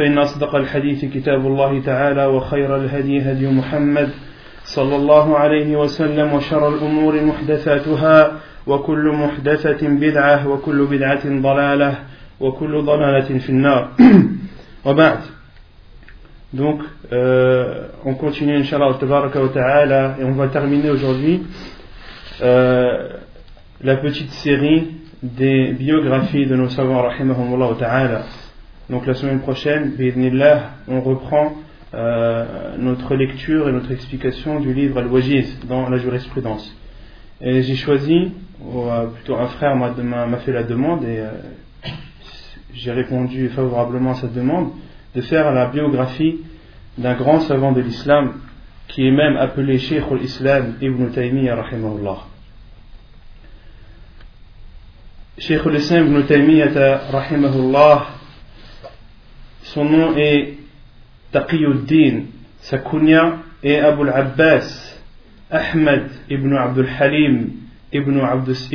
فإن 0.00 0.18
أصدق 0.18 0.54
الحديث 0.54 1.04
كتاب 1.04 1.46
الله 1.46 1.80
تعالى 1.80 2.26
وخير 2.26 2.76
الهدي 2.76 3.20
هدي 3.20 3.48
محمد 3.48 4.10
صلى 4.64 4.96
الله 4.96 5.38
عليه 5.38 5.76
وسلم 5.76 6.32
وشر 6.32 6.68
الأمور 6.68 7.24
محدثاتها 7.24 8.32
وكل 8.66 9.08
محدثة 9.08 9.88
بدعة 9.88 10.48
وكل 10.48 10.86
بدعة 10.86 11.40
ضلالة 11.42 11.98
وكل 12.40 12.82
ضلالة 12.82 13.38
في 13.38 13.50
النار 13.50 13.88
وبعد 14.86 15.18
Donc, 16.54 16.80
euh, 17.12 17.88
on 18.06 18.14
continue, 18.14 18.56
Inch'Allah, 18.56 18.94
ta'ala, 18.98 20.16
et 20.18 20.24
on 20.24 20.32
va 20.32 20.48
terminer 20.48 20.90
aujourd'hui 20.90 21.42
euh, 22.42 23.08
la 23.82 23.96
petite 23.98 24.32
série 24.32 24.96
des 25.22 25.72
biographies 25.74 26.46
de 26.46 26.56
nos 26.56 26.70
savants, 26.70 27.02
rahimahumullah 27.02 27.76
ta'ala. 27.78 28.22
Donc, 28.90 29.06
la 29.06 29.14
semaine 29.14 29.40
prochaine, 29.40 29.92
on 30.88 31.00
reprend 31.00 31.54
euh, 31.94 32.76
notre 32.76 33.14
lecture 33.14 33.68
et 33.68 33.72
notre 33.72 33.92
explication 33.92 34.60
du 34.60 34.74
livre 34.74 34.98
Al-Wajiz 34.98 35.60
dans 35.66 35.88
la 35.88 35.96
jurisprudence. 35.96 36.76
Et 37.40 37.62
j'ai 37.62 37.76
choisi, 37.76 38.32
ou 38.60 38.82
plutôt 39.14 39.36
un 39.36 39.46
frère 39.46 39.76
m'a 39.76 40.38
fait 40.38 40.52
la 40.52 40.64
demande, 40.64 41.04
et 41.04 41.20
j'ai 42.74 42.92
répondu 42.92 43.48
favorablement 43.50 44.10
à 44.10 44.14
cette 44.14 44.34
demande, 44.34 44.72
de 45.14 45.20
faire 45.20 45.52
la 45.52 45.66
biographie 45.66 46.40
d'un 46.98 47.14
grand 47.14 47.40
savant 47.40 47.72
de 47.72 47.80
l'islam 47.80 48.40
qui 48.88 49.06
est 49.06 49.12
même 49.12 49.36
appelé 49.36 49.78
Sheikh 49.78 50.04
al-Islam 50.10 50.74
Ibn 50.80 51.10
Taymiyyah 51.10 51.56
rahimahullah. 51.56 52.18
Sheikh 55.38 55.64
al-Islam 55.64 56.08
Ibn 56.08 56.26
Taymiyyah 56.26 57.10
rahimahullah, 57.12 58.06
son 59.74 59.84
nom 59.84 60.16
est 60.16 60.54
Taqiyuddin, 61.32 62.24
sa 62.60 62.78
kunya 62.78 63.38
est 63.62 63.78
Abu 63.78 64.02
al-Abbas 64.02 64.98
Ahmad 65.50 66.10
ibn 66.28 66.56
Abdul 66.56 66.88
Halim 66.88 67.50
ibn 67.92 68.20
Abdus 68.20 68.68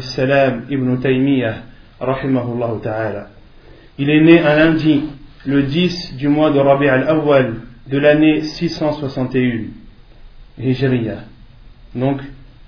Salam 0.00 0.64
ibn 0.70 0.96
Taymiyyah 0.96 1.54
rahimahullah 2.00 2.80
ta'ala. 2.82 3.28
Il 3.98 4.08
est 4.08 4.20
né 4.22 4.40
un 4.40 4.56
lundi 4.56 5.04
le 5.44 5.64
10 5.64 6.16
du 6.16 6.28
mois 6.28 6.50
de 6.50 6.58
Rabi' 6.58 6.88
al-Awwal 6.88 7.54
de 7.86 7.98
l'année 7.98 8.42
661 8.42 9.64
Hijriya. 10.58 11.24
Donc, 11.94 12.20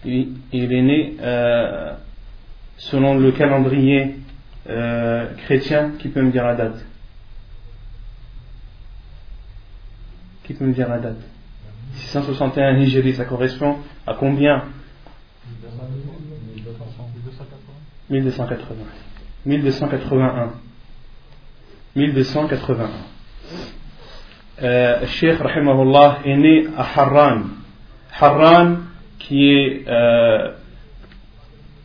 il, 0.05 0.35
est 0.53 0.83
né 0.83 1.15
euh, 1.23 1.93
selon 2.77 3.19
le 3.19 3.33
calendrier 3.33 4.17
euh, 4.69 5.27
chrétien. 5.45 5.93
Qui 5.99 6.09
peut 6.09 6.23
me 6.23 6.31
dire 6.31 6.45
la 6.45 6.55
date 6.55 6.90
Qui 10.51 10.57
peut 10.57 10.65
me 10.65 10.73
dire 10.73 10.89
la 10.89 10.99
date 10.99 11.21
661 11.95 12.79
Hijri, 12.79 13.15
ça 13.15 13.25
correspond 13.25 13.77
à 14.05 14.15
combien 14.15 14.65
1280. 18.11 18.75
1281. 19.47 20.51
1281. 21.95 22.91
Euh, 24.61 25.07
Cheikh 25.07 25.39
Rahimahullah 25.39 26.19
est 26.25 26.37
né 26.37 26.67
à 26.77 26.83
Harran. 27.01 27.43
Harran 28.19 28.79
qui 29.21 29.53
est 29.53 29.85
euh, 29.87 30.51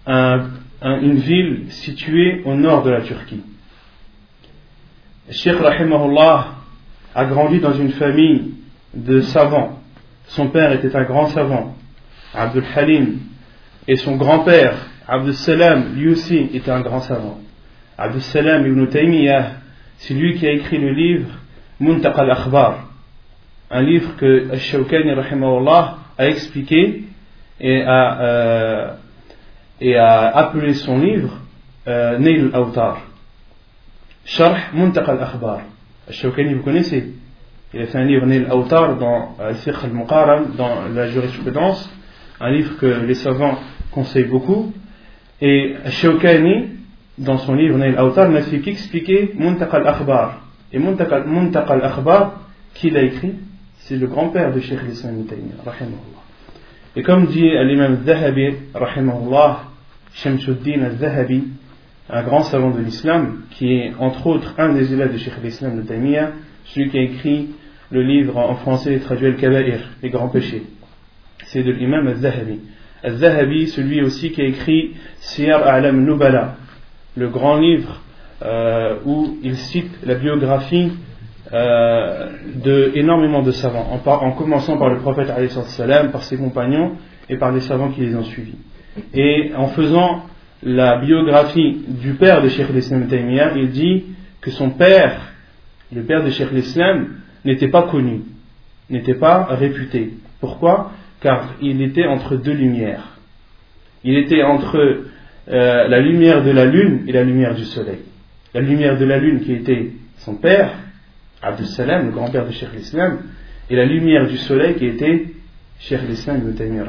un, 0.07 0.49
un, 0.81 1.01
une 1.01 1.17
ville 1.17 1.65
située 1.69 2.41
au 2.45 2.55
nord 2.55 2.81
de 2.81 2.89
la 2.89 3.01
Turquie. 3.01 3.43
Cheikh 5.29 5.59
Rahimahullah 5.59 6.55
a 7.13 7.25
grandi 7.25 7.59
dans 7.59 7.73
une 7.73 7.91
famille 7.91 8.54
de 8.95 9.21
savants. 9.21 9.79
Son 10.27 10.47
père 10.49 10.71
était 10.71 10.95
un 10.95 11.03
grand 11.03 11.27
savant, 11.27 11.75
Abdul 12.33 12.63
Halim, 12.75 13.19
et 13.87 13.95
son 13.95 14.15
grand-père, 14.15 14.75
Abdul 15.07 15.35
Salam, 15.35 15.95
lui 15.95 16.09
aussi 16.09 16.49
était 16.53 16.71
un 16.71 16.81
grand 16.81 17.01
savant. 17.01 17.39
Abdul 17.97 18.21
Salam 18.21 18.65
ibn 18.65 18.87
Taymiyyah 18.87 19.51
c'est 19.97 20.13
lui 20.13 20.35
qui 20.35 20.47
a 20.47 20.51
écrit 20.51 20.77
le 20.77 20.91
livre 20.91 21.29
Muntaqa 21.79 22.21
al-Akhbar, 22.21 22.89
un 23.71 23.81
livre 23.81 24.15
que 24.17 24.51
Al-Shawkani 24.51 25.11
a 26.17 26.27
expliqué 26.27 27.03
et 27.59 27.81
a, 27.81 28.21
euh, 28.21 28.93
et 29.81 29.95
a 29.95 30.27
appelé 30.37 30.73
son 30.73 30.99
livre 30.99 31.39
euh, 31.87 32.17
al-Awtar. 32.17 33.01
Sharh 34.25 34.71
al-Akhbar. 34.73 35.61
Al-Shawkani, 36.07 36.55
vous 36.55 36.63
connaissez? 36.63 37.14
Il 37.75 37.81
a 37.81 37.87
fait 37.87 37.97
un 37.97 38.05
livre 38.05 38.25
Nail 38.25 38.45
al-Awtar 38.45 38.95
dans 38.95 39.35
Al-Fiqh 39.37 39.83
al-Muqaram, 39.83 40.55
dans 40.57 40.87
la 40.95 41.07
jurisprudence, 41.07 41.91
un 42.39 42.49
livre 42.49 42.77
que 42.77 42.85
les 42.85 43.15
savants 43.15 43.59
conseillent 43.91 44.29
beaucoup. 44.29 44.71
Et 45.41 45.75
Al-Shawkani, 45.83 46.69
dans 47.17 47.37
son 47.37 47.53
livre 47.53 47.77
Nail 47.77 47.99
Autar, 47.99 48.29
n'a 48.29 48.43
fait 48.43 48.59
qu'expliquer 48.59 49.33
Muntaqa 49.37 49.75
al-Akhbar. 49.75 50.39
Et 50.71 50.79
Muntaqa 50.79 51.73
al-Akhbar, 51.73 52.39
qui 52.75 52.91
l'a 52.91 53.01
écrit 53.01 53.33
C'est 53.79 53.97
le 53.97 54.07
grand-père 54.07 54.53
de 54.53 54.61
Sheikh 54.61 54.81
l'Islam 54.87 55.25
rahimahullah. 55.65 55.97
Et 56.95 57.03
comme 57.03 57.25
dit 57.25 57.41
l'imam 57.41 58.05
Zahabi, 58.05 58.53
rahimahullah, 58.73 59.63
Shamsuddin 60.13 60.81
al-Zahabi, 60.81 61.43
un 62.09 62.23
grand 62.23 62.43
savant 62.43 62.69
de 62.69 62.79
l'islam, 62.79 63.41
qui 63.51 63.73
est 63.73 63.93
entre 63.99 64.27
autres 64.27 64.53
un 64.59 64.69
des 64.69 64.93
élèves 64.93 65.11
de 65.11 65.17
Sheikh 65.17 65.43
l'Islam 65.43 65.75
de 65.75 65.81
Taymiyyah, 65.81 66.31
celui 66.67 66.89
qui 66.89 66.97
a 66.97 67.01
écrit 67.01 67.49
le 67.95 68.01
livre 68.01 68.35
en 68.35 68.55
français 68.55 68.99
traduit 68.99 69.27
Al-Kaba'ir, 69.27 69.79
les 70.03 70.09
grands 70.09 70.27
péchés. 70.27 70.63
C'est 71.45 71.63
de 71.63 71.71
l'imam 71.71 72.05
al-Zahabi. 72.05 72.59
Al-Zahabi, 73.03 73.67
celui 73.67 74.01
aussi 74.01 74.31
qui 74.31 74.41
a 74.41 74.45
écrit 74.45 74.95
Siyar 75.19 75.65
A'lam 75.65 76.03
Nubala, 76.03 76.57
le 77.15 77.29
grand 77.29 77.55
livre 77.55 78.01
euh, 78.43 78.97
où 79.05 79.37
il 79.41 79.55
cite 79.55 79.89
la 80.05 80.15
biographie 80.15 80.91
euh, 81.53 82.31
de 82.55 82.91
de 83.45 83.51
savants, 83.51 83.87
en, 83.93 84.09
en 84.09 84.31
commençant 84.33 84.77
par 84.77 84.89
le 84.89 84.97
prophète 84.97 85.31
salam, 85.49 86.11
par 86.11 86.23
ses 86.23 86.35
compagnons 86.35 86.97
et 87.29 87.37
par 87.37 87.53
les 87.53 87.61
savants 87.61 87.91
qui 87.91 88.01
les 88.01 88.13
ont 88.13 88.23
suivis. 88.23 88.57
Et 89.13 89.51
en 89.55 89.67
faisant 89.67 90.25
la 90.63 90.97
biographie 90.97 91.77
du 91.87 92.15
père 92.15 92.41
de 92.41 92.49
Sheikh 92.49 92.67
l'Islam 92.73 93.07
Taymiyyah, 93.07 93.53
il 93.55 93.69
dit 93.69 94.03
que 94.41 94.51
son 94.51 94.71
père, 94.71 95.33
le 95.93 96.03
père 96.03 96.25
de 96.25 96.29
Sheikh 96.29 96.51
l'Islam, 96.51 97.21
n'était 97.45 97.69
pas 97.69 97.83
connu, 97.83 98.21
n'était 98.89 99.13
pas 99.13 99.45
réputé. 99.45 100.13
Pourquoi? 100.39 100.91
Car 101.21 101.53
il 101.61 101.81
était 101.81 102.05
entre 102.05 102.35
deux 102.35 102.53
lumières. 102.53 103.17
Il 104.03 104.17
était 104.17 104.43
entre 104.43 104.77
euh, 105.47 105.87
la 105.87 105.99
lumière 105.99 106.43
de 106.43 106.51
la 106.51 106.65
lune 106.65 107.03
et 107.07 107.11
la 107.11 107.23
lumière 107.23 107.55
du 107.55 107.63
soleil. 107.63 107.99
La 108.53 108.61
lumière 108.61 108.97
de 108.97 109.05
la 109.05 109.17
lune 109.17 109.41
qui 109.41 109.53
était 109.53 109.91
son 110.17 110.35
père, 110.35 110.71
Abdus 111.41 111.65
Salam, 111.67 112.07
le 112.07 112.11
grand-père 112.11 112.45
de 112.45 112.51
Cheikh 112.51 112.73
l'Islam, 112.73 113.19
et 113.69 113.75
la 113.75 113.85
lumière 113.85 114.27
du 114.27 114.37
soleil 114.37 114.75
qui 114.75 114.85
était 114.85 115.27
Cheikh 115.79 116.01
l'Islam 116.07 116.37
ibn 116.37 116.53
Taymiyyah 116.53 116.85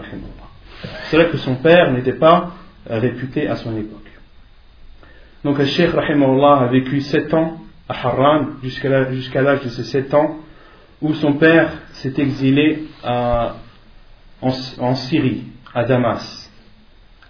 C'est 1.04 1.16
vrai 1.16 1.28
que 1.28 1.36
son 1.36 1.56
père 1.56 1.92
n'était 1.92 2.12
pas 2.12 2.54
réputé 2.88 3.48
à 3.48 3.56
son 3.56 3.76
époque. 3.76 4.00
Donc 5.44 5.62
Cheikh 5.64 5.90
a 5.94 6.66
vécu 6.66 7.00
7 7.00 7.34
ans 7.34 7.60
à 7.88 7.94
Harran 8.06 8.46
jusqu'à 8.62 9.42
l'âge 9.42 9.64
de 9.64 9.68
ses 9.68 9.84
7 9.84 10.14
ans 10.14 10.38
où 11.02 11.14
son 11.14 11.34
père 11.34 11.72
s'est 11.92 12.14
exilé 12.16 12.84
en, 13.04 14.94
Syrie, 14.94 15.44
à 15.74 15.84
Damas, 15.84 16.50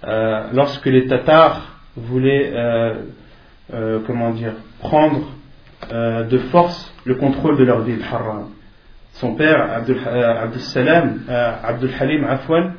euh, 0.04 0.48
lorsque 0.52 0.86
les 0.86 1.06
Tatars 1.06 1.80
voulaient, 1.96 2.52
euh, 2.54 2.94
euh, 3.72 4.00
comment 4.06 4.30
dire, 4.30 4.54
prendre 4.80 5.32
de 5.90 6.38
force 6.50 6.92
le 7.04 7.16
contrôle 7.16 7.58
de 7.58 7.64
leur 7.64 7.82
ville, 7.82 8.00
Harran. 8.10 8.48
Son 9.12 9.34
père, 9.34 9.70
Abdul, 9.72 10.60
Salam, 10.60 11.20
Abdul 11.28 11.90
Halim 12.00 12.24
Afwan, 12.24 12.72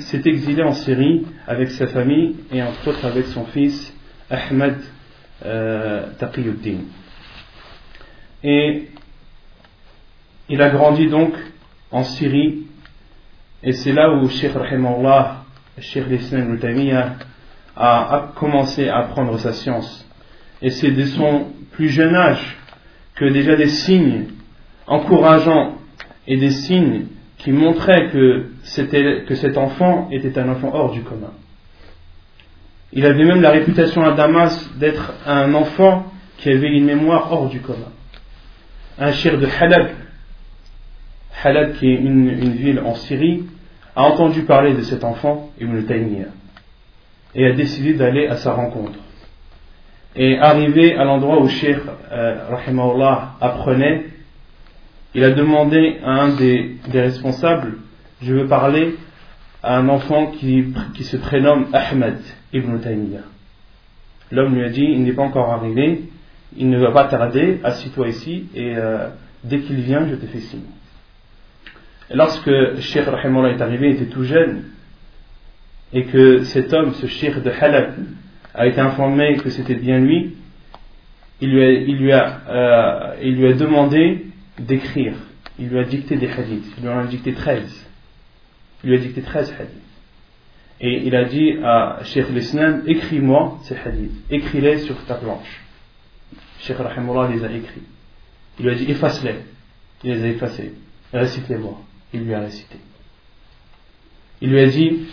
s'est 0.00 0.22
exilé 0.24 0.62
en 0.62 0.72
Syrie 0.72 1.26
avec 1.46 1.70
sa 1.70 1.86
famille 1.86 2.36
et 2.50 2.62
entre 2.62 2.88
autres 2.88 3.04
avec 3.04 3.26
son 3.26 3.44
fils 3.44 3.94
Ahmed 4.30 4.76
Taqiyuddin. 6.18 6.78
Et 8.42 8.88
il 10.48 10.62
a 10.62 10.70
grandi 10.70 11.08
donc 11.08 11.32
en 11.90 12.02
Syrie, 12.02 12.66
et 13.62 13.72
c'est 13.72 13.92
là 13.92 14.12
où 14.12 14.28
Sheikh 14.28 14.52
Rahimallah, 14.52 15.44
Sheikh 15.78 16.08
l'Islam 16.08 16.58
a 17.76 18.32
commencé 18.36 18.88
à 18.88 18.98
apprendre 18.98 19.38
sa 19.38 19.52
science. 19.52 20.08
Et 20.62 20.70
c'est 20.70 20.92
de 20.92 21.04
son 21.04 21.48
plus 21.72 21.88
jeune 21.88 22.14
âge 22.14 22.56
que 23.14 23.24
déjà 23.26 23.56
des 23.56 23.68
signes 23.68 24.26
encourageants 24.86 25.76
et 26.26 26.36
des 26.36 26.50
signes 26.50 27.06
qui 27.38 27.52
montraient 27.52 28.10
que, 28.10 28.46
que 29.26 29.34
cet 29.34 29.58
enfant 29.58 30.08
était 30.10 30.38
un 30.38 30.48
enfant 30.48 30.70
hors 30.72 30.92
du 30.92 31.02
commun. 31.02 31.32
Il 32.92 33.04
avait 33.04 33.24
même 33.24 33.42
la 33.42 33.50
réputation 33.50 34.02
à 34.02 34.12
Damas 34.12 34.70
d'être 34.76 35.12
un 35.26 35.52
enfant 35.54 36.06
qui 36.38 36.50
avait 36.50 36.68
une 36.68 36.84
mémoire 36.84 37.30
hors 37.32 37.48
du 37.48 37.60
commun. 37.60 37.92
Un 38.98 39.12
shir 39.12 39.38
de 39.38 39.46
Halab, 39.46 39.90
Halab, 41.42 41.74
qui 41.74 41.90
est 41.90 41.96
une, 41.96 42.30
ville 42.30 42.80
en 42.80 42.94
Syrie, 42.94 43.44
a 43.94 44.02
entendu 44.02 44.42
parler 44.42 44.74
de 44.74 44.82
cet 44.82 45.04
enfant, 45.04 45.50
Ibn 45.60 45.82
Taymiyyah, 45.82 46.28
et 47.34 47.46
a 47.46 47.52
décidé 47.52 47.94
d'aller 47.94 48.26
à 48.26 48.36
sa 48.36 48.52
rencontre. 48.52 48.98
Et 50.14 50.38
arrivé 50.38 50.94
à 50.96 51.04
l'endroit 51.04 51.40
où 51.42 51.48
Sheikh 51.48 51.76
euh, 52.10 53.30
apprenait, 53.40 54.06
il 55.14 55.24
a 55.24 55.30
demandé 55.30 55.98
à 56.02 56.10
un 56.10 56.36
des, 56.36 56.76
responsables 56.92 57.78
Je 58.22 58.34
veux 58.34 58.46
parler 58.46 58.96
à 59.62 59.76
un 59.76 59.88
enfant 59.88 60.28
qui, 60.28 60.72
se 61.00 61.16
prénomme 61.18 61.66
Ahmed 61.72 62.18
Ibn 62.52 62.78
Taymiyyah. 62.78 63.20
L'homme 64.30 64.54
lui 64.54 64.64
a 64.64 64.70
dit 64.70 64.84
Il 64.84 65.02
n'est 65.04 65.12
pas 65.12 65.22
encore 65.22 65.52
arrivé, 65.52 66.04
il 66.56 66.70
ne 66.70 66.78
va 66.78 66.92
pas 66.92 67.04
tarder, 67.04 67.60
assis-toi 67.62 68.08
ici, 68.08 68.48
et 68.54 68.74
euh, 68.76 69.08
dès 69.44 69.60
qu'il 69.60 69.76
vient, 69.76 70.06
je 70.08 70.14
te 70.14 70.26
fais 70.26 70.40
signe 70.40 70.62
lorsque 72.10 72.80
Sheikh 72.80 73.06
Rahimullah 73.06 73.50
est 73.50 73.60
arrivé, 73.60 73.90
il 73.90 73.96
était 73.96 74.12
tout 74.12 74.24
jeune, 74.24 74.64
et 75.92 76.04
que 76.04 76.44
cet 76.44 76.72
homme, 76.72 76.94
ce 76.94 77.06
Sheikh 77.06 77.42
de 77.42 77.50
Halab, 77.50 77.94
a 78.54 78.66
été 78.66 78.80
informé 78.80 79.36
que 79.36 79.50
c'était 79.50 79.74
bien 79.74 79.98
lui, 79.98 80.34
euh, 81.42 83.16
il 83.22 83.36
lui 83.36 83.46
a 83.46 83.52
demandé 83.52 84.26
d'écrire. 84.58 85.14
Il 85.58 85.68
lui 85.68 85.78
a 85.78 85.84
dicté 85.84 86.16
des 86.16 86.28
hadiths. 86.28 86.72
Il 86.78 86.84
lui 86.84 86.88
en 86.88 86.98
a 86.98 87.06
dicté 87.06 87.34
13. 87.34 87.86
Il 88.84 88.90
lui 88.90 88.96
a 88.96 89.00
dicté 89.00 89.22
13 89.22 89.54
hadiths. 89.58 89.82
Et 90.80 91.06
il 91.06 91.16
a 91.16 91.24
dit 91.24 91.58
à 91.62 92.00
Sheikh 92.04 92.28
l'Islam 92.30 92.82
Écris-moi 92.86 93.58
ces 93.62 93.76
hadiths. 93.76 94.12
Écris-les 94.30 94.78
sur 94.78 94.96
ta 95.04 95.14
planche. 95.14 95.62
Sheikh 96.60 96.76
Rahimullah 96.78 97.28
les 97.28 97.44
a 97.44 97.52
écrits. 97.52 97.82
Il 98.58 98.66
lui 98.66 98.72
a 98.72 98.74
dit 98.74 98.90
Efface-les. 98.90 99.36
Il 100.04 100.12
les 100.12 100.24
a 100.24 100.28
effacés. 100.28 100.72
Récite-les-moi 101.12 101.85
il 102.12 102.24
lui 102.24 102.34
a 102.34 102.40
récité. 102.40 102.76
Il 104.40 104.50
lui 104.50 104.60
a 104.60 104.66
dit, 104.66 105.06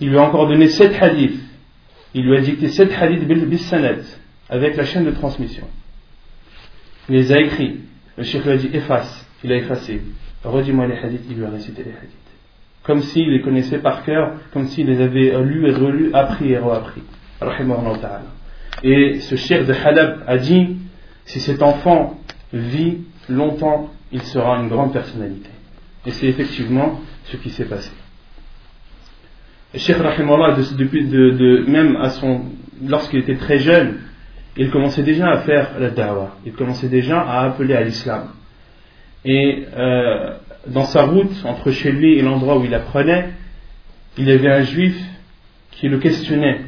il 0.00 0.10
lui 0.10 0.18
a 0.18 0.22
encore 0.22 0.48
donné 0.48 0.68
sept 0.68 0.94
hadiths. 1.00 1.40
Il 2.14 2.24
lui 2.24 2.36
a 2.36 2.40
dicté 2.40 2.68
sept 2.68 2.92
hadiths 2.92 3.24
bis 3.24 3.74
avec 4.48 4.76
la 4.76 4.84
chaîne 4.84 5.04
de 5.04 5.10
transmission. 5.12 5.66
Il 7.08 7.16
les 7.16 7.32
a 7.32 7.40
écrits. 7.40 7.80
Le 8.16 8.24
cheikh 8.24 8.44
lui 8.44 8.50
a 8.50 8.56
dit 8.56 8.70
efface. 8.72 9.26
Il 9.42 9.52
a 9.52 9.56
effacé. 9.56 10.00
Redis-moi 10.44 10.86
les 10.86 10.96
hadiths. 10.98 11.24
Il 11.30 11.36
lui 11.36 11.44
a 11.44 11.50
récité 11.50 11.84
les 11.84 11.92
hadiths. 11.92 12.16
Comme 12.82 13.02
s'il 13.02 13.30
les 13.30 13.40
connaissait 13.40 13.78
par 13.78 14.04
cœur, 14.04 14.34
comme 14.52 14.66
s'il 14.66 14.86
les 14.86 15.00
avait 15.00 15.38
lus 15.42 15.68
et 15.68 15.72
relus, 15.72 16.10
appris 16.14 16.52
et 16.52 16.58
reappris. 16.58 17.02
Et 18.82 19.20
ce 19.20 19.36
cheikh 19.36 19.66
de 19.66 19.72
Halab 19.72 20.24
a 20.26 20.38
dit 20.38 20.76
si 21.24 21.40
cet 21.40 21.62
enfant 21.62 22.18
vit 22.52 22.98
longtemps, 23.28 23.90
il 24.12 24.22
sera 24.22 24.58
une 24.58 24.68
grande 24.68 24.92
personnalité. 24.92 25.50
Et 26.06 26.10
c'est 26.12 26.26
effectivement 26.26 27.00
ce 27.24 27.36
qui 27.36 27.50
s'est 27.50 27.66
passé. 27.66 27.90
Et 29.72 29.78
Cheikh 29.78 29.98
Rahimallah, 29.98 30.56
depuis 30.76 31.06
de, 31.06 31.64
même 31.68 31.96
à 31.96 32.10
son, 32.10 32.42
lorsqu'il 32.84 33.20
était 33.20 33.36
très 33.36 33.58
jeune, 33.58 34.00
il 34.56 34.70
commençait 34.70 35.02
déjà 35.02 35.28
à 35.30 35.38
faire 35.38 35.78
la 35.78 35.90
da'wah, 35.90 36.36
il 36.44 36.52
commençait 36.52 36.88
déjà 36.88 37.20
à 37.20 37.44
appeler 37.44 37.74
à 37.74 37.82
l'islam. 37.82 38.30
Et 39.24 39.64
euh, 39.76 40.34
dans 40.66 40.84
sa 40.84 41.04
route 41.04 41.44
entre 41.44 41.70
chez 41.70 41.92
lui 41.92 42.18
et 42.18 42.22
l'endroit 42.22 42.58
où 42.58 42.64
il 42.64 42.74
apprenait, 42.74 43.30
il 44.18 44.26
y 44.26 44.32
avait 44.32 44.50
un 44.50 44.62
juif 44.62 44.96
qui 45.70 45.88
le 45.88 45.98
questionnait, 45.98 46.62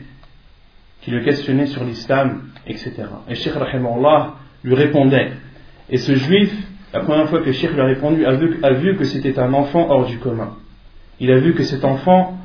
qui 1.01 1.11
le 1.11 1.25
questionnait 1.25 1.67
sur 1.67 1.83
l'islam, 1.85 2.43
etc. 2.67 2.95
Et 3.29 3.35
Cheikh 3.35 3.55
Rahimallah 3.55 4.35
lui 4.63 4.75
répondait. 4.75 5.33
Et 5.91 5.99
ce 5.99 6.15
juif 6.15 6.55
la 6.93 7.01
première 7.01 7.29
fois 7.29 7.41
que 7.41 7.53
Sheikh 7.53 7.73
lui 7.73 7.81
a 7.81 7.87
répondu, 7.87 8.27
a 8.27 8.33
vu, 8.33 8.59
a 8.63 8.73
vu 8.73 8.97
que 8.97 9.05
c'était 9.05 9.39
un 9.39 9.53
enfant 9.55 9.89
hors 9.89 10.07
du 10.07 10.19
commun. 10.19 10.57
Il 11.21 11.31
a 11.31 11.39
vu 11.39 11.55
que 11.55 11.63
cet 11.63 11.85
enfant 11.85 12.39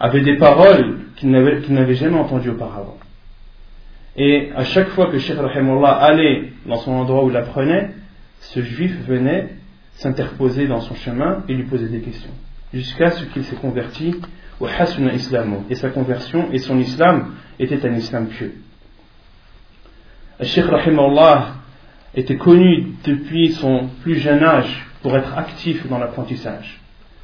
avait 0.00 0.22
des 0.22 0.36
paroles 0.36 0.98
qu'il 1.16 1.30
n'avait 1.30 1.94
jamais 1.94 2.18
entendues 2.18 2.50
auparavant. 2.50 2.98
Et 4.16 4.50
à 4.56 4.64
chaque 4.64 4.88
fois 4.88 5.10
que 5.10 5.18
Sheikh 5.18 5.38
Rahimullah 5.38 5.92
allait 5.92 6.52
dans 6.66 6.78
son 6.78 6.92
endroit 6.92 7.24
où 7.24 7.30
il 7.30 7.36
apprenait, 7.36 7.90
ce 8.40 8.60
juif 8.60 8.94
venait 9.06 9.48
s'interposer 9.94 10.66
dans 10.66 10.80
son 10.80 10.94
chemin 10.96 11.44
et 11.48 11.54
lui 11.54 11.64
poser 11.64 11.86
des 11.86 12.00
questions. 12.00 12.32
Jusqu'à 12.74 13.10
ce 13.10 13.24
qu'il 13.26 13.44
s'est 13.44 13.56
converti 13.56 14.14
au 14.60 14.66
Hasuna 14.66 15.14
Islamo. 15.14 15.64
Et 15.70 15.74
sa 15.76 15.90
conversion 15.90 16.48
et 16.52 16.58
son 16.58 16.78
islam 16.78 17.34
était 17.58 17.86
un 17.86 17.94
islam 17.94 18.26
pieux. 18.26 18.54
Sheikh 20.40 20.66
Rahimullah 20.66 21.54
était 22.14 22.36
connu 22.36 22.94
depuis 23.04 23.52
son 23.52 23.88
plus 24.02 24.16
jeune 24.16 24.42
âge 24.42 24.86
pour 25.02 25.16
être 25.16 25.36
actif 25.36 25.86
dans 25.88 25.98
l'apprentissage. 25.98 26.80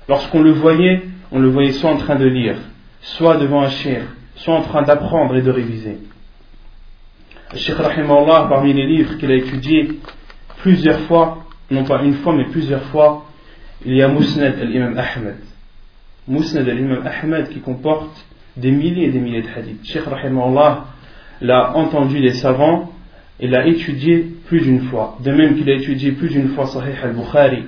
Lorsqu'on 0.09 0.43
le 0.43 0.53
voyait, 0.53 1.03
on 1.31 1.39
le 1.39 1.49
voyait 1.49 1.73
soit 1.73 1.91
en 1.91 1.97
train 1.97 2.17
de 2.17 2.27
lire, 2.27 2.57
soit 3.01 3.37
devant 3.37 3.63
un 3.63 3.69
shir, 3.69 4.03
soit 4.37 4.55
en 4.55 4.63
train 4.63 4.83
d'apprendre 4.83 5.37
et 5.37 5.43
de 5.43 5.51
réviser. 5.51 5.99
Le 7.53 7.59
Sheikh 7.59 7.77
parmi 7.77 8.73
les 8.73 8.87
livres 8.87 9.17
qu'il 9.17 9.31
a 9.31 9.37
étudiés 9.37 10.01
plusieurs 10.59 11.01
fois, 11.01 11.45
non 11.71 11.85
pas 11.85 12.03
une 12.03 12.15
fois, 12.15 12.35
mais 12.35 12.45
plusieurs 12.45 12.83
fois, 12.85 13.27
il 13.85 13.95
y 13.95 14.03
a 14.03 14.09
Musnad 14.09 14.59
al-Imam 14.61 14.99
Ahmed. 14.99 15.37
Musnad 16.27 16.69
al-Imam 16.69 17.07
Ahmed 17.07 17.49
qui 17.51 17.61
comporte 17.61 18.25
des 18.57 18.71
milliers 18.71 19.07
et 19.07 19.11
des 19.11 19.21
milliers 19.21 19.43
de 19.43 19.49
hadiths. 19.49 19.85
Sheikh 19.85 20.03
Allah 20.07 20.85
l'a 21.41 21.77
entendu 21.77 22.21
des 22.21 22.33
savants 22.35 22.93
il 23.41 23.51
l'a 23.51 23.67
étudié 23.67 24.27
plus 24.47 24.61
d'une 24.61 24.83
fois. 24.83 25.19
De 25.23 25.31
même 25.31 25.57
qu'il 25.57 25.69
a 25.71 25.75
étudié 25.75 26.13
plus 26.13 26.29
d'une 26.29 26.49
fois 26.49 26.67
Sahih 26.67 26.97
al-Bukhari, 27.03 27.65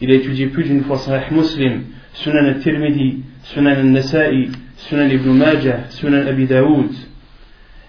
il 0.00 0.10
a 0.10 0.14
étudié 0.14 0.46
plus 0.46 0.64
d'une 0.64 0.82
fois 0.84 0.98
Sahih 0.98 1.32
Muslim, 1.32 1.84
Sunan 2.12 2.44
al-Tirmidhi, 2.44 3.22
Sunan 3.44 3.72
al-Nasa'i, 3.72 4.50
Sunan 4.76 5.08
ibn 5.08 5.30
Majah, 5.30 5.88
Sunan 5.90 6.26
Abi 6.26 6.46
Daoud. 6.46 6.90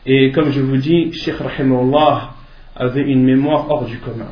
Et 0.06 0.32
comme 0.32 0.52
je 0.52 0.62
vous 0.62 0.78
dis, 0.78 1.12
Sheikh 1.14 1.36
Rahimullah 1.36 2.36
avait 2.76 3.04
une 3.04 3.24
mémoire 3.24 3.70
hors 3.70 3.86
du 3.86 3.98
commun. 3.98 4.32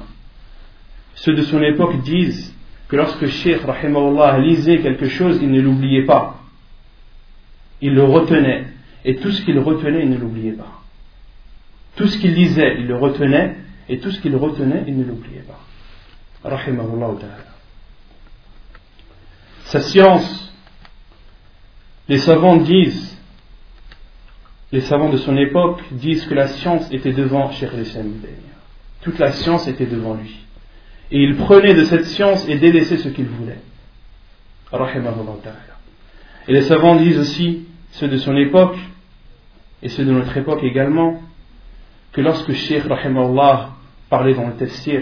Ceux 1.16 1.34
de 1.34 1.42
son 1.42 1.62
époque 1.62 2.02
disent 2.04 2.56
que 2.88 2.96
lorsque 2.96 3.26
Sheikh 3.26 3.62
Rahimullah 3.62 4.40
lisait 4.40 4.80
quelque 4.80 5.08
chose, 5.08 5.40
il 5.42 5.52
ne 5.52 5.62
l'oubliait 5.62 6.06
pas. 6.06 6.42
Il 7.82 7.96
le 7.96 8.04
retenait. 8.04 8.66
Et 9.04 9.16
tout 9.16 9.32
ce 9.32 9.44
qu'il 9.44 9.60
retenait, 9.60 10.04
il 10.04 10.10
ne 10.10 10.18
l'oubliait 10.18 10.54
pas. 10.54 10.83
Tout 11.96 12.08
ce 12.08 12.18
qu'il 12.18 12.34
lisait, 12.34 12.78
il 12.80 12.88
le 12.88 12.96
retenait, 12.96 13.56
et 13.90 14.00
tout 14.00 14.12
ce 14.12 14.20
qu'il 14.20 14.36
retenait, 14.36 14.84
il 14.88 14.98
ne 14.98 15.04
l'oubliait 15.04 15.44
pas. 15.44 15.60
Rahimahullah. 16.44 17.16
Sa 19.66 19.82
science, 19.82 20.54
les 22.10 22.18
savants 22.20 22.58
disent, 22.58 23.18
les 24.72 24.82
savants 24.82 25.10
de 25.10 25.18
son 25.18 25.38
époque 25.38 25.82
disent 25.92 26.26
que 26.26 26.34
la 26.34 26.48
science 26.48 26.92
était 26.92 27.14
devant 27.14 27.52
Cheikh 27.52 27.70
Toute 29.02 29.20
la 29.20 29.32
science 29.32 29.68
était 29.68 29.86
devant 29.86 30.16
lui. 30.16 30.36
Et 31.12 31.22
il 31.22 31.36
prenait 31.38 31.76
de 31.76 31.84
cette 31.84 32.06
science 32.06 32.48
et 32.50 32.58
délaissait 32.58 32.98
ce 32.98 33.10
qu'il 33.10 33.26
voulait. 33.26 33.60
Et 36.48 36.54
les 36.54 36.62
savants 36.64 36.96
disent 36.96 37.20
aussi, 37.20 37.66
ceux 37.92 38.08
de 38.08 38.18
son 38.18 38.36
époque, 38.36 38.78
et 39.84 39.90
ceux 39.90 40.06
de 40.06 40.12
notre 40.12 40.36
époque 40.36 40.64
également, 40.64 41.22
que 42.14 42.22
lorsque 42.22 42.54
Sheikh 42.54 42.84
Rahimahullah 42.84 43.72
parlait 44.10 44.36
dans 44.36 44.48
le 44.48 44.54
tafsir, 44.54 45.02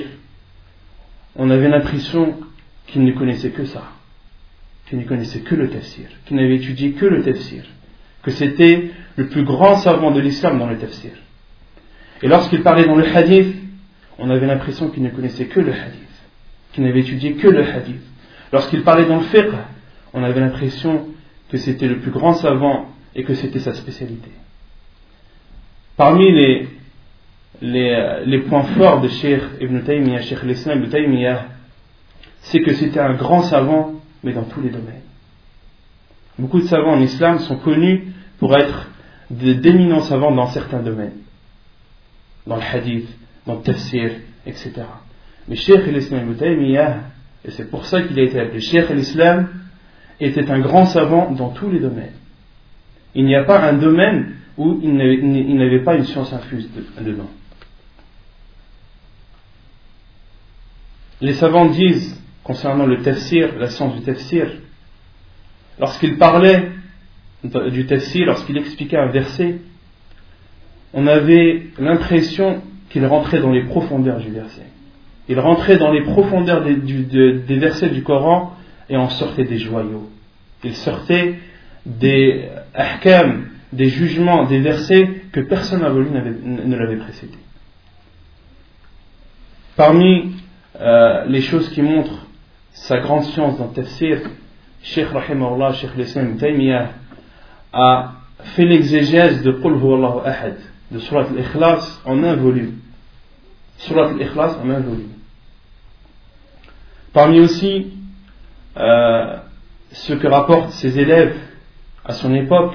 on 1.36 1.50
avait 1.50 1.70
l'impression 1.70 2.36
qu'il 2.88 3.04
ne 3.04 3.12
connaissait 3.12 3.52
que 3.52 3.66
ça, 3.66 3.84
qu'il 4.88 4.98
ne 4.98 5.04
connaissait 5.06 5.42
que 5.42 5.56
le 5.56 5.70
tafsir, 5.70 6.08
qu'il 6.26 6.38
n'avait 6.38 6.56
étudié 6.56 6.94
que 6.94 7.06
le 7.06 7.22
tafsir, 7.22 7.64
que 8.24 8.32
c'était 8.32 8.92
le 9.18 9.28
plus 9.28 9.44
grand 9.44 9.76
savant 9.76 10.12
de 10.12 10.20
l'islam 10.20 10.58
dans 10.58 10.68
le 10.68 10.78
tafsir. 10.78 11.12
Et 12.22 12.28
lorsqu'il 12.28 12.62
parlait 12.64 12.86
dans 12.86 12.96
le 12.96 13.06
hadith, 13.06 13.56
on 14.18 14.30
avait 14.30 14.48
l'impression 14.48 14.90
qu'il 14.90 15.04
ne 15.04 15.10
connaissait 15.10 15.46
que 15.46 15.60
le 15.60 15.74
hadith, 15.74 16.00
qu'il 16.72 16.84
n'avait 16.84 17.02
étudié 17.02 17.34
que 17.34 17.48
le 17.48 17.68
hadith. 17.68 18.02
Lorsqu'il 18.54 18.84
parlait 18.84 19.06
dans 19.06 19.18
le 19.18 19.24
fiqh, 19.24 19.52
on 20.14 20.24
avait 20.24 20.40
l'impression 20.40 21.08
que 21.50 21.58
c'était 21.58 21.88
le 21.88 22.00
plus 22.00 22.12
grand 22.12 22.34
savant 22.34 22.90
et 23.16 23.24
que 23.24 23.34
c'était 23.34 23.60
sa 23.60 23.74
spécialité. 23.74 24.30
Parmi 25.98 26.32
les, 26.32 26.68
les, 27.62 28.24
les, 28.26 28.40
points 28.40 28.64
forts 28.64 29.02
de 29.02 29.08
Sheikh 29.08 29.42
Ibn 29.60 29.82
Taymiyyah, 29.82 30.22
Sheikh 30.22 30.44
l'Islam 30.44 30.80
Ibn 30.80 30.90
Taymiyyah, 30.90 31.46
c'est 32.42 32.62
que 32.62 32.74
c'était 32.74 33.00
un 33.00 33.14
grand 33.14 33.42
savant, 33.44 33.94
mais 34.24 34.34
dans 34.34 34.44
tous 34.44 34.62
les 34.62 34.70
domaines. 34.70 35.02
Beaucoup 36.40 36.60
de 36.60 36.68
savants 36.68 36.94
en 36.94 37.02
islam 37.02 37.40
sont 37.40 37.58
connus 37.58 38.14
pour 38.40 38.56
être 38.58 38.90
d'éminents 39.30 40.02
savants 40.02 40.32
dans 40.32 40.48
certains 40.48 40.82
domaines, 40.82 41.14
dans 42.48 42.56
le 42.56 42.62
hadith, 42.62 43.08
dans 43.46 43.56
le 43.56 43.62
tafsir, 43.62 44.12
etc. 44.46 44.74
Mais 45.48 45.56
Sheikh 45.56 45.86
l'Islam 45.86 46.28
Ibn 46.28 46.36
Taymiyyah, 46.36 46.98
et 47.46 47.52
c'est 47.52 47.70
pour 47.70 47.86
ça 47.86 48.02
qu'il 48.02 48.20
a 48.20 48.24
été 48.24 48.40
appelé 48.40 48.60
Sheikh 48.60 48.90
l'Islam, 48.90 49.50
était 50.20 50.50
un 50.50 50.60
grand 50.60 50.86
savant 50.86 51.32
dans 51.32 51.50
tous 51.50 51.70
les 51.70 51.80
domaines. 51.80 52.14
Il 53.14 53.26
n'y 53.26 53.36
a 53.36 53.44
pas 53.44 53.60
un 53.62 53.74
domaine 53.74 54.36
où 54.58 54.80
il 54.82 54.96
n'avait 54.96 55.84
pas 55.84 55.96
une 55.96 56.06
science 56.06 56.32
infuse 56.34 56.70
dedans. 57.00 57.30
Les 61.22 61.34
savants 61.34 61.68
disent, 61.68 62.20
concernant 62.44 62.88
le 62.88 63.02
tafsir, 63.02 63.58
la 63.58 63.70
science 63.70 63.96
du 63.96 64.02
tafsir, 64.02 64.48
lorsqu'il 65.80 66.18
parlait 66.18 66.72
du 67.44 67.86
tafsir, 67.86 68.26
lorsqu'il 68.26 68.58
expliquait 68.58 68.98
un 68.98 69.08
verset, 69.08 69.60
on 70.94 71.08
avait 71.08 71.68
l'impression 71.78 72.62
qu'il 72.90 73.06
rentrait 73.06 73.40
dans 73.40 73.52
les 73.52 73.64
profondeurs 73.64 74.20
du 74.20 74.32
verset. 74.32 74.66
Il 75.30 75.40
rentrait 75.40 75.78
dans 75.78 75.92
les 75.92 76.02
profondeurs 76.02 76.64
des, 76.64 77.56
versets 77.58 77.90
du 77.90 78.04
Coran 78.04 78.56
et 78.90 78.98
en 78.98 79.10
sortait 79.10 79.46
des 79.46 79.60
joyaux. 79.60 80.10
Il 80.64 80.76
sortait 80.76 81.36
des 81.86 82.50
ahkam, 82.74 83.48
des 83.72 83.90
jugements, 83.90 84.46
des 84.46 84.60
versets 84.60 85.22
que 85.32 85.40
personne 85.40 85.84
avant 85.84 86.00
lui 86.00 86.10
ne 86.12 86.76
l'avait 86.76 86.98
précédé. 86.98 87.38
Parmi 89.78 90.41
euh, 90.82 91.26
les 91.26 91.42
choses 91.42 91.70
qui 91.70 91.82
montrent 91.82 92.26
sa 92.74 92.98
grande 93.00 93.24
science 93.26 93.58
dans 93.58 93.68
le 93.68 93.74
tafsir, 93.74 94.20
Sheikh 94.82 95.10
Rahimahullah, 95.10 95.74
Sheikh 95.74 95.96
Lislam 95.96 96.38
Taymiyyah, 96.38 96.90
a 97.72 98.14
fait 98.56 98.66
l'exégèse 98.66 99.44
de 99.44 99.52
Qul 99.52 99.74
Allahu 99.74 100.26
Ahad, 100.26 100.58
de 100.90 101.00
Surat 101.00 101.28
al-Ikhlas 101.28 102.02
en 102.04 102.24
un 102.24 102.36
volume. 102.36 102.80
Surat 103.78 104.10
al-Ikhlas 104.10 104.58
en 104.64 104.70
un 104.72 104.80
volume. 104.80 105.12
Parmi 107.14 107.40
aussi 107.42 107.94
euh, 108.78 109.38
ce 109.92 110.14
que 110.14 110.28
rapportent 110.28 110.72
ses 110.72 110.98
élèves 110.98 111.38
à 112.04 112.14
son 112.14 112.34
époque, 112.34 112.74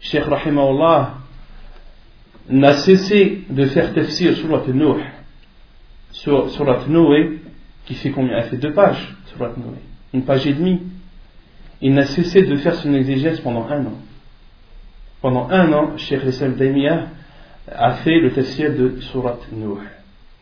Sheikh 0.00 0.24
Rahimahullah 0.24 1.14
n'a 2.48 2.72
cessé 2.72 3.44
de 3.48 3.66
faire 3.66 3.94
tafsir 3.94 4.34
Surat 4.36 4.62
al-Nuh, 4.66 5.02
Surat 6.16 6.86
Noé, 6.88 7.40
qui 7.84 7.94
fait 7.94 8.10
combien? 8.10 8.38
Elle 8.38 8.48
fait 8.48 8.56
deux 8.56 8.72
pages, 8.72 9.14
Surat 9.26 9.52
Noé, 9.56 9.78
une 10.14 10.24
page 10.24 10.46
et 10.46 10.54
demie. 10.54 10.82
Il 11.82 11.92
n'a 11.94 12.06
cessé 12.06 12.42
de 12.42 12.56
faire 12.56 12.74
son 12.74 12.94
exégèse 12.94 13.40
pendant 13.40 13.66
un 13.68 13.84
an. 13.84 13.98
Pendant 15.20 15.48
un 15.50 15.72
an, 15.72 15.96
Sheikh 15.96 16.22
Islam 16.24 16.54
Daimiyah 16.54 17.08
a 17.70 17.92
fait 17.94 18.18
le 18.18 18.32
tafsir 18.32 18.74
de 18.74 19.00
Surat 19.00 19.38
Nuh, 19.52 19.78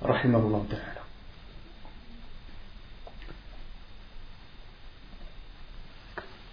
rahimahullah 0.01 0.61
ta'ala. 0.69 0.83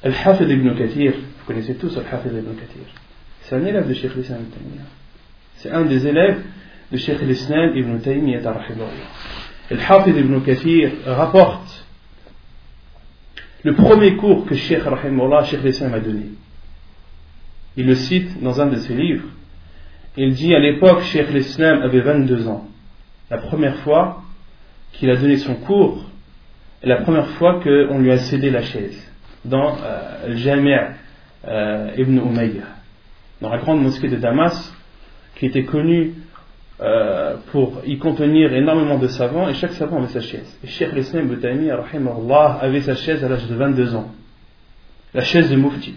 Al-Hafid 0.04 0.50
ibn 0.50 0.76
Kathir, 0.76 1.14
vous 1.14 1.46
connaissez 1.46 1.76
tous 1.76 1.96
Al-Hafid 1.96 2.32
ibn 2.32 2.56
Kathir, 2.56 2.86
c'est 3.42 3.56
un 3.56 3.66
élève 3.66 3.88
de 3.88 3.94
Sheikh 3.94 4.14
Islam 4.18 4.46
Daimiyah. 4.52 4.86
C'est 5.58 5.70
un 5.70 5.86
des 5.86 6.08
élèves 6.08 6.42
de 6.92 6.98
Sheikh 6.98 7.22
l'Islam 7.22 7.76
ibn 7.76 8.00
Taymiyyah 8.00 8.42
Al-Hafid 9.72 10.18
ibn 10.18 10.42
Kathir 10.42 10.92
rapporte 11.06 11.86
le 13.64 13.76
premier 13.76 14.16
cours 14.18 14.46
que 14.46 14.56
Sheikh 14.56 14.84
Rahimullah, 14.84 15.44
Sheikh 15.44 15.64
l'Islam 15.64 15.94
a 15.94 16.00
donné. 16.00 16.26
Il 17.78 17.86
le 17.86 17.96
cite 17.96 18.42
dans 18.42 18.60
un 18.60 18.68
de 18.68 18.76
ses 18.78 18.96
livres. 18.96 19.28
Il 20.18 20.34
dit 20.34 20.54
à 20.54 20.60
l'époque, 20.60 21.04
Sheikh 21.04 21.30
l'Islam 21.32 21.82
avait 21.84 22.02
22 22.02 22.48
ans. 22.48 22.68
La 23.30 23.38
première 23.38 23.78
fois 23.78 24.24
qu'il 24.94 25.10
a 25.10 25.16
donné 25.16 25.38
son 25.38 25.56
cours, 25.56 26.04
et 26.84 26.88
la 26.88 26.98
première 26.98 27.28
fois 27.28 27.62
qu'on 27.62 28.00
lui 28.00 28.12
a 28.12 28.18
cédé 28.18 28.50
la 28.50 28.64
chaise 28.64 29.00
dans 29.46 29.78
euh, 29.84 30.28
le 30.28 30.36
Jami' 30.36 30.74
euh, 31.48 31.92
ibn 31.98 32.18
Umayyah, 32.18 32.66
dans 33.42 33.50
la 33.50 33.60
grande 33.60 33.82
mosquée 33.82 34.10
de 34.10 34.18
Damas, 34.18 34.74
qui 35.36 35.46
était 35.46 35.64
connue 35.64 36.14
euh, 36.82 37.36
pour 37.52 37.82
y 37.86 38.00
contenir 38.00 38.52
énormément 38.54 38.98
de 38.98 39.08
savants, 39.08 39.48
et 39.48 39.54
chaque 39.54 39.74
savant 39.74 39.98
avait 39.98 40.08
sa 40.08 40.20
chaise. 40.20 40.58
Et 40.64 40.68
Cheikh 40.68 40.94
l'Islam 40.94 41.28
Boutami, 41.28 41.70
avait 41.70 42.82
sa 42.82 42.96
chaise 42.96 43.24
à 43.24 43.30
l'âge 43.30 43.48
de 43.48 43.54
22 43.54 43.94
ans, 43.94 44.12
la 45.14 45.22
chaise 45.22 45.52
de 45.52 45.58
Mufti. 45.58 45.94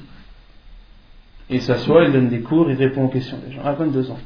Il 1.48 1.62
s'assoit, 1.62 2.04
il 2.04 2.12
donne 2.12 2.28
des 2.28 2.40
cours, 2.40 2.70
il 2.70 2.76
répond 2.76 3.04
aux 3.04 3.08
questions 3.08 3.38
des 3.38 3.54
gens, 3.54 3.64
à 3.64 3.72
22 3.72 4.10
ans. 4.10 4.18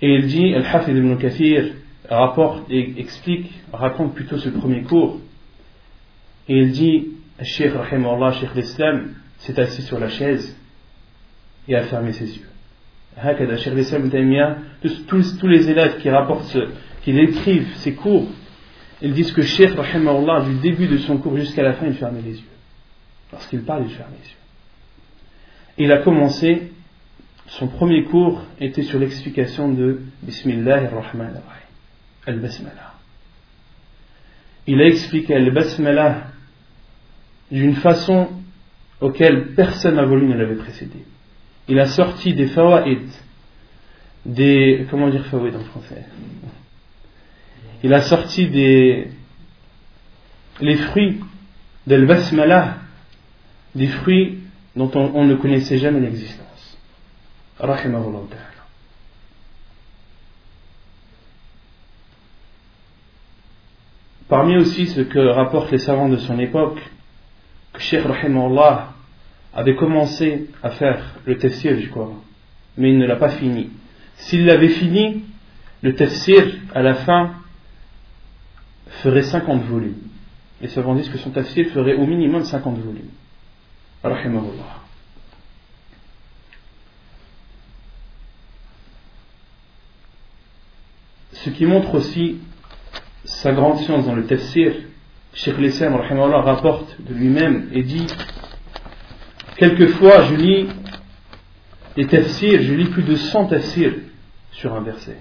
Et 0.00 0.14
il 0.14 0.26
dit, 0.28 0.54
Al-Hafid 0.54 0.96
ibn 0.96 1.14
Kathir 1.16 1.74
rapporte 2.08 2.64
et 2.70 2.94
explique, 2.98 3.52
raconte 3.70 4.14
plutôt 4.14 4.38
ce 4.38 4.48
premier 4.48 4.82
cours. 4.82 5.20
Et 6.48 6.56
il 6.56 6.72
dit, 6.72 7.08
Cheikh 7.42 7.74
Rahimahullah, 7.74 8.32
Cheikh 8.32 8.54
l'Islam, 8.54 9.10
s'est 9.40 9.60
assis 9.60 9.82
sur 9.82 9.98
la 9.98 10.08
chaise 10.08 10.56
et 11.68 11.76
a 11.76 11.82
fermé 11.82 12.12
ses 12.12 12.34
yeux 12.34 12.53
tous, 15.06 15.38
tous 15.38 15.46
les 15.46 15.70
élèves 15.70 15.98
qui 16.00 16.10
rapportent, 16.10 16.56
qui 17.02 17.18
écrivent 17.18 17.74
ces 17.76 17.94
cours, 17.94 18.26
ils 19.00 19.12
disent 19.12 19.32
que 19.32 19.42
Cheikh 19.42 19.74
Rahimahullah, 19.74 20.44
du 20.44 20.54
début 20.56 20.86
de 20.86 20.98
son 20.98 21.18
cours 21.18 21.36
jusqu'à 21.36 21.62
la 21.62 21.74
fin, 21.74 21.86
il 21.86 21.94
fermait 21.94 22.22
les 22.22 22.36
yeux. 22.36 22.48
Lorsqu'il 23.32 23.62
parle, 23.62 23.84
il 23.84 23.94
ferme 23.94 24.10
les 24.12 24.28
yeux. 24.28 25.86
il 25.86 25.92
a 25.92 25.98
commencé, 25.98 26.72
son 27.46 27.68
premier 27.68 28.04
cours 28.04 28.42
était 28.60 28.82
sur 28.82 28.98
l'explication 28.98 29.72
de 29.72 30.00
Bismillah 30.22 30.84
ar-Rahman 30.84 31.40
al-Basmala. 32.26 32.94
Il 34.66 34.80
a 34.80 34.86
expliqué 34.86 35.34
al-Basmala 35.34 36.28
d'une 37.50 37.74
façon 37.74 38.28
auquel 39.00 39.54
personne 39.54 39.96
n'a 39.96 40.04
voulu 40.04 40.26
ne 40.26 40.34
l'avait 40.34 40.56
précédé 40.56 41.04
il 41.68 41.78
a 41.80 41.86
sorti 41.86 42.34
des 42.34 42.46
fawaïd, 42.46 43.08
des. 44.26 44.86
Comment 44.90 45.08
dire 45.08 45.24
fawaïd 45.26 45.56
en 45.56 45.64
français? 45.64 46.04
Il 47.82 47.92
a 47.94 48.02
sorti 48.02 48.48
des. 48.48 49.08
les 50.60 50.76
fruits 50.76 51.20
del 51.86 52.06
basmala, 52.06 52.78
des 53.74 53.86
fruits 53.86 54.40
dont 54.76 54.90
on, 54.94 55.24
ne 55.24 55.34
connaissait 55.34 55.78
jamais 55.78 56.00
l'existence. 56.00 56.78
Rahimahullah 57.58 58.20
Parmi 64.28 64.56
aussi 64.56 64.86
ce 64.86 65.02
que 65.02 65.18
rapportent 65.18 65.70
les 65.70 65.78
savants 65.78 66.08
de 66.08 66.16
son 66.16 66.38
époque, 66.38 66.80
que 67.72 67.80
Cheikh 67.80 68.04
Rahimahullah 68.04 68.93
avait 69.54 69.76
commencé 69.76 70.50
à 70.62 70.70
faire 70.70 71.14
le 71.24 71.38
tafsir 71.38 71.76
du 71.76 71.88
Coran, 71.88 72.22
mais 72.76 72.90
il 72.90 72.98
ne 72.98 73.06
l'a 73.06 73.16
pas 73.16 73.30
fini. 73.30 73.70
S'il 74.16 74.46
l'avait 74.46 74.68
fini, 74.68 75.24
le 75.82 75.94
tafsir, 75.94 76.44
à 76.74 76.82
la 76.82 76.94
fin, 76.94 77.34
ferait 79.02 79.22
50 79.22 79.62
volumes. 79.64 79.96
Les 80.60 80.68
savants 80.68 80.94
disent 80.94 81.08
que 81.08 81.18
son 81.18 81.30
tafsir 81.30 81.66
ferait 81.68 81.94
au 81.94 82.06
minimum 82.06 82.42
50 82.42 82.78
volumes. 82.78 83.10
Rahimahullah. 84.02 84.82
Ce 91.32 91.50
qui 91.50 91.66
montre 91.66 91.94
aussi 91.94 92.38
sa 93.24 93.52
grande 93.52 93.78
science 93.78 94.06
dans 94.06 94.14
le 94.14 94.24
tafsir, 94.24 94.72
Sheikh 95.34 95.58
Lissam 95.58 95.94
rapporte 95.94 96.96
de 97.02 97.12
lui-même 97.12 97.68
et 97.72 97.82
dit 97.82 98.06
Quelquefois, 99.56 100.24
je 100.24 100.34
lis 100.34 100.66
des 101.96 102.06
tafsirs, 102.06 102.62
je 102.62 102.74
lis 102.74 102.86
plus 102.86 103.04
de 103.04 103.14
100 103.14 103.46
tafsirs 103.46 103.94
sur 104.52 104.74
un 104.74 104.82
verset. 104.82 105.16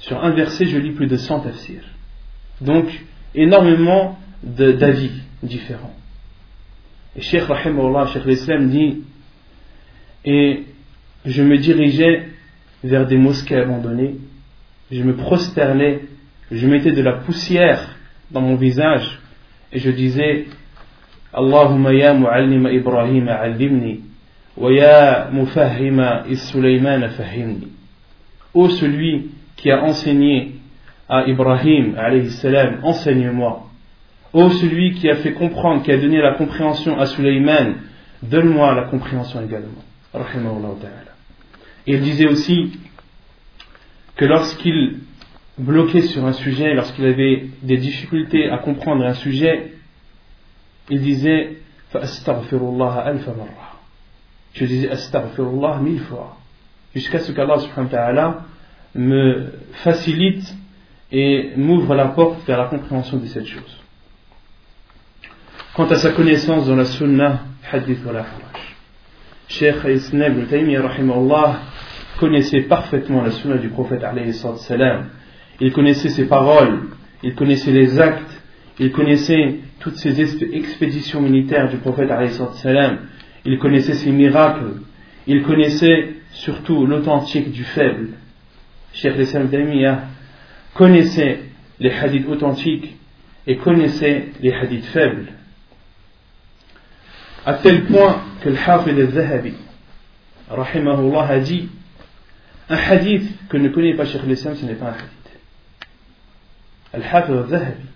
sur 0.00 0.22
un 0.24 0.30
verset, 0.30 0.66
je 0.66 0.78
lis 0.78 0.90
plus 0.90 1.06
de 1.06 1.16
100 1.16 1.40
tafsirs. 1.40 1.84
Donc, 2.60 2.86
énormément 3.34 4.18
d'avis 4.42 5.12
différents. 5.42 5.94
Et 7.14 7.20
Cheikh 7.20 7.42
Rahimahullah, 7.42 8.06
Cheikh 8.06 8.24
l'Islam 8.24 8.68
dit 8.68 9.02
Et 10.24 10.64
je 11.24 11.42
me 11.42 11.58
dirigeais 11.58 12.28
vers 12.82 13.06
des 13.06 13.16
mosquées 13.16 13.56
abandonnées, 13.56 14.16
je 14.90 15.02
me 15.02 15.14
prosternais, 15.14 16.00
je 16.50 16.66
mettais 16.66 16.90
de 16.90 17.02
la 17.02 17.12
poussière 17.12 17.96
dans 18.32 18.40
mon 18.40 18.56
visage 18.56 19.20
et 19.72 19.78
je 19.78 19.90
disais 19.90 20.46
Ya 21.34 22.14
mu'allima 22.14 22.70
Ibrahim 22.72 23.28
allimni 23.28 24.00
wa 24.56 24.70
ya 24.70 25.28
mufahhima 25.32 26.24
is-Sulaiman 26.28 27.08
fahimni. 27.10 27.68
Ô 28.54 28.68
celui 28.68 29.30
qui 29.56 29.70
a 29.70 29.82
enseigné 29.82 30.52
à 31.08 31.26
Ibrahim 31.26 31.94
salam, 32.30 32.80
enseigne-moi. 32.82 33.66
Ô 34.32 34.50
celui 34.50 34.94
qui 34.94 35.08
a 35.10 35.16
fait 35.16 35.32
comprendre, 35.32 35.82
qui 35.82 35.92
a 35.92 35.96
donné 35.96 36.20
la 36.20 36.34
compréhension 36.34 36.98
à 36.98 37.06
Sulaiman, 37.06 37.74
donne-moi 38.22 38.74
la 38.74 38.84
compréhension 38.84 39.42
également. 39.42 39.82
Et 41.86 41.94
il 41.94 42.00
disait 42.00 42.28
aussi 42.28 42.78
que 44.16 44.24
lorsqu'il 44.24 44.98
bloquait 45.58 46.02
sur 46.02 46.24
un 46.26 46.32
sujet, 46.32 46.74
lorsqu'il 46.74 47.06
avait 47.06 47.46
des 47.62 47.76
difficultés 47.78 48.50
à 48.50 48.58
comprendre 48.58 49.04
un 49.04 49.14
sujet, 49.14 49.72
il 50.90 51.00
disait 51.00 51.58
Je 54.54 54.64
disais 54.64 54.90
astaghfirullah 54.90 55.78
mille 55.80 56.00
fois, 56.00 56.36
jusqu'à 56.94 57.18
ce 57.18 57.32
qu'Allah 57.32 57.58
subhanahu 57.58 57.90
wa 57.92 57.98
ta'ala 57.98 58.44
me 58.94 59.52
facilite 59.84 60.54
et 61.10 61.52
m'ouvre 61.56 61.94
la 61.94 62.08
porte 62.08 62.46
vers 62.46 62.58
la 62.58 62.66
compréhension 62.66 63.18
de 63.18 63.26
cette 63.26 63.46
chose. 63.46 63.78
Quant 65.74 65.86
à 65.86 65.96
sa 65.96 66.12
connaissance 66.12 66.66
dans 66.66 66.76
la 66.76 66.84
sunnah, 66.84 67.44
hadith 67.70 68.04
wa 68.04 68.12
la 68.12 68.20
haraj. 68.20 68.76
Cheikh 69.48 69.84
Islam 69.84 70.38
ibn 70.38 70.46
connaissait 72.18 72.62
parfaitement 72.62 73.22
la 73.22 73.30
sunna 73.30 73.56
du 73.56 73.68
prophète 73.68 74.04
alayhi 74.04 74.32
salam. 74.32 75.08
Il 75.60 75.72
connaissait 75.72 76.08
ses 76.08 76.26
paroles, 76.26 76.84
il 77.22 77.34
connaissait 77.34 77.72
les 77.72 77.98
actes, 77.98 78.42
il 78.78 78.92
connaissait 78.92 79.58
toutes 79.82 79.96
ces 79.96 80.20
expéditions 80.20 81.20
militaires 81.20 81.68
du 81.68 81.76
prophète. 81.78 82.08
Il 83.44 83.58
connaissait 83.58 83.94
ses 83.94 84.12
miracles, 84.12 84.74
il 85.26 85.42
connaissait 85.42 86.14
surtout 86.30 86.86
l'authentique 86.86 87.50
du 87.50 87.64
faible. 87.64 88.10
Cheikh 88.92 89.18
Islam 89.18 89.48
Taymiyyah 89.50 90.04
connaissait 90.74 91.40
les 91.80 91.90
hadiths 91.90 92.28
authentiques 92.28 92.94
et 93.48 93.56
connaissait 93.56 94.28
les 94.40 94.52
hadiths 94.52 94.86
faibles. 94.86 95.32
À 97.44 97.54
tel 97.54 97.86
point 97.86 98.22
que 98.40 98.50
le 98.50 98.56
Hafid 98.56 98.96
al-Zahabi, 98.96 99.54
rahimahullah, 100.48 101.26
a 101.26 101.38
dit 101.40 101.68
un 102.68 102.76
hadith 102.76 103.28
que 103.48 103.56
ne 103.56 103.68
connaît 103.68 103.94
pas 103.94 104.04
Cheikh 104.04 104.22
l'Islam, 104.28 104.54
ce 104.54 104.64
n'est 104.64 104.74
pas 104.74 104.90
un 104.90 104.92
hadith. 104.92 105.40
Al-Hafid 106.92 107.34
al-Zahabi, 107.34 107.86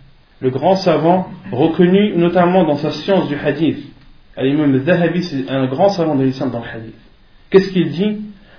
le 0.41 0.51
grand 0.51 0.77
savant 0.77 1.31
reconnu 1.51 2.17
notamment 2.17 2.65
dans 2.65 2.77
sa 2.77 2.91
science 2.91 3.29
du 3.29 3.37
hadith. 3.37 3.79
Al-Imam 4.37 4.75
al-Zahabi, 4.75 5.23
c'est 5.23 5.51
un 5.51 5.67
grand 5.67 5.89
savant 5.89 6.15
de 6.15 6.25
l'islam 6.25 6.51
dans 6.51 6.61
le 6.61 6.69
hadith. 6.69 6.95
Qu'est-ce 7.51 7.71
qu'il 7.71 7.91
dit? 7.91 8.19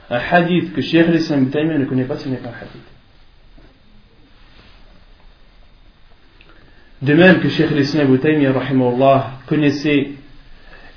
Un 0.09 0.19
hadith 0.31 0.73
que 0.73 0.81
Cheikh 0.81 1.07
l'Islam 1.07 1.49
ne 1.51 1.85
connaît 1.85 2.05
pas, 2.05 2.17
ce 2.17 2.29
n'est 2.29 2.37
pas 2.37 2.49
un 2.49 2.63
hadith. 2.63 2.81
De 7.01 7.13
même 7.13 7.39
que 7.41 7.49
Cheikh 7.49 7.71
l'Islam 7.71 8.17
connaissait 9.45 10.11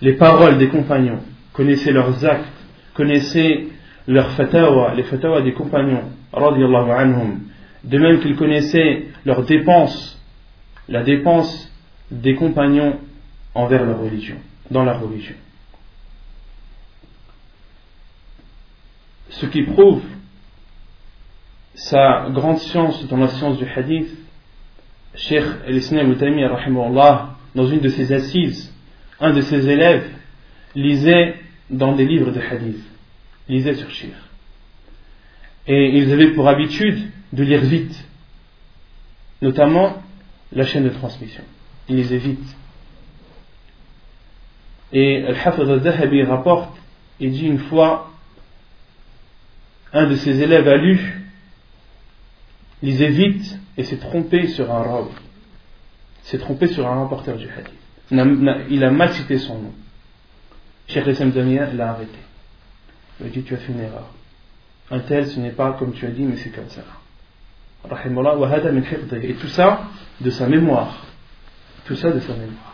les 0.00 0.12
paroles 0.14 0.58
des 0.58 0.68
compagnons, 0.68 1.18
connaissait 1.52 1.92
leurs 1.92 2.24
actes, 2.24 2.46
connaissait 2.94 3.66
leurs 4.06 4.30
fatawa, 4.30 4.94
les 4.94 5.02
fatawa 5.02 5.42
des 5.42 5.52
compagnons, 5.52 6.04
anhum, 6.32 7.40
de 7.84 7.98
même 7.98 8.20
qu'il 8.20 8.36
connaissait 8.36 9.08
leurs 9.26 9.42
dépenses, 9.42 10.19
la 10.90 11.04
dépense 11.04 11.72
des 12.10 12.34
compagnons 12.34 12.98
envers 13.54 13.84
leur 13.84 14.00
religion, 14.00 14.36
dans 14.70 14.84
la 14.84 14.98
religion. 14.98 15.36
Ce 19.30 19.46
qui 19.46 19.62
prouve 19.62 20.02
sa 21.74 22.28
grande 22.30 22.58
science 22.58 23.06
dans 23.06 23.16
la 23.16 23.28
science 23.28 23.56
du 23.56 23.64
hadith, 23.64 24.10
Cheikh 25.14 25.44
El-Islam 25.66 26.14
dans 27.54 27.66
une 27.66 27.80
de 27.80 27.88
ses 27.88 28.12
assises, 28.12 28.74
un 29.20 29.32
de 29.32 29.40
ses 29.40 29.68
élèves 29.68 30.08
lisait 30.74 31.36
dans 31.68 31.94
des 31.94 32.04
livres 32.04 32.32
de 32.32 32.40
hadith, 32.40 32.82
lisait 33.48 33.74
sur 33.74 33.90
Shir. 33.90 34.14
Et 35.66 35.98
ils 35.98 36.12
avaient 36.12 36.32
pour 36.32 36.48
habitude 36.48 37.10
de 37.32 37.44
lire 37.44 37.60
vite, 37.60 38.08
notamment 39.40 40.02
la 40.52 40.64
chaîne 40.64 40.84
de 40.84 40.90
transmission. 40.90 41.44
Ils 41.88 41.96
lisaient 41.96 42.18
vite. 42.18 42.56
Et 44.92 45.24
Al-Hafid 45.24 45.68
al-Zahabi 45.68 46.22
rapporte 46.24 46.76
et 47.20 47.28
dit 47.28 47.46
une 47.46 47.58
fois, 47.58 48.10
un 49.92 50.06
de 50.06 50.16
ses 50.16 50.40
élèves 50.40 50.66
a 50.68 50.76
lu, 50.76 51.22
lisait 52.82 53.08
vite 53.10 53.58
et 53.76 53.84
s'est 53.84 53.98
trompé 53.98 54.48
sur 54.48 54.72
un 54.72 54.82
robe, 54.82 55.12
s'est 56.24 56.38
trompé 56.38 56.66
sur 56.66 56.86
un 56.88 57.02
rapporteur 57.02 57.36
du 57.36 57.48
hadith 57.48 57.80
il 58.10 58.84
a 58.84 58.90
mal 58.90 59.12
cité 59.12 59.38
son 59.38 59.54
nom. 59.58 59.72
Cheikh 60.88 61.04
Damien 61.04 61.66
l'a 61.74 61.90
arrêté. 61.90 62.18
Il 63.20 63.26
a 63.26 63.28
dit 63.28 63.42
Tu 63.42 63.54
as 63.54 63.58
fait 63.58 63.72
une 63.72 63.80
erreur. 63.80 64.12
Un 64.90 65.00
tel, 65.00 65.28
ce 65.28 65.38
n'est 65.38 65.52
pas 65.52 65.72
comme 65.78 65.92
tu 65.92 66.04
as 66.06 66.10
dit, 66.10 66.24
mais 66.24 66.36
c'est 66.36 66.50
comme 66.50 66.68
ça. 66.68 66.82
Et 69.22 69.34
tout 69.34 69.48
ça 69.48 69.82
de 70.20 70.30
sa 70.30 70.46
mémoire. 70.48 71.06
Tout 71.84 71.96
ça 71.96 72.10
de 72.10 72.20
sa 72.20 72.34
mémoire. 72.34 72.70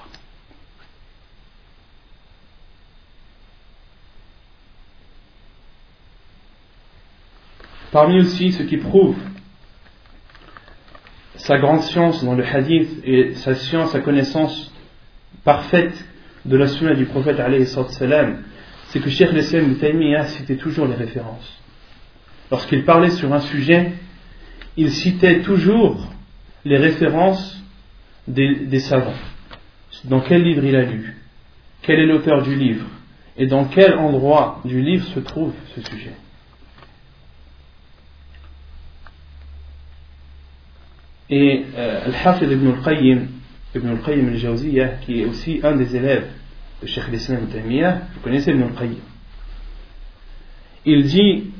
Parmi 7.92 8.20
aussi 8.20 8.52
ce 8.52 8.62
qui 8.62 8.76
prouve 8.76 9.16
sa 11.36 11.58
grande 11.58 11.80
science 11.82 12.24
dans 12.24 12.34
le 12.34 12.44
hadith 12.44 12.90
et 13.04 13.34
sa 13.36 13.54
science, 13.54 13.92
sa 13.92 14.00
connaissance 14.00 14.72
parfaite 15.44 16.04
de 16.44 16.56
la 16.56 16.66
sunna 16.66 16.94
du 16.94 17.06
prophète 17.06 17.40
c'est 18.88 19.00
que 19.00 19.08
Cheikh 19.08 19.32
l'Islam 19.32 19.76
Taymiyyah 19.76 20.26
citait 20.26 20.56
toujours 20.56 20.86
les 20.86 20.94
références. 20.94 21.62
Lorsqu'il 22.50 22.84
parlait 22.84 23.10
sur 23.10 23.32
un 23.32 23.40
sujet, 23.40 23.92
il 24.76 24.92
citait 24.92 25.40
toujours 25.40 26.12
les 26.64 26.76
références 26.76 27.62
des, 28.28 28.80
savants. 28.80 29.14
Dans 30.04 30.20
quel 30.20 30.42
livre 30.42 30.64
il 30.64 30.76
a 30.76 30.82
lu? 30.82 31.16
Quel 31.82 32.00
est 32.00 32.06
l'auteur 32.06 32.42
du 32.42 32.54
livre? 32.54 32.86
Et 33.36 33.46
dans 33.46 33.66
quel 33.66 33.94
endroit 33.94 34.60
du 34.64 34.80
livre 34.80 35.06
se 35.06 35.20
trouve 35.20 35.52
ce 35.74 35.82
sujet? 35.82 36.14
Et 41.28 41.64
euh, 41.76 42.06
Al-Hafid 42.06 42.50
ibn 42.50 42.68
al-Qayyim 42.68 43.26
Ibn 43.74 43.88
al-Qayyim 43.88 44.28
al-Jawziyah, 44.28 44.88
qui 45.04 45.20
est 45.20 45.24
aussi 45.24 45.60
un 45.62 45.74
des 45.76 45.96
élèves 45.96 46.28
de 46.82 46.86
Sheikh 46.86 47.04
al-Islam 47.08 47.48
Taymiyyah, 47.48 48.02
vous 48.14 48.20
connaissez 48.20 48.52
Ibn 48.52 48.62
al-Qayyim. 48.62 49.02
Il 50.84 51.04
dit 51.04 51.50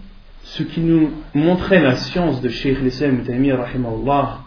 ce 0.47 0.63
qui 0.63 0.81
nous 0.81 1.11
montrait 1.35 1.81
la 1.81 1.97
science 1.97 2.41
de 2.41 2.49
Sheikh 2.49 2.79
Taymiyyah, 3.27 3.57
rahimahullah, 3.57 4.41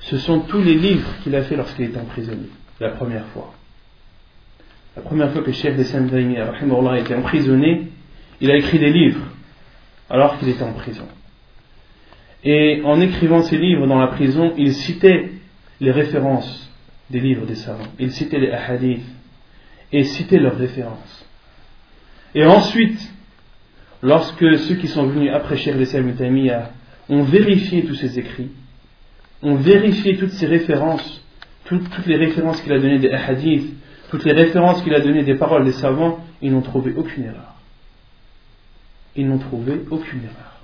ce 0.00 0.18
sont 0.18 0.40
tous 0.40 0.62
les 0.62 0.74
livres 0.74 1.08
qu'il 1.22 1.34
a 1.34 1.42
fait 1.42 1.56
lorsqu'il 1.56 1.86
était 1.86 1.98
emprisonné, 1.98 2.48
la 2.78 2.90
première 2.90 3.26
fois. 3.26 3.52
La 4.96 5.02
première 5.02 5.32
fois 5.32 5.42
que 5.42 5.50
Sheikh 5.50 5.76
Taymiyyah, 5.76 6.52
rahimahullah, 6.52 7.00
était 7.00 7.16
emprisonné, 7.16 7.88
il 8.40 8.50
a 8.50 8.56
écrit 8.56 8.78
des 8.78 8.90
livres 8.90 9.26
alors 10.08 10.38
qu'il 10.38 10.48
était 10.48 10.62
en 10.62 10.72
prison. 10.72 11.08
Et 12.44 12.80
en 12.84 13.00
écrivant 13.00 13.42
ces 13.42 13.58
livres 13.58 13.86
dans 13.88 13.98
la 13.98 14.08
prison, 14.08 14.54
il 14.56 14.72
citait 14.74 15.32
les 15.80 15.90
références 15.90 16.70
des 17.10 17.18
livres 17.18 17.46
des 17.46 17.56
savants. 17.56 17.88
Il 17.98 18.12
citait 18.12 18.38
les 18.38 18.52
hadiths 18.52 19.04
et 19.90 20.04
citait 20.04 20.38
leurs 20.38 20.56
références. 20.56 21.26
Et 22.34 22.46
ensuite, 22.46 23.12
lorsque 24.02 24.58
ceux 24.58 24.76
qui 24.76 24.88
sont 24.88 25.06
venus 25.06 25.30
après 25.32 25.56
Cheikh 25.56 25.74
l'Islam 25.76 26.14
Tamiya 26.14 26.70
ont 27.08 27.22
vérifié 27.22 27.84
tous 27.84 27.94
ses 27.94 28.18
écrits, 28.18 28.50
ont 29.42 29.56
vérifié 29.56 30.16
toutes 30.16 30.32
ses 30.32 30.46
références, 30.46 31.24
toutes, 31.64 32.06
les 32.06 32.16
références 32.16 32.60
qu'il 32.60 32.72
a 32.72 32.78
données 32.78 32.98
des 32.98 33.10
hadiths, 33.10 33.74
toutes 34.10 34.24
les 34.24 34.32
références 34.32 34.82
qu'il 34.82 34.94
a 34.94 35.00
données 35.00 35.24
des 35.24 35.34
paroles 35.34 35.64
des 35.64 35.72
savants, 35.72 36.24
ils 36.40 36.52
n'ont 36.52 36.62
trouvé 36.62 36.94
aucune 36.96 37.24
erreur. 37.24 37.54
Ils 39.16 39.28
n'ont 39.28 39.38
trouvé 39.38 39.80
aucune 39.90 40.20
erreur. 40.20 40.54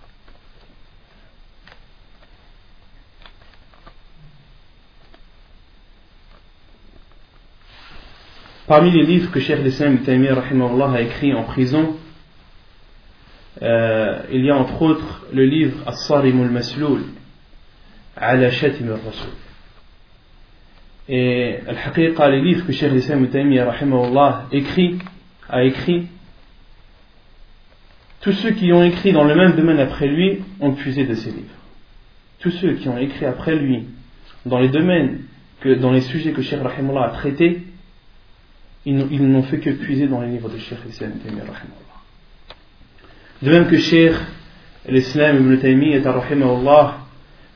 Parmi 8.66 8.90
les 8.92 9.04
livres 9.04 9.30
que 9.30 9.40
Cheikh 9.40 9.62
l'Islam 9.62 9.98
Tamiya 9.98 10.34
a 10.34 11.00
écrit 11.02 11.34
en 11.34 11.42
prison, 11.42 11.96
euh, 13.62 14.20
il 14.32 14.44
y 14.44 14.50
a 14.50 14.56
entre 14.56 14.82
autres 14.82 15.26
le 15.32 15.44
livre 15.44 15.76
As-Sarim 15.86 16.42
al-Masloul 16.42 17.02
ala 18.16 18.46
al-Rasul. 18.46 19.30
Et 21.08 21.58
al-Haqiqa, 21.66 22.30
les 22.30 22.40
livres 22.40 22.66
que 22.66 22.72
Cheikh 22.72 22.92
l'Islam 22.92 23.28
écrit, 24.52 24.98
a 25.48 25.64
écrit, 25.64 26.06
tous 28.20 28.32
ceux 28.32 28.52
qui 28.52 28.72
ont 28.72 28.82
écrit 28.82 29.12
dans 29.12 29.24
le 29.24 29.34
même 29.34 29.54
domaine 29.54 29.78
après 29.78 30.08
lui 30.08 30.42
ont 30.60 30.72
puisé 30.72 31.04
de 31.04 31.14
ces 31.14 31.30
livres. 31.30 31.54
Tous 32.38 32.50
ceux 32.50 32.72
qui 32.74 32.88
ont 32.88 32.98
écrit 32.98 33.26
après 33.26 33.54
lui 33.54 33.84
dans 34.46 34.58
les 34.58 34.68
domaines, 34.68 35.20
que, 35.60 35.74
dans 35.74 35.92
les 35.92 36.00
sujets 36.00 36.32
que 36.32 36.42
Cheikh 36.42 36.60
Rahimullah 36.60 37.04
a 37.04 37.10
traités, 37.10 37.62
ils 38.86 38.96
n'ont 38.96 39.42
fait 39.42 39.58
que 39.58 39.70
puiser 39.70 40.08
dans 40.08 40.20
les 40.20 40.28
livres 40.28 40.50
de 40.50 40.58
Cheikh 40.58 40.78
Islam 40.88 41.12
De 43.44 43.50
même 43.50 43.66
que 43.66 43.76
Cheikh 43.76 44.14
l'Islam 44.88 45.36
ibn 45.36 45.58
Taymiyyah 45.58 46.98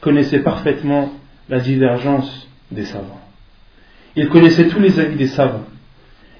connaissait 0.02 0.40
parfaitement 0.40 1.14
la 1.48 1.60
divergence 1.60 2.46
des 2.70 2.84
savants. 2.84 3.22
Il 4.14 4.28
connaissait 4.28 4.68
tous 4.68 4.80
les 4.80 5.00
avis 5.00 5.16
des 5.16 5.28
savants. 5.28 5.64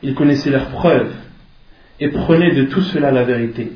Il 0.02 0.14
connaissait 0.14 0.50
leurs 0.50 0.68
preuves 0.68 1.14
et 1.98 2.08
prenait 2.08 2.54
de 2.54 2.64
tout 2.64 2.82
cela 2.82 3.11
la 3.11 3.24
vérité. 3.24 3.72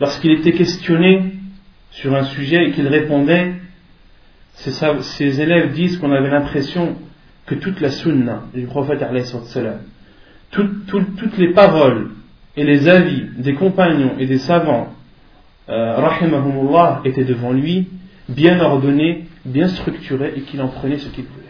Lorsqu'il 0.00 0.32
était 0.32 0.52
questionné 0.52 1.34
sur 1.90 2.14
un 2.14 2.24
sujet 2.24 2.68
et 2.68 2.70
qu'il 2.70 2.88
répondait, 2.88 3.52
ses, 4.54 5.40
élèves 5.40 5.74
disent 5.74 5.98
qu'on 5.98 6.12
avait 6.12 6.30
l'impression 6.30 6.96
que 7.44 7.56
toute 7.56 7.78
la 7.82 7.90
sunna 7.90 8.44
du 8.54 8.64
prophète 8.64 9.04
toutes 10.50 11.36
les 11.36 11.52
paroles 11.52 12.08
et 12.56 12.64
les 12.64 12.88
avis 12.88 13.24
des 13.38 13.54
compagnons 13.54 14.18
et 14.18 14.26
des 14.26 14.38
savants, 14.38 14.88
euh, 15.68 17.00
étaient 17.04 17.24
devant 17.24 17.52
lui, 17.52 17.88
bien 18.28 18.60
ordonnés, 18.60 19.24
bien 19.44 19.68
structurés 19.68 20.34
et 20.36 20.40
qu'il 20.42 20.60
en 20.60 20.68
prenait 20.68 20.98
ce 20.98 21.08
qu'il 21.08 21.24
voulait. 21.24 21.42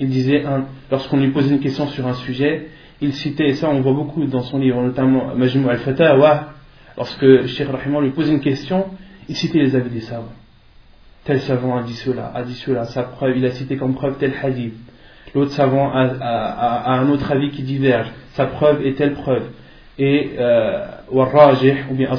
Il 0.00 0.08
disait, 0.08 0.44
lorsqu'on 0.90 1.18
lui 1.18 1.30
posait 1.30 1.54
une 1.54 1.60
question 1.60 1.86
sur 1.88 2.06
un 2.06 2.14
sujet, 2.14 2.68
il 3.00 3.12
citait, 3.12 3.48
et 3.48 3.54
ça 3.54 3.68
on 3.68 3.80
voit 3.80 3.92
beaucoup 3.92 4.24
dans 4.26 4.42
son 4.42 4.58
livre, 4.58 4.80
notamment 4.82 5.34
Majmou 5.34 5.68
al-Fatawa, 5.68 6.54
lorsque 6.96 7.46
Cheikh 7.46 7.68
Rahimah 7.68 8.00
lui 8.00 8.10
posait 8.10 8.32
une 8.32 8.40
question, 8.40 8.86
il 9.28 9.36
citait 9.36 9.58
les 9.58 9.76
avis 9.76 9.90
des 9.90 10.00
savants. 10.00 10.32
Tel 11.24 11.40
savant 11.40 11.76
a 11.76 11.82
dit 11.82 11.94
cela, 11.94 12.32
a 12.34 12.42
dit 12.42 12.54
cela, 12.54 12.84
sa 12.86 13.04
preuve, 13.04 13.36
il 13.36 13.44
a 13.44 13.50
cité 13.50 13.76
comme 13.76 13.94
preuve 13.94 14.16
tel 14.18 14.32
hadith. 14.42 14.74
L'autre 15.34 15.52
savant 15.52 15.90
a, 15.94 16.92
un 16.92 17.08
autre 17.08 17.32
avis 17.32 17.50
qui 17.50 17.62
diverge, 17.62 18.08
sa 18.34 18.46
preuve 18.46 18.84
est 18.86 18.94
telle 18.94 19.14
preuve. 19.14 19.48
Et 19.98 20.32
euh, 20.38 20.86
ou 21.10 21.94
bien 21.94 22.10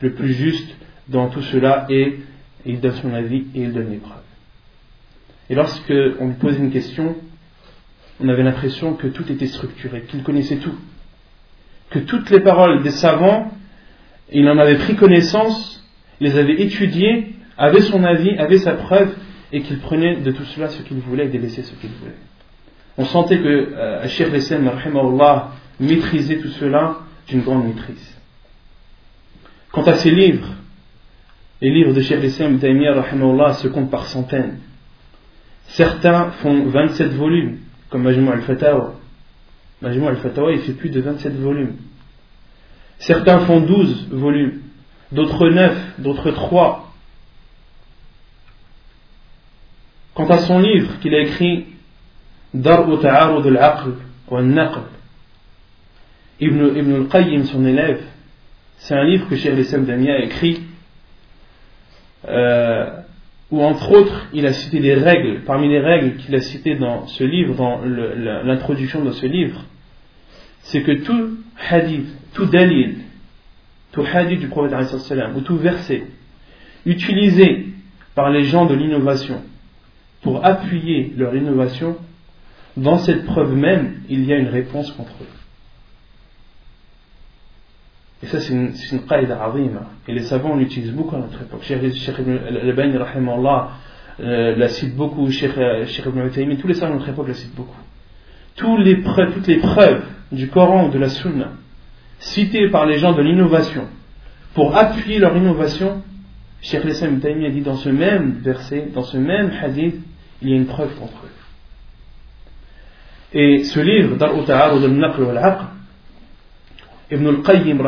le 0.00 0.12
plus 0.12 0.32
juste 0.32 0.76
dans 1.08 1.28
tout 1.28 1.42
cela, 1.42 1.86
et 1.88 2.20
il 2.66 2.80
donne 2.80 2.94
son 2.94 3.12
avis 3.14 3.46
et 3.54 3.62
il 3.62 3.72
donne 3.72 3.90
les 3.90 3.98
preuves. 3.98 4.16
Et 5.48 5.54
lorsque 5.54 5.92
on 6.20 6.28
lui 6.28 6.34
posait 6.34 6.58
une 6.58 6.70
question, 6.70 7.16
on 8.22 8.28
avait 8.28 8.42
l'impression 8.42 8.94
que 8.94 9.08
tout 9.08 9.30
était 9.30 9.46
structuré, 9.46 10.02
qu'il 10.02 10.22
connaissait 10.22 10.56
tout. 10.56 10.74
Que 11.90 11.98
toutes 11.98 12.30
les 12.30 12.40
paroles 12.40 12.82
des 12.82 12.90
savants, 12.90 13.50
il 14.30 14.48
en 14.48 14.58
avait 14.58 14.76
pris 14.76 14.94
connaissance, 14.94 15.84
les 16.20 16.38
avait 16.38 16.60
étudiées, 16.60 17.34
avait 17.58 17.80
son 17.80 18.04
avis, 18.04 18.36
avait 18.38 18.58
sa 18.58 18.74
preuve, 18.74 19.14
et 19.52 19.62
qu'il 19.62 19.78
prenait 19.78 20.16
de 20.16 20.30
tout 20.30 20.44
cela 20.44 20.68
ce 20.68 20.82
qu'il 20.82 20.98
voulait 20.98 21.26
et 21.26 21.28
délaissait 21.28 21.62
ce 21.62 21.74
qu'il 21.74 21.90
voulait. 21.90 22.14
On 22.98 23.04
sentait 23.04 23.38
que 23.38 23.48
euh, 23.48 24.06
Cheikh 24.08 24.30
Lessem, 24.30 24.70
maîtrisait 25.80 26.38
tout 26.38 26.48
cela 26.48 26.98
d'une 27.28 27.40
grande 27.40 27.66
maîtrise. 27.66 28.18
Quant 29.72 29.82
à 29.82 29.94
ses 29.94 30.10
livres, 30.10 30.48
les 31.60 31.70
livres 31.70 31.94
de 31.94 32.00
Cheikh 32.00 32.20
Lessem 32.20 32.58
se 32.60 33.68
comptent 33.68 33.90
par 33.90 34.06
centaines. 34.06 34.58
Certains 35.68 36.30
font 36.42 36.66
27 36.66 37.12
volumes, 37.12 37.58
comme 37.88 38.02
Majmou 38.02 38.32
al-Fatawa. 38.32 38.94
Majmou 39.80 40.08
al-Fatawa, 40.08 40.52
il 40.52 40.60
fait 40.60 40.72
plus 40.72 40.90
de 40.90 41.00
27 41.00 41.36
volumes. 41.40 41.76
Certains 42.98 43.40
font 43.40 43.60
12 43.60 44.08
volumes, 44.10 44.60
d'autres 45.12 45.48
9, 45.48 46.00
d'autres 46.00 46.32
3. 46.32 46.89
Quant 50.14 50.28
à 50.28 50.38
son 50.38 50.58
livre 50.58 50.98
qu'il 51.00 51.14
a 51.14 51.20
écrit 51.20 51.66
Dar'u 52.52 52.98
Ta'arud 52.98 53.46
al-Aql 53.46 53.90
wa 54.28 54.40
al-Naql, 54.40 54.80
Ibn, 56.40 56.78
Ibn 56.78 56.94
al-Qayyim, 56.94 57.44
son 57.44 57.64
élève, 57.64 58.02
c'est 58.78 58.94
un 58.94 59.04
livre 59.04 59.28
que 59.28 59.36
Cheikh 59.36 59.54
Lissam 59.54 59.84
Damia 59.84 60.14
a 60.14 60.18
écrit 60.20 60.62
euh, 62.28 62.86
où 63.50 63.62
entre 63.62 63.92
autres 63.92 64.26
il 64.32 64.46
a 64.46 64.52
cité 64.52 64.80
des 64.80 64.94
règles, 64.94 65.42
parmi 65.44 65.68
les 65.68 65.80
règles 65.80 66.16
qu'il 66.16 66.34
a 66.34 66.40
citées 66.40 66.76
dans 66.76 67.06
ce 67.06 67.24
livre, 67.24 67.54
dans 67.54 67.80
l'introduction 67.84 69.04
de 69.04 69.10
ce 69.12 69.26
livre, 69.26 69.64
c'est 70.62 70.82
que 70.82 70.92
tout 70.92 71.38
hadith, 71.68 72.06
tout 72.34 72.46
dalil, 72.46 72.96
tout 73.92 74.04
hadith 74.12 74.40
du 74.40 74.48
prophète 74.48 74.72
ou 75.34 75.40
tout 75.40 75.56
verset 75.56 76.04
utilisé 76.86 77.66
par 78.14 78.30
les 78.30 78.44
gens 78.44 78.66
de 78.66 78.74
l'innovation 78.74 79.42
pour 80.22 80.44
appuyer 80.44 81.12
leur 81.16 81.34
innovation, 81.34 81.96
dans 82.76 82.98
cette 82.98 83.24
preuve 83.24 83.54
même, 83.54 84.02
il 84.08 84.24
y 84.24 84.32
a 84.32 84.36
une 84.36 84.48
réponse 84.48 84.90
contre 84.92 85.12
eux. 85.22 85.40
Et 88.22 88.26
ça, 88.26 88.38
c'est 88.40 88.52
une, 88.52 88.72
une 88.92 89.06
qaïda 89.06 89.42
azima. 89.42 89.86
Et 90.06 90.12
les 90.12 90.22
savants 90.22 90.56
l'utilisent 90.56 90.92
beaucoup 90.92 91.16
à 91.16 91.20
notre 91.20 91.40
époque. 91.40 91.62
Cheikh 91.62 92.18
Ibn 92.18 92.38
al-Bani, 92.46 92.96
euh, 94.20 94.56
la 94.56 94.68
cite 94.68 94.94
beaucoup. 94.94 95.30
Cheikh, 95.30 95.52
Ibn 95.56 96.26
Utaymi, 96.26 96.58
tous 96.58 96.68
les 96.68 96.74
savants 96.74 96.94
de 96.94 96.98
notre 96.98 97.10
époque 97.10 97.28
la 97.28 97.34
citent 97.34 97.54
beaucoup. 97.54 97.80
Toutes 98.56 98.84
les 98.84 98.96
preuves 98.96 100.04
du 100.32 100.48
Coran 100.48 100.88
ou 100.88 100.90
de 100.90 100.98
la 100.98 101.08
Sunna, 101.08 101.52
citées 102.18 102.68
par 102.68 102.84
les 102.84 102.98
gens 102.98 103.14
de 103.14 103.22
l'innovation, 103.22 103.86
pour 104.52 104.76
appuyer 104.76 105.18
leur 105.18 105.34
innovation, 105.34 106.02
Cheikh 106.60 106.84
Ibn 106.84 107.20
Taymi 107.20 107.46
a 107.46 107.50
dit 107.50 107.62
dans 107.62 107.76
ce 107.76 107.88
même 107.88 108.40
verset, 108.42 108.90
dans 108.92 109.04
ce 109.04 109.16
même 109.16 109.50
hadith, 109.62 109.96
il 110.42 110.50
y 110.50 110.52
a 110.52 110.56
une 110.56 110.66
preuve 110.66 110.94
contre 110.96 111.24
eux. 111.24 111.30
Et 113.32 113.64
ce 113.64 113.80
livre, 113.80 114.16
Ta'arud 114.16 114.84
al-Naql 114.84 115.22
wal-Aql, 115.22 115.64
Ibn 117.10 117.26
al-Qayyim 117.26 117.80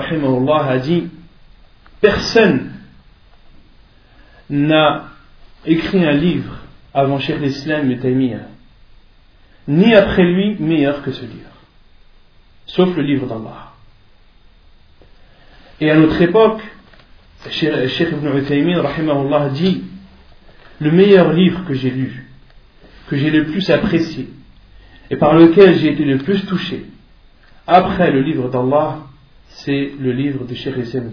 a 0.49 0.79
dit 0.79 1.09
personne 2.01 2.73
n'a 4.51 5.09
écrit 5.65 6.05
un 6.05 6.13
livre 6.13 6.59
avant 6.93 7.19
Cheikh 7.19 7.41
l'Islam 7.41 7.91
et 7.91 7.99
Taymiyyah 7.99 8.49
ni 9.69 9.95
après 9.95 10.25
lui 10.25 10.57
meilleur 10.59 11.03
que 11.03 11.13
ce 11.13 11.23
livre 11.23 11.51
sauf 12.67 12.97
le 12.97 13.03
livre 13.03 13.27
d'Allah 13.27 13.73
et 15.81 15.91
à 15.91 15.97
notre 15.97 16.21
époque 16.21 16.61
Cheikh 17.49 18.09
Ibn 18.13 18.37
Utaymin 18.37 19.49
dit 19.51 19.85
le 20.81 20.91
meilleur 20.91 21.33
livre 21.33 21.65
que 21.65 21.75
j'ai 21.75 21.91
lu 21.91 22.22
que 23.13 23.19
j'ai 23.19 23.31
le 23.31 23.45
plus 23.45 23.69
apprécié 23.69 24.31
et 25.11 25.17
par 25.17 25.35
lequel 25.35 25.79
j'ai 25.79 25.93
été 25.93 26.03
le 26.03 26.17
plus 26.17 26.47
touché 26.47 26.87
après 27.67 28.11
le 28.11 28.23
livre 28.23 28.49
d'Allah 28.49 29.01
c'est 29.49 29.93
le 30.01 30.13
livre 30.13 30.47
de 30.47 30.55
Cheikh 30.55 30.79
Islam 30.79 31.11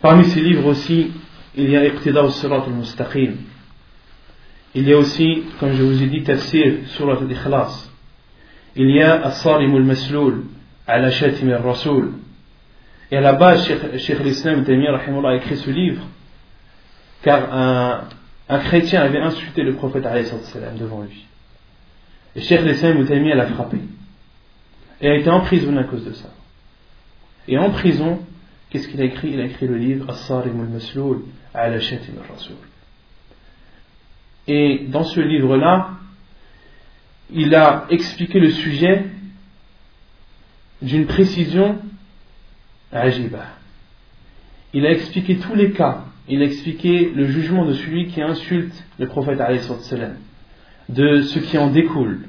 Parmi 0.00 0.24
ces 0.24 0.40
livres 0.40 0.66
aussi, 0.66 1.12
il 1.54 1.70
y 1.70 1.76
a 1.76 1.86
Iqtida 1.86 2.20
al-Sirat 2.20 2.64
al-Mustaqim. 2.64 3.36
Il 4.74 4.88
y 4.88 4.92
a 4.92 4.98
aussi, 4.98 5.44
comme 5.60 5.74
je 5.74 5.84
vous 5.84 6.02
ai 6.02 6.06
dit, 6.06 6.24
Tafsir 6.24 6.88
Surat 6.96 7.18
al-Ikhlas. 7.18 7.92
Il 8.74 8.90
y 8.90 9.00
a 9.00 9.24
As-Sarim 9.26 9.76
al-Masloul, 9.76 10.46
Ala 10.88 11.12
Shatim 11.12 11.50
al-Rasoul. 11.50 12.14
Et 13.12 13.16
à 13.16 13.20
la 13.20 13.34
base, 13.34 13.64
Cheikh 13.98 14.18
l'Islam 14.24 14.64
a 15.24 15.36
écrit 15.36 15.56
ce 15.56 15.70
livre 15.70 16.02
car 17.22 17.52
un, 17.54 18.08
un 18.48 18.58
chrétien 18.58 19.02
avait 19.02 19.20
insulté 19.20 19.62
le 19.62 19.74
prophète 19.74 20.04
devant 20.78 21.02
lui. 21.02 21.26
Et 22.34 22.40
Cheikh 22.40 22.62
l'Islam 22.62 23.00
Ibn 23.00 23.28
l'a 23.34 23.46
frappé. 23.46 23.78
Et 25.00 25.08
a 25.08 25.14
été 25.16 25.30
emprisonné 25.30 25.80
à 25.80 25.84
cause 25.84 26.04
de 26.04 26.12
ça. 26.12 26.28
Et 27.48 27.58
en 27.58 27.70
prison, 27.70 28.20
qu'est-ce 28.70 28.88
qu'il 28.88 29.00
a 29.00 29.04
écrit? 29.04 29.30
Il 29.32 29.40
a 29.40 29.44
écrit 29.44 29.66
le 29.66 29.76
livre 29.76 30.08
As-Sarim 30.10 30.60
al-Masloul 30.60 31.22
al-Rasoul. 31.54 32.56
Et 34.48 34.86
dans 34.88 35.04
ce 35.04 35.20
livre-là, 35.20 35.90
il 37.30 37.54
a 37.54 37.86
expliqué 37.90 38.38
le 38.38 38.50
sujet 38.50 39.06
d'une 40.80 41.06
précision 41.06 41.78
ajiba. 42.90 43.46
Il 44.72 44.84
a 44.86 44.90
expliqué 44.90 45.38
tous 45.38 45.54
les 45.54 45.72
cas 45.72 46.04
il 46.32 46.40
a 46.40 46.46
expliqué 46.46 47.12
le 47.14 47.26
jugement 47.26 47.66
de 47.66 47.74
celui 47.74 48.06
qui 48.06 48.22
insulte 48.22 48.72
le 48.98 49.06
prophète 49.06 49.38
de 50.88 51.20
ce 51.20 51.38
qui 51.38 51.58
en 51.58 51.68
découle 51.68 52.20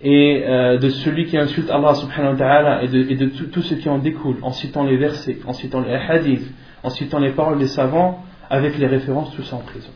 et 0.00 0.44
euh, 0.46 0.78
de 0.78 0.88
celui 0.90 1.24
qui 1.26 1.36
insulte 1.36 1.68
Allah 1.68 1.94
subhanahu 1.94 2.34
wa 2.34 2.38
ta'ala 2.38 2.84
et 2.84 2.88
de, 2.88 3.26
tout, 3.26 3.62
ce 3.62 3.74
qui 3.74 3.88
en 3.88 3.98
découle 3.98 4.36
en 4.42 4.52
citant 4.52 4.84
les 4.84 4.96
versets, 4.98 5.38
en 5.46 5.52
citant 5.52 5.80
les 5.80 5.94
hadiths, 5.94 6.48
en 6.84 6.90
citant 6.90 7.18
les 7.18 7.32
paroles 7.32 7.58
des 7.58 7.66
savants 7.66 8.24
avec 8.48 8.78
les 8.78 8.86
références 8.86 9.34
tout 9.34 9.42
ça 9.42 9.56
en 9.56 9.60
prison. 9.60 9.90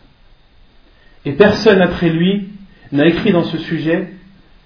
Et 1.24 1.32
personne 1.32 1.80
après 1.80 2.08
lui 2.08 2.48
n'a 2.90 3.06
écrit 3.06 3.30
dans 3.30 3.44
ce 3.44 3.58
sujet, 3.58 4.14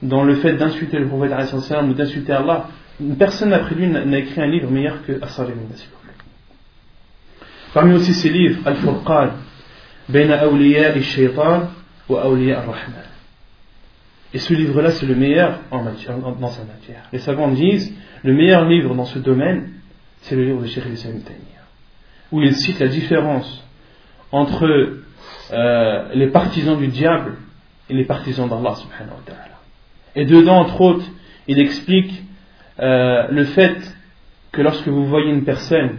dans 0.03 0.25
le 0.25 0.37
fait 0.37 0.55
d'insulter 0.55 0.99
le 0.99 1.09
prophète 1.09 1.35
ou 1.91 1.93
d'insulter 1.93 2.33
Allah, 2.33 2.69
personne 3.19 3.53
après 3.53 3.75
lui 3.75 3.87
n'a 3.87 4.19
écrit 4.19 4.41
un 4.41 4.47
livre 4.47 4.71
meilleur 4.71 5.05
que 5.05 5.23
Asar 5.23 5.47
ibn 5.51 5.61
Parmi 7.75 7.93
aussi 7.93 8.15
ces 8.15 8.31
livres, 8.31 8.61
Al-Furqan, 8.65 9.31
Baina 10.09 10.41
Awliya 10.43 10.93
al-Shaytan 10.93 11.71
wa 12.09 12.23
Awliya 12.23 12.61
al-Rahman. 12.61 13.03
Et 14.33 14.39
ce 14.39 14.55
livre-là, 14.55 14.93
c'est 14.93 15.07
le 15.07 15.17
meilleur 15.17 15.59
en 15.73 15.83
matière, 15.83 16.17
dans 16.19 16.49
sa 16.49 16.65
matière. 16.65 17.03
Les 17.13 17.19
savants 17.19 17.49
disent, 17.49 17.93
le 18.23 18.33
meilleur 18.33 18.65
livre 18.65 18.95
dans 18.95 19.05
ce 19.05 19.19
domaine, 19.19 19.71
c'est 20.23 20.37
le 20.37 20.45
livre 20.45 20.63
de 20.63 20.67
Sheikh 20.67 20.85
Islam 20.93 21.21
où 22.33 22.43
il 22.43 22.55
cite 22.55 22.79
la 22.81 22.89
différence 22.89 23.65
entre 24.33 24.67
euh, 25.53 26.09
les 26.15 26.29
partisans 26.29 26.77
du 26.79 26.89
diable 26.89 27.37
et 27.91 27.95
les 27.95 28.05
partisans 28.05 28.49
d'Allah 28.49 28.75
subhanahu 28.77 29.11
wa 29.11 29.23
ta'ala. 29.27 29.59
Et 30.17 30.25
dedans, 30.25 30.61
entre 30.61 30.81
autres, 30.81 31.07
il 31.47 31.59
explique 31.59 32.23
euh, 32.81 33.29
le 33.31 33.45
fait 33.45 33.77
que 34.53 34.63
lorsque 34.63 34.89
vous 34.89 35.07
voyez 35.07 35.31
une 35.31 35.45
personne 35.45 35.99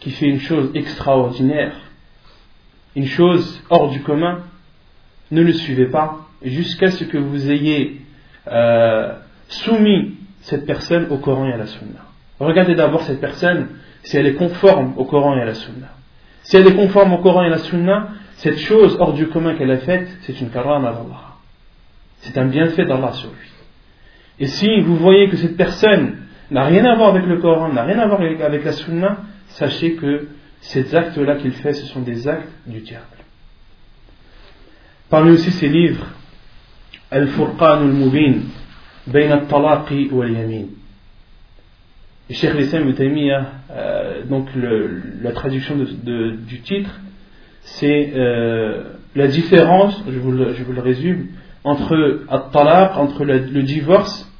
qui 0.00 0.10
fait 0.10 0.26
une 0.26 0.40
chose 0.40 0.70
extraordinaire, 0.74 1.74
une 2.96 3.06
chose 3.06 3.62
hors 3.70 3.90
du 3.90 4.00
commun, 4.02 4.40
ne 5.30 5.42
le 5.42 5.52
suivez 5.52 5.86
pas 5.86 6.26
jusqu'à 6.42 6.90
ce 6.90 7.04
que 7.04 7.18
vous 7.18 7.50
ayez 7.50 8.00
euh, 8.48 9.12
soumis 9.48 10.14
cette 10.40 10.66
personne 10.66 11.06
au 11.10 11.18
Coran 11.18 11.46
et 11.46 11.52
à 11.52 11.56
la 11.58 11.66
Sunna. 11.66 12.00
Regardez 12.40 12.74
d'abord 12.74 13.02
cette 13.02 13.20
personne 13.20 13.68
si 14.02 14.16
elle 14.16 14.26
est 14.26 14.34
conforme 14.34 14.94
au 14.96 15.04
Coran 15.04 15.36
et 15.36 15.42
à 15.42 15.44
la 15.44 15.54
Sunna. 15.54 15.88
Si 16.42 16.56
elle 16.56 16.66
est 16.66 16.74
conforme 16.74 17.12
au 17.12 17.18
Coran 17.18 17.42
et 17.42 17.46
à 17.46 17.50
la 17.50 17.58
Sunna, 17.58 18.08
cette 18.36 18.58
chose 18.58 18.96
hors 18.98 19.12
du 19.12 19.28
commun 19.28 19.54
qu'elle 19.54 19.70
a 19.70 19.78
faite, 19.78 20.08
c'est 20.22 20.40
une 20.40 20.48
karama 20.48 20.92
d'Allah. 20.92 21.36
C'est 22.20 22.38
un 22.38 22.46
bienfait 22.46 22.86
d'Allah 22.86 23.12
sur 23.12 23.28
lui. 23.28 23.50
Et 24.38 24.46
si 24.46 24.80
vous 24.80 24.96
voyez 24.96 25.28
que 25.28 25.36
cette 25.36 25.58
personne 25.58 26.16
n'a 26.50 26.64
rien 26.64 26.84
à 26.86 26.96
voir 26.96 27.10
avec 27.10 27.26
le 27.26 27.36
Coran, 27.38 27.68
n'a 27.68 27.84
rien 27.84 27.98
à 27.98 28.06
voir 28.06 28.20
avec 28.22 28.64
la 28.64 28.72
Sunna, 28.72 29.18
sachez 29.50 29.94
que 29.94 30.28
ces 30.60 30.94
actes-là 30.94 31.36
qu'il 31.36 31.52
fait, 31.52 31.72
ce 31.72 31.86
sont 31.86 32.00
des 32.00 32.28
actes 32.28 32.50
du 32.66 32.80
diable. 32.80 33.04
Parmi 35.08 35.32
aussi 35.32 35.50
ces 35.50 35.68
livres, 35.68 36.06
Al-Furqan 37.10 37.80
al-Mubin, 37.80 38.42
Bain 39.06 39.30
al-Talaqi 39.30 40.08
wal-Yamin. 40.12 40.66
Et 42.28 42.34
Cheikh 42.34 42.54
Lissam 42.54 42.94
euh, 43.70 44.24
donc 44.24 44.48
la 44.54 45.32
traduction 45.32 45.76
du 45.76 46.60
titre, 46.60 47.00
c'est 47.62 48.12
euh, 48.14 48.84
la 49.16 49.26
différence, 49.26 50.00
je 50.08 50.18
vous, 50.18 50.30
le, 50.30 50.54
je 50.54 50.62
vous 50.62 50.72
le 50.72 50.80
résume, 50.80 51.28
entre 51.64 52.22
al-talaq, 52.28 52.96
entre 52.96 53.24
le, 53.24 53.62
divorce 53.62 54.30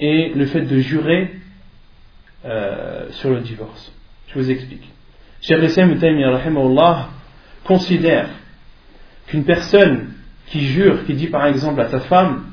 et 0.00 0.32
le 0.34 0.46
fait 0.46 0.62
de 0.62 0.78
jurer 0.78 1.36
euh, 2.44 3.06
sur 3.12 3.30
le 3.30 3.40
divorce. 3.40 3.92
Je 4.36 4.42
vous 4.42 4.50
explique. 4.50 4.82
Cheikh 5.40 5.62
Islam 5.62 5.98
considère 7.64 8.28
qu'une 9.28 9.44
personne 9.44 10.12
qui 10.48 10.66
jure, 10.66 11.06
qui 11.06 11.14
dit 11.14 11.28
par 11.28 11.46
exemple 11.46 11.80
à 11.80 11.88
sa 11.88 12.00
femme, 12.00 12.44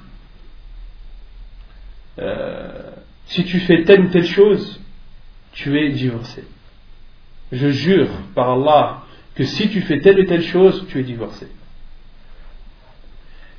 euh, 2.20 2.92
si 3.26 3.44
tu 3.44 3.60
fais 3.60 3.84
telle 3.84 4.06
ou 4.06 4.08
telle 4.08 4.26
chose, 4.26 4.80
tu 5.52 5.78
es 5.78 5.90
divorcé. 5.90 6.46
Je 7.52 7.68
jure 7.68 8.10
par 8.34 8.52
Allah 8.52 9.04
que 9.36 9.44
si 9.44 9.70
tu 9.70 9.82
fais 9.82 10.00
telle 10.00 10.22
ou 10.22 10.24
telle 10.24 10.44
chose, 10.44 10.86
tu 10.88 11.02
es 11.02 11.04
divorcé. 11.04 11.48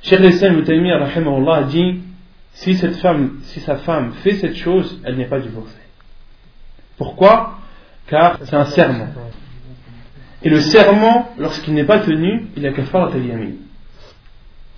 Cheikh 0.01 0.21
Islam 0.21 0.63
dit 1.69 2.01
si 2.53 2.73
cette 2.73 2.95
femme, 2.95 3.39
si 3.43 3.59
sa 3.59 3.75
femme 3.75 4.13
fait 4.23 4.37
cette 4.37 4.55
chose, 4.55 4.99
elle 5.03 5.15
n'est 5.15 5.27
pas 5.27 5.39
divorcée. 5.39 5.75
Pourquoi? 6.97 7.59
Car 8.07 8.39
c'est 8.43 8.55
un 8.55 8.65
serment. 8.65 9.07
Et 10.43 10.49
le 10.49 10.59
serment, 10.59 11.33
lorsqu'il 11.39 11.73
n'est 11.73 11.85
pas 11.85 11.99
tenu, 11.99 12.47
il 12.55 12.63
y 12.63 12.67
a 12.67 12.73
kafarat 12.73 13.11
al-yamin. 13.13 13.53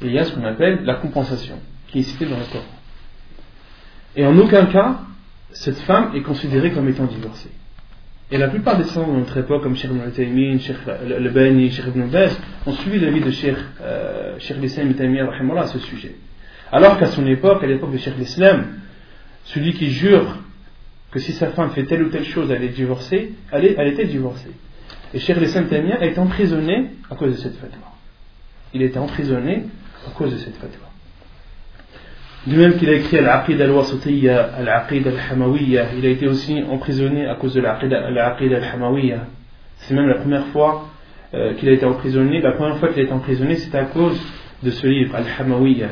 il 0.02 0.12
y 0.12 0.20
a 0.20 0.24
ce 0.24 0.34
qu'on 0.34 0.46
appelle 0.46 0.84
la 0.84 0.96
compensation, 0.96 1.60
qui 1.88 2.00
est 2.00 2.04
citée 2.04 2.26
dans 2.26 2.38
le 2.38 2.46
Coran. 2.46 2.64
Et 4.16 4.26
en 4.26 4.38
aucun 4.38 4.66
cas, 4.68 5.02
cette 5.52 5.80
femme 5.80 6.12
est 6.16 6.22
considérée 6.22 6.72
comme 6.72 6.88
étant 6.88 7.06
divorcée. 7.06 7.52
Et 8.30 8.38
la 8.38 8.50
plupart 8.50 8.78
des 8.78 8.84
savants 8.84 9.14
de 9.14 9.20
notre 9.20 9.38
époque, 9.38 9.64
comme 9.64 9.76
Cheikh 9.76 9.92
Ibn 9.92 10.10
Taymin, 10.12 10.60
Cheikh 10.60 10.78
Al-Bani, 10.88 11.72
Cheikh 11.72 11.86
Ibn 11.88 12.10
ont 12.66 12.74
suivi 12.74 13.00
l'avis 13.00 13.22
de 13.22 13.32
Cheikh, 13.32 13.56
euh, 13.82 14.38
Cheikh 14.40 14.58
l'Islam 14.58 14.94
à 15.58 15.68
ce 15.68 15.80
sujet. 15.80 16.16
Alors 16.72 16.98
qu'à 17.00 17.08
son 17.08 17.26
époque, 17.26 17.64
à 17.64 17.68
l'époque 17.68 17.92
de 17.94 17.98
Cheikh 17.98 18.18
l'Islam, 18.18 18.68
celui 19.46 19.74
qui 19.74 19.92
jure 19.92 20.40
que 21.18 21.24
si 21.24 21.32
sa 21.32 21.48
femme 21.48 21.72
fait 21.72 21.84
telle 21.86 22.04
ou 22.04 22.10
telle 22.10 22.26
chose, 22.26 22.52
elle 22.52 22.64
est 22.64 22.70
divorcée, 22.70 23.32
elle, 23.52 23.66
était 23.66 24.06
divorcée. 24.06 24.52
Et 25.16 25.18
Cheikh 25.18 25.38
Lissam 25.38 25.68
Tamia 25.68 26.06
été 26.06 26.20
emprisonné 26.20 26.92
à 27.10 27.16
cause 27.16 27.32
de 27.32 27.38
cette 27.38 27.56
fatwa. 27.56 27.94
Il 28.76 28.84
était 28.84 29.00
emprisonné 29.00 29.64
à 30.08 30.12
cause 30.12 30.32
de 30.32 30.38
cette 30.38 30.56
fatwa. 30.58 30.86
De 32.46 32.56
même 32.56 32.78
qu'il 32.78 32.88
a 32.90 32.94
écrit 32.94 33.18
Al-Aqid 33.18 33.60
al-Wasatiyya, 33.60 34.58
Al-Aqid 34.60 35.08
al-Hamawiyya, 35.08 35.88
il 35.98 36.06
a 36.06 36.10
été 36.10 36.28
aussi 36.28 36.62
emprisonné 36.70 37.26
à 37.26 37.34
cause 37.34 37.56
de 37.56 37.62
l'Aqid 37.62 37.92
al-Hamawiyya. 38.54 39.26
C'est 39.78 39.96
même 39.96 40.08
la 40.08 40.20
première 40.20 40.46
fois 40.48 40.88
euh, 41.34 41.56
qu'il 41.56 41.68
a 41.68 41.72
été 41.72 41.86
emprisonné. 41.86 42.42
La 42.42 42.52
première 42.52 42.78
fois 42.78 42.90
qu'il 42.90 43.00
a 43.00 43.04
été 43.06 43.14
emprisonné, 43.14 43.56
c'était 43.56 43.80
à 43.80 43.86
cause 43.86 44.22
de 44.62 44.70
ce 44.70 44.86
livre, 44.86 45.16
Al-Hamawiyya. 45.16 45.90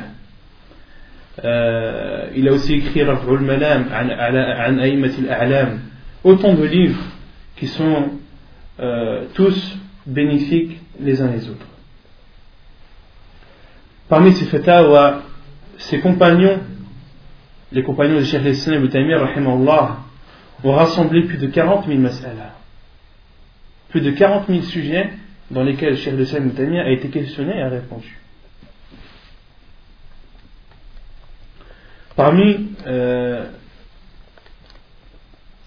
Euh, 1.44 2.30
il 2.36 2.48
a 2.48 2.54
aussi 2.54 2.76
écrit 2.76 3.04
Raf'ul 3.04 3.40
Malam, 3.40 3.88
An 3.92 4.10
al-A'lam. 4.10 5.80
Autant 6.24 6.54
de 6.54 6.64
livres 6.64 7.04
qui 7.58 7.68
sont 7.68 8.10
euh, 8.80 9.26
tous 9.34 9.78
bénéfiques 10.06 10.80
les 11.00 11.22
uns 11.22 11.30
les 11.32 11.50
autres. 11.50 11.66
Parmi 14.08 14.34
ces 14.34 14.46
fatawa, 14.46 15.24
ses 15.78 16.00
compagnons, 16.00 16.60
les 17.72 17.84
compagnons 17.84 18.18
de 18.18 18.24
Cheikh 18.24 18.46
Islam 18.46 18.84
Ibn 18.84 18.90
Taymiyyah, 18.90 19.98
ont 20.64 20.72
rassemblé 20.72 21.24
plus 21.24 21.38
de 21.38 21.48
40 21.48 21.88
000 21.88 22.00
mas'ala. 22.00 22.56
Plus 23.90 24.02
de 24.02 24.12
40 24.12 24.48
000 24.48 24.62
sujets 24.62 25.10
dans 25.52 25.64
lesquels 25.64 25.98
Cheikh 25.98 26.20
Islam 26.20 26.52
Ibn 26.56 26.76
a 26.78 26.92
été 26.92 27.10
questionné 27.10 27.58
et 27.58 27.62
a 27.62 27.70
répondu. 27.70 28.20
Parmi 32.16 32.70
euh, 32.88 33.46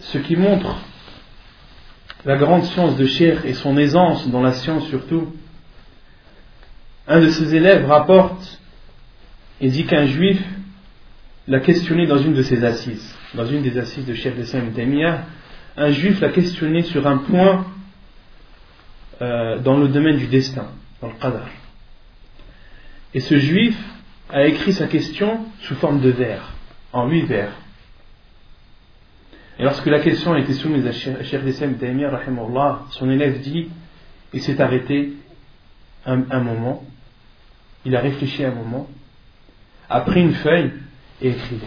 ce 0.00 0.18
qui 0.18 0.36
montre 0.36 0.76
la 2.24 2.36
grande 2.36 2.64
science 2.64 2.96
de 2.96 3.06
Cher 3.06 3.44
et 3.44 3.52
son 3.52 3.76
aisance 3.76 4.28
dans 4.30 4.40
la 4.40 4.52
science 4.52 4.86
surtout, 4.88 5.34
un 7.06 7.20
de 7.20 7.28
ses 7.28 7.54
élèves 7.54 7.86
rapporte 7.86 8.60
et 9.60 9.68
dit 9.68 9.84
qu'un 9.84 10.06
juif 10.06 10.42
l'a 11.46 11.60
questionné 11.60 12.06
dans 12.06 12.18
une 12.18 12.34
de 12.34 12.42
ses 12.42 12.64
assises, 12.64 13.14
dans 13.34 13.46
une 13.46 13.62
des 13.62 13.78
assises 13.78 14.06
de 14.06 14.14
Cheikh 14.14 14.44
Saint 14.46 14.66
Temia, 14.74 15.24
un 15.76 15.90
juif 15.90 16.20
l'a 16.20 16.30
questionné 16.30 16.82
sur 16.82 17.06
un 17.06 17.18
point 17.18 17.66
euh, 19.20 19.58
dans 19.58 19.76
le 19.76 19.88
domaine 19.88 20.16
du 20.16 20.26
destin, 20.26 20.68
dans 21.00 21.08
le 21.08 21.14
qadar. 21.14 21.48
Et 23.14 23.20
ce 23.20 23.36
juif 23.38 23.76
a 24.30 24.46
écrit 24.46 24.72
sa 24.72 24.86
question 24.86 25.46
sous 25.60 25.74
forme 25.76 26.00
de 26.00 26.10
vers, 26.10 26.52
en 26.92 27.08
huit 27.08 27.24
vers. 27.24 27.52
Et 29.58 29.64
lorsque 29.64 29.86
la 29.86 30.00
question 30.00 30.34
a 30.34 30.38
été 30.38 30.52
soumise 30.52 30.86
à 30.86 30.92
Cheikh 30.92 31.44
Dessem 31.44 31.78
Taimir, 31.78 32.16
son 32.90 33.10
élève 33.10 33.40
dit 33.40 33.68
il 34.32 34.42
s'est 34.42 34.60
arrêté 34.60 35.14
un, 36.04 36.40
moment, 36.40 36.84
il 37.84 37.96
a 37.96 38.00
réfléchi 38.00 38.44
un 38.44 38.52
moment, 38.52 38.88
a 39.90 40.00
pris 40.02 40.20
une 40.20 40.34
feuille 40.34 40.72
et 41.20 41.30
écrivait. 41.30 41.66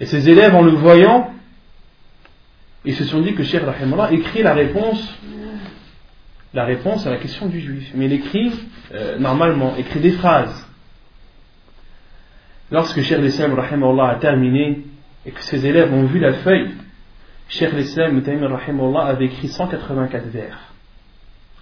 Et 0.00 0.06
ses 0.06 0.28
élèves, 0.28 0.54
en 0.54 0.62
le 0.62 0.72
voyant, 0.72 1.32
ils 2.84 2.94
se 2.94 3.04
sont 3.04 3.20
dit 3.20 3.34
que 3.34 3.42
Cheikh 3.42 3.62
Rahimullah 3.62 4.12
écrit 4.12 4.42
la 4.42 4.54
réponse 4.54 5.14
la 6.56 6.64
réponse 6.64 7.06
à 7.06 7.10
la 7.10 7.18
question 7.18 7.46
du 7.46 7.60
juif. 7.60 7.92
Mais 7.94 8.06
il 8.06 8.12
écrit, 8.14 8.50
euh, 8.92 9.18
normalement, 9.18 9.76
écrit 9.76 10.00
des 10.00 10.12
phrases. 10.12 10.66
Lorsque 12.70 13.00
Cheikh 13.02 13.20
Allah 13.20 14.08
a 14.08 14.14
terminé 14.16 14.84
et 15.24 15.30
que 15.30 15.42
ses 15.42 15.66
élèves 15.66 15.92
ont 15.92 16.06
vu 16.06 16.18
la 16.18 16.32
feuille, 16.32 16.70
Cheikh 17.48 17.72
l'Islam 17.74 18.22
avait 18.96 19.26
écrit 19.26 19.48
184 19.48 20.26
vers 20.28 20.58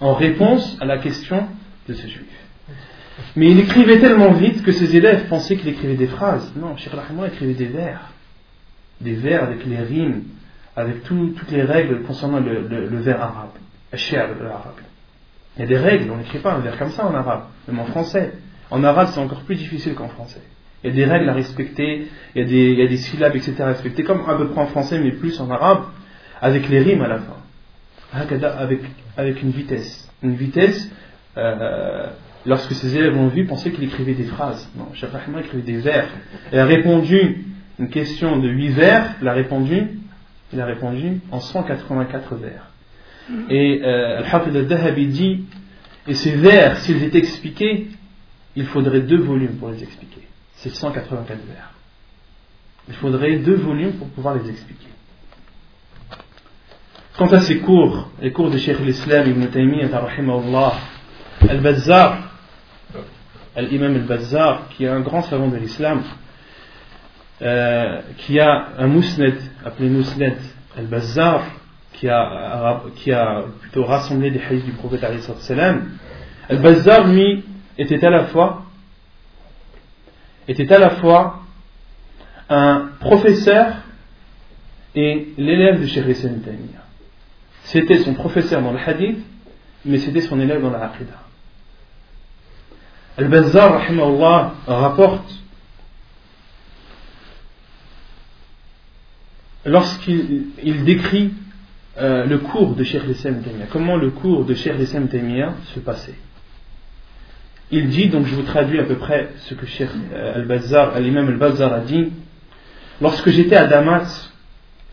en 0.00 0.14
réponse 0.14 0.76
à 0.80 0.84
la 0.84 0.98
question 0.98 1.48
de 1.88 1.94
ce 1.94 2.06
juif. 2.06 2.26
Mais 3.36 3.50
il 3.50 3.60
écrivait 3.60 3.98
tellement 3.98 4.32
vite 4.32 4.62
que 4.62 4.72
ses 4.72 4.96
élèves 4.96 5.28
pensaient 5.28 5.56
qu'il 5.56 5.68
écrivait 5.68 5.96
des 5.96 6.06
phrases. 6.06 6.52
Non, 6.56 6.76
Cheikh 6.76 6.92
Rahimullah 6.92 7.28
écrivait 7.28 7.54
des 7.54 7.66
vers. 7.66 8.12
Des 9.00 9.14
vers 9.14 9.42
avec 9.42 9.64
les 9.66 9.78
rimes, 9.78 10.24
avec 10.76 11.02
toutes 11.02 11.50
les 11.50 11.62
règles 11.62 12.02
concernant 12.02 12.40
le, 12.40 12.66
le, 12.68 13.00
vers 13.00 13.20
arabe. 13.20 13.56
arabe. 13.92 14.83
Il 15.56 15.60
y 15.60 15.64
a 15.64 15.66
des 15.66 15.76
règles, 15.76 16.10
on 16.10 16.16
n'écrit 16.16 16.38
pas 16.38 16.52
un 16.52 16.58
vers 16.58 16.76
comme 16.78 16.90
ça 16.90 17.06
en 17.06 17.14
arabe, 17.14 17.44
même 17.68 17.78
en 17.78 17.86
français. 17.86 18.32
En 18.70 18.82
arabe, 18.82 19.08
c'est 19.12 19.20
encore 19.20 19.42
plus 19.42 19.54
difficile 19.54 19.94
qu'en 19.94 20.08
français. 20.08 20.42
Il 20.82 20.90
y 20.90 20.92
a 20.92 20.96
des 20.96 21.04
règles 21.04 21.28
à 21.28 21.32
respecter, 21.32 22.08
il 22.34 22.40
y, 22.40 22.82
a 22.82 22.86
des, 22.86 22.96
syllabes, 22.96 23.36
etc. 23.36 23.54
à 23.60 23.66
respecter, 23.66 24.02
comme 24.02 24.28
à 24.28 24.34
peu 24.34 24.48
près 24.48 24.60
en 24.60 24.66
français, 24.66 24.98
mais 24.98 25.12
plus 25.12 25.40
en 25.40 25.48
arabe, 25.50 25.84
avec 26.42 26.68
les 26.68 26.80
rimes 26.80 27.02
à 27.02 27.08
la 27.08 27.18
fin. 27.18 27.36
Avec, 28.12 28.80
avec 29.16 29.42
une 29.42 29.50
vitesse. 29.50 30.10
Une 30.22 30.34
vitesse, 30.34 30.90
euh, 31.36 32.08
lorsque 32.44 32.72
ses 32.72 32.96
élèves 32.96 33.14
l'ont 33.14 33.28
vu, 33.28 33.46
pensaient 33.46 33.70
qu'il 33.70 33.84
écrivait 33.84 34.14
des 34.14 34.24
phrases. 34.24 34.68
Non, 34.76 34.88
Cheikh 34.92 35.10
écrivait 35.38 35.62
des 35.62 35.78
vers. 35.78 36.08
Il 36.52 36.58
a 36.58 36.66
répondu 36.66 37.46
une 37.78 37.88
question 37.88 38.38
de 38.38 38.48
8 38.48 38.68
vers, 38.70 39.14
il 39.20 39.28
a 39.28 39.32
répondu, 39.32 40.00
il 40.52 40.60
a 40.60 40.66
répondu 40.66 41.20
en 41.30 41.40
184 41.40 42.34
vers. 42.36 42.70
Et 43.50 43.80
euh, 43.82 44.18
Al-Hafid 44.18 44.56
al-Dahabi 44.56 45.06
dit, 45.06 45.44
et 46.06 46.14
ces 46.14 46.32
vers, 46.32 46.76
s'ils 46.78 47.02
étaient 47.02 47.18
expliqués, 47.18 47.88
il 48.56 48.66
faudrait 48.66 49.00
deux 49.00 49.20
volumes 49.20 49.56
pour 49.56 49.70
les 49.70 49.82
expliquer 49.82 50.24
c'est 50.64 50.74
184 50.74 51.38
vers. 51.46 51.70
Il 52.88 52.94
faudrait 52.94 53.36
deux 53.36 53.56
volumes 53.56 53.92
pour 53.92 54.08
pouvoir 54.08 54.34
les 54.34 54.48
expliquer. 54.48 54.88
Quant 57.18 57.28
à 57.28 57.40
ces 57.40 57.58
cours, 57.60 58.10
les 58.20 58.32
cours 58.32 58.50
de 58.50 58.56
Cheikh 58.56 58.80
l'Islam 58.80 59.28
Ibn 59.28 59.46
Taymiyyah, 59.46 59.88
Al-Bazzar, 61.48 62.30
Al-Imam 63.54 63.94
Al-Bazzar, 63.94 64.68
qui 64.70 64.84
est 64.84 64.88
un 64.88 65.00
grand 65.00 65.22
savant 65.22 65.48
de 65.48 65.56
l'islam, 65.56 66.02
euh, 67.42 68.00
qui 68.18 68.40
a 68.40 68.68
un 68.78 68.86
mousned 68.86 69.36
appelé 69.64 69.90
mousned 69.90 70.38
Al-Bazzar, 70.78 71.44
qui 71.94 72.08
a, 72.08 72.82
qui 72.96 73.12
a 73.12 73.44
plutôt 73.60 73.84
rassemblé 73.84 74.30
des 74.30 74.40
hadiths 74.40 74.64
du 74.64 74.72
prophète 74.72 75.04
Al-Bazzar, 76.48 77.06
lui, 77.08 77.44
était 77.78 78.04
à 78.04 78.10
la 78.10 78.24
fois 78.26 78.64
était 80.46 80.70
à 80.72 80.78
la 80.78 80.90
fois 80.90 81.40
un 82.50 82.90
professeur 83.00 83.76
et 84.94 85.28
l'élève 85.38 85.80
de 85.80 85.86
Cheikh 85.86 86.06
Islam 86.06 86.40
C'était 87.64 87.98
son 87.98 88.14
professeur 88.14 88.60
dans 88.60 88.72
le 88.72 88.78
hadith, 88.78 89.18
mais 89.84 89.98
c'était 89.98 90.20
son 90.20 90.38
élève 90.38 90.60
dans 90.60 90.70
la 90.70 90.84
aqidah. 90.84 91.22
Al-Bazzar, 93.16 93.80
rapporte 94.66 95.34
lorsqu'il 99.64 100.84
décrit 100.84 101.32
euh, 101.98 102.24
le 102.26 102.38
cours 102.38 102.74
de 102.74 102.84
Cheikh 102.84 103.04
Islam 103.08 103.42
comment 103.70 103.96
le 103.96 104.10
cours 104.10 104.44
de 104.44 104.54
Cheikh 104.54 104.78
Islam 104.80 105.08
se 105.74 105.80
passait 105.80 106.14
il 107.70 107.88
dit, 107.88 108.08
donc 108.08 108.26
je 108.26 108.34
vous 108.34 108.42
traduis 108.42 108.78
à 108.78 108.84
peu 108.84 108.96
près 108.96 109.30
ce 109.38 109.54
que 109.54 109.66
Cheikh 109.66 109.88
euh, 110.12 110.36
Al-Bazzar, 110.36 110.98
l'imam 111.00 111.28
Al-Bazzar 111.28 111.72
a 111.72 111.80
dit. 111.80 112.12
Lorsque 113.00 113.30
j'étais 113.30 113.56
à 113.56 113.66
Damas, 113.66 114.32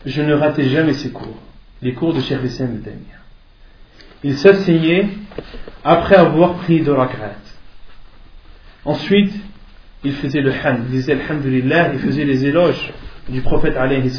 je 0.04 0.22
ne 0.22 0.34
ratais 0.34 0.68
jamais 0.68 0.94
ses 0.94 1.10
cours, 1.10 1.38
les 1.80 1.92
cours 1.94 2.12
de 2.14 2.20
Cheikh 2.20 2.42
Hissam 2.42 2.80
Il 4.24 4.36
s'asseyait 4.36 5.08
après 5.84 6.16
avoir 6.16 6.54
pris 6.54 6.80
de 6.80 6.90
rak'at. 6.90 7.36
Ensuite, 8.84 9.32
il 10.02 10.14
faisait 10.14 10.40
le 10.40 10.50
hamd, 10.50 10.86
il 10.86 10.90
disait 10.90 11.12
Alhamdulillah, 11.12 11.92
il 11.92 12.00
faisait 12.00 12.24
les 12.24 12.46
éloges 12.46 12.92
du 13.28 13.42
prophète 13.42 13.76
alayhi 13.76 14.10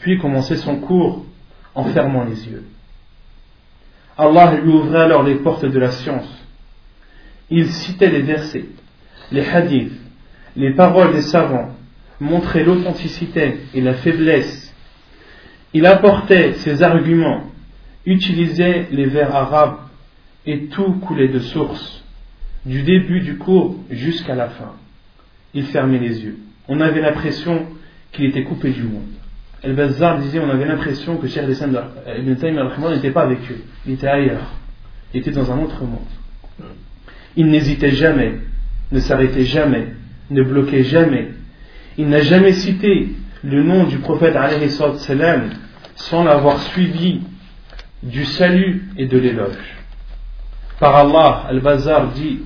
Puis 0.00 0.18
commençait 0.18 0.56
son 0.56 0.76
cours 0.76 1.24
en 1.76 1.84
fermant 1.84 2.24
les 2.24 2.48
yeux. 2.48 2.64
Allah 4.18 4.56
lui 4.56 4.72
ouvrait 4.72 5.02
alors 5.02 5.22
les 5.22 5.36
portes 5.36 5.64
de 5.64 5.78
la 5.78 5.92
science 5.92 6.46
il 7.50 7.70
citait 7.70 8.10
les 8.10 8.22
versets, 8.22 8.66
les 9.30 9.46
hadiths, 9.46 9.92
les 10.56 10.72
paroles 10.74 11.12
des 11.12 11.22
savants, 11.22 11.70
montrait 12.18 12.64
l'authenticité 12.64 13.60
et 13.74 13.80
la 13.80 13.94
faiblesse. 13.94 14.74
Il 15.72 15.86
apportait 15.86 16.54
ses 16.54 16.82
arguments, 16.82 17.44
utilisait 18.04 18.88
les 18.90 19.06
vers 19.06 19.34
arabes 19.34 19.78
et 20.46 20.66
tout 20.66 20.94
coulait 20.94 21.28
de 21.28 21.40
source, 21.40 22.02
du 22.64 22.82
début 22.82 23.20
du 23.20 23.36
cours 23.36 23.76
jusqu'à 23.90 24.34
la 24.34 24.48
fin. 24.48 24.72
Il 25.54 25.66
fermait 25.66 25.98
les 25.98 26.24
yeux. 26.24 26.38
On 26.68 26.80
avait 26.80 27.00
l'impression 27.00 27.66
qu'il 28.12 28.26
était 28.26 28.44
coupé 28.44 28.70
du 28.70 28.82
monde. 28.82 29.02
El-Bazzar 29.62 30.18
disait 30.18 30.38
on 30.40 30.50
avait 30.50 30.66
l'impression 30.66 31.16
que 31.16 31.26
Cheikh 31.26 31.44
Ibn 31.44 32.34
Taymiyyah 32.36 32.90
n'était 32.94 33.10
pas 33.10 33.22
avec 33.22 33.38
eux, 33.50 33.62
il 33.86 33.94
était 33.94 34.08
ailleurs, 34.08 34.54
il 35.12 35.20
était 35.20 35.32
dans 35.32 35.50
un 35.50 35.58
autre 35.58 35.82
monde. 35.82 35.98
Il 37.36 37.48
n'hésitait 37.48 37.90
jamais, 37.90 38.40
ne 38.92 38.98
s'arrêtait 38.98 39.44
jamais, 39.44 39.88
ne 40.30 40.42
bloquait 40.42 40.84
jamais. 40.84 41.28
Il 41.98 42.08
n'a 42.08 42.20
jamais 42.20 42.52
cité 42.52 43.10
le 43.42 43.62
nom 43.62 43.84
du 43.84 43.98
prophète 43.98 44.36
salam 44.98 45.50
sans 45.94 46.24
l'avoir 46.24 46.60
suivi 46.60 47.20
du 48.02 48.24
salut 48.24 48.88
et 48.96 49.06
de 49.06 49.18
l'éloge. 49.18 49.76
Par 50.78 50.94
Allah, 50.96 51.46
Al-Bazar 51.48 52.12
dit 52.12 52.40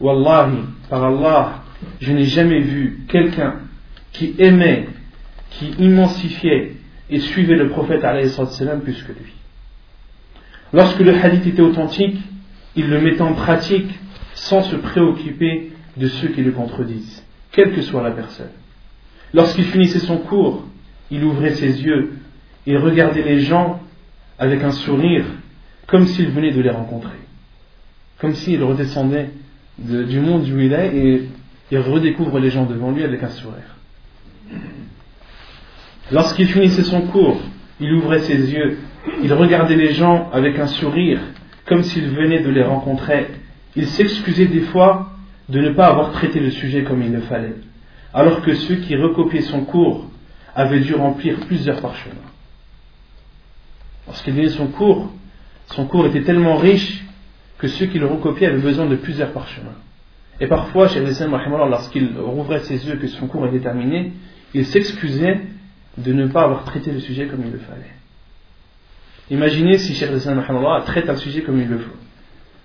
Wallahi, 0.00 0.58
par 0.88 1.04
Allah, 1.04 1.62
je 2.00 2.12
n'ai 2.12 2.24
jamais 2.24 2.60
vu 2.60 3.04
quelqu'un 3.08 3.56
qui 4.12 4.34
aimait, 4.38 4.88
qui 5.50 5.70
immensifiait 5.78 6.74
et 7.10 7.20
suivait 7.20 7.56
le 7.56 7.68
prophète 7.68 8.04
plus 8.84 9.02
que 9.02 9.12
lui. 9.12 9.32
Lorsque 10.72 11.00
le 11.00 11.14
hadith 11.14 11.46
était 11.46 11.62
authentique, 11.62 12.18
il 12.74 12.88
le 12.88 13.00
mettait 13.00 13.22
en 13.22 13.34
pratique 13.34 13.90
sans 14.34 14.62
se 14.62 14.76
préoccuper 14.76 15.72
de 15.96 16.08
ceux 16.08 16.28
qui 16.28 16.42
le 16.42 16.52
contredisent, 16.52 17.24
quelle 17.52 17.72
que 17.74 17.82
soit 17.82 18.02
la 18.02 18.10
personne. 18.10 18.50
Lorsqu'il 19.32 19.64
finissait 19.64 20.00
son 20.00 20.18
cours, 20.18 20.64
il 21.10 21.24
ouvrait 21.24 21.54
ses 21.54 21.82
yeux 21.82 22.12
et 22.66 22.76
regardait 22.76 23.22
les 23.22 23.40
gens 23.40 23.80
avec 24.38 24.62
un 24.62 24.72
sourire, 24.72 25.24
comme 25.86 26.06
s'il 26.06 26.28
venait 26.28 26.52
de 26.52 26.60
les 26.60 26.70
rencontrer, 26.70 27.18
comme 28.18 28.34
s'il 28.34 28.62
redescendait 28.62 29.30
du 29.78 30.20
monde 30.20 30.48
où 30.48 30.58
il 30.58 30.72
est 30.72 31.22
et 31.70 31.78
redécouvre 31.78 32.38
les 32.38 32.50
gens 32.50 32.66
devant 32.66 32.90
lui 32.90 33.04
avec 33.04 33.22
un 33.22 33.30
sourire. 33.30 33.76
Lorsqu'il 36.10 36.48
finissait 36.48 36.84
son 36.84 37.02
cours, 37.02 37.40
il 37.80 37.92
ouvrait 37.94 38.20
ses 38.20 38.52
yeux, 38.52 38.78
il 39.22 39.32
regardait 39.32 39.76
les 39.76 39.92
gens 39.92 40.30
avec 40.32 40.58
un 40.58 40.66
sourire, 40.66 41.20
comme 41.66 41.82
s'il 41.82 42.08
venait 42.08 42.42
de 42.42 42.50
les 42.50 42.62
rencontrer 42.62 43.26
il 43.76 43.86
s'excusait 43.86 44.46
des 44.46 44.62
fois 44.62 45.10
de 45.48 45.60
ne 45.60 45.70
pas 45.70 45.88
avoir 45.88 46.12
traité 46.12 46.40
le 46.40 46.50
sujet 46.50 46.82
comme 46.82 47.02
il 47.02 47.12
le 47.12 47.20
fallait, 47.20 47.54
alors 48.12 48.40
que 48.42 48.54
ceux 48.54 48.76
qui 48.76 48.96
recopiaient 48.96 49.42
son 49.42 49.64
cours 49.64 50.06
avaient 50.54 50.80
dû 50.80 50.94
remplir 50.94 51.38
plusieurs 51.40 51.80
parchemins. 51.82 52.14
Lorsqu'il 54.06 54.34
donnait 54.34 54.48
son 54.48 54.68
cours, 54.68 55.12
son 55.66 55.86
cours 55.86 56.06
était 56.06 56.22
tellement 56.22 56.56
riche 56.56 57.04
que 57.58 57.68
ceux 57.68 57.86
qui 57.86 57.98
le 57.98 58.06
recopiaient 58.06 58.46
avaient 58.46 58.58
besoin 58.58 58.86
de 58.86 58.96
plusieurs 58.96 59.32
parchemins. 59.32 59.76
Et 60.40 60.46
parfois, 60.46 60.88
chez 60.88 61.00
lorsqu'il 61.00 62.16
rouvrait 62.18 62.60
ses 62.60 62.86
yeux 62.86 62.96
que 62.96 63.06
son 63.08 63.26
cours 63.26 63.46
était 63.46 63.60
terminé, 63.60 64.12
il 64.54 64.66
s'excusait 64.66 65.42
de 65.98 66.12
ne 66.12 66.26
pas 66.26 66.42
avoir 66.42 66.64
traité 66.64 66.92
le 66.92 67.00
sujet 67.00 67.26
comme 67.26 67.42
il 67.44 67.52
le 67.52 67.58
fallait. 67.58 67.94
Imaginez 69.30 69.78
si 69.78 69.94
Cheikh 69.94 70.10
traite 70.84 71.08
un 71.08 71.16
sujet 71.16 71.42
comme 71.42 71.60
il 71.60 71.68
le 71.68 71.78
faut. 71.78 71.96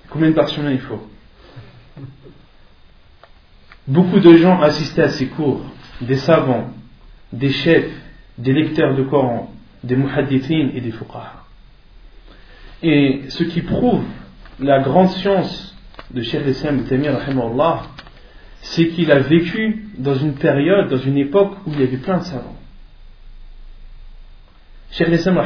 Combien 0.10 0.30
de 0.30 0.36
parchemins 0.36 0.72
il 0.72 0.80
faut? 0.80 1.08
Beaucoup 3.88 4.20
de 4.20 4.36
gens 4.36 4.62
assistaient 4.62 5.04
à 5.04 5.10
ces 5.10 5.28
cours, 5.28 5.66
des 6.02 6.18
savants, 6.18 6.72
des 7.34 7.50
chefs, 7.50 7.92
des 8.38 8.54
lecteurs 8.54 8.96
de 8.96 9.04
Coran, 9.04 9.52
des 9.84 9.96
muhaddithin 9.96 10.70
et 10.74 10.82
des 10.82 10.92
fuqaha. 10.92 11.46
Et 12.84 13.24
ce 13.30 13.44
qui 13.44 13.62
prouve 13.62 14.04
la 14.60 14.80
grande 14.82 15.10
science 15.10 15.76
de 16.12 16.22
Cheikh 16.22 16.46
Islam 16.48 16.84
Tamir, 16.84 17.18
c'est 18.62 18.90
qu'il 18.90 19.12
a 19.12 19.20
vécu 19.20 19.88
dans 19.98 20.16
une 20.16 20.36
période, 20.36 20.90
dans 20.90 20.98
une 20.98 21.18
époque 21.18 21.58
où 21.66 21.72
il 21.74 21.80
y 21.80 21.84
avait 21.84 21.98
plein 21.98 22.20
de 22.20 22.24
savants. 22.24 22.61
Cheikh 24.92 25.08
Islam 25.10 25.40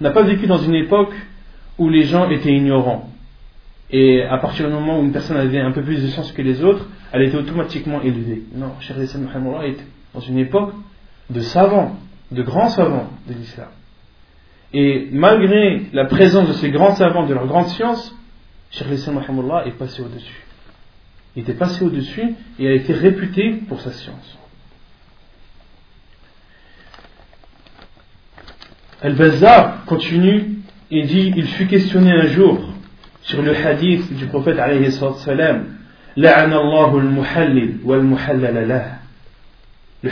n'a 0.00 0.10
pas 0.10 0.22
vécu 0.22 0.46
dans 0.46 0.58
une 0.58 0.74
époque 0.74 1.14
où 1.78 1.88
les 1.88 2.04
gens 2.04 2.30
étaient 2.30 2.52
ignorants, 2.52 3.10
et 3.90 4.22
à 4.22 4.38
partir 4.38 4.68
du 4.68 4.72
moment 4.72 4.98
où 4.98 5.02
une 5.02 5.12
personne 5.12 5.36
avait 5.36 5.60
un 5.60 5.72
peu 5.72 5.82
plus 5.82 6.02
de 6.02 6.08
sens 6.08 6.32
que 6.32 6.40
les 6.40 6.64
autres, 6.64 6.86
elle 7.12 7.22
était 7.22 7.36
automatiquement 7.36 8.00
élevée. 8.00 8.42
Non, 8.54 8.72
Cheikh 8.80 8.96
était 8.98 9.84
dans 10.14 10.20
une 10.20 10.38
époque 10.38 10.72
de 11.28 11.40
savants, 11.40 11.96
de 12.30 12.42
grands 12.42 12.68
savants 12.68 13.10
de 13.28 13.34
l'islam. 13.34 13.68
Et 14.72 15.08
malgré 15.12 15.82
la 15.92 16.06
présence 16.06 16.48
de 16.48 16.54
ces 16.54 16.70
grands 16.70 16.94
savants 16.94 17.26
de 17.26 17.34
leur 17.34 17.46
grande 17.46 17.66
science, 17.66 18.16
Cheikh 18.70 18.88
Islam 18.92 19.20
est 19.66 19.70
passé 19.72 20.02
au-dessus. 20.02 20.46
Il 21.36 21.42
était 21.42 21.54
passé 21.54 21.84
au-dessus 21.84 22.34
et 22.58 22.68
a 22.68 22.72
été 22.72 22.92
réputé 22.94 23.60
pour 23.68 23.80
sa 23.80 23.90
science. 23.90 24.38
Al-Bazar 29.02 29.84
continue 29.86 30.58
et 30.92 31.02
dit 31.02 31.32
Il 31.36 31.48
fut 31.48 31.66
questionné 31.66 32.12
un 32.12 32.28
jour 32.28 32.60
sur 33.22 33.42
le 33.42 33.52
hadith 33.52 34.14
du 34.16 34.26
prophète 34.26 34.60
alayhi 34.60 34.92
salam 34.92 35.66
Le 36.16 36.28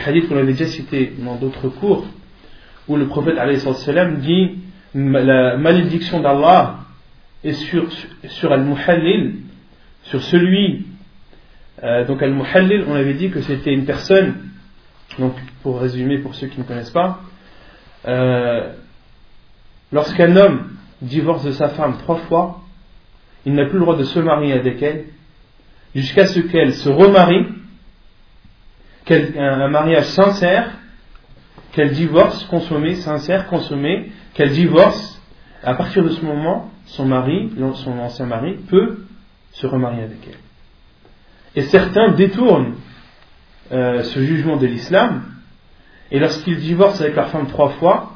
hadith 0.05 0.29
qu'on 0.29 0.37
avait 0.37 0.53
déjà 0.53 0.67
cité 0.67 1.13
dans 1.21 1.37
d'autres 1.37 1.69
cours 1.69 2.05
où 2.89 2.97
le 2.97 3.07
prophète 3.07 3.39
alayhi 3.39 3.61
salam 3.61 4.17
dit 4.17 4.59
la 4.95 5.57
malédiction 5.57 6.19
d'Allah 6.19 6.81
est 7.45 7.53
sur, 7.53 7.87
sur 8.27 8.53
al-muhallil, 8.53 9.35
sur 10.03 10.21
celui. 10.21 10.87
Euh, 11.85 12.05
donc 12.05 12.21
al-muhallil, 12.23 12.85
on 12.89 12.95
avait 12.95 13.15
dit 13.15 13.31
que 13.31 13.41
c'était 13.41 13.73
une 13.73 13.85
personne, 13.85 14.35
donc 15.17 15.35
pour 15.63 15.81
résumer 15.81 16.19
pour 16.19 16.35
ceux 16.35 16.49
qui 16.49 16.59
ne 16.59 16.65
connaissent 16.65 16.91
pas, 16.91 17.21
euh, 18.07 18.73
lorsqu'un 19.93 20.37
homme 20.37 20.71
divorce 21.03 21.45
de 21.45 21.53
sa 21.53 21.69
femme 21.71 21.99
trois 21.99 22.17
fois, 22.17 22.61
il 23.47 23.55
n'a 23.55 23.65
plus 23.67 23.79
le 23.79 23.85
droit 23.85 23.97
de 23.97 24.05
se 24.05 24.19
marier 24.19 24.53
avec 24.53 24.83
elle 24.83 25.07
jusqu'à 25.95 26.27
ce 26.27 26.41
qu'elle 26.41 26.75
se 26.75 26.89
remarie, 26.89 27.47
qu'elle 29.05 29.39
un, 29.39 29.69
mariage 29.69 30.07
sincère, 30.07 30.71
qu'elle 31.73 31.93
divorce, 31.93 32.45
consommé, 32.45 32.97
sincère, 32.97 33.47
consommé, 33.47 34.11
qu'elle 34.35 34.51
divorce. 34.51 35.21
À 35.63 35.75
partir 35.75 36.03
de 36.05 36.11
ce 36.11 36.25
moment, 36.25 36.71
son 36.87 37.05
mari, 37.05 37.51
son 37.75 37.99
ancien 37.99 38.27
mari, 38.27 38.55
peut 38.69 39.05
se 39.53 39.67
remarier 39.67 40.03
avec 40.03 40.19
elle. 40.27 40.39
Et 41.57 41.63
certains 41.63 42.13
détournent 42.13 42.75
euh, 43.73 44.03
ce 44.03 44.21
jugement 44.21 44.57
de 44.57 44.67
l'islam, 44.67 45.23
et 46.11 46.19
lorsqu'ils 46.19 46.59
divorcent 46.59 47.03
avec 47.03 47.17
leur 47.17 47.29
femme 47.29 47.47
trois 47.47 47.71
fois, 47.71 48.13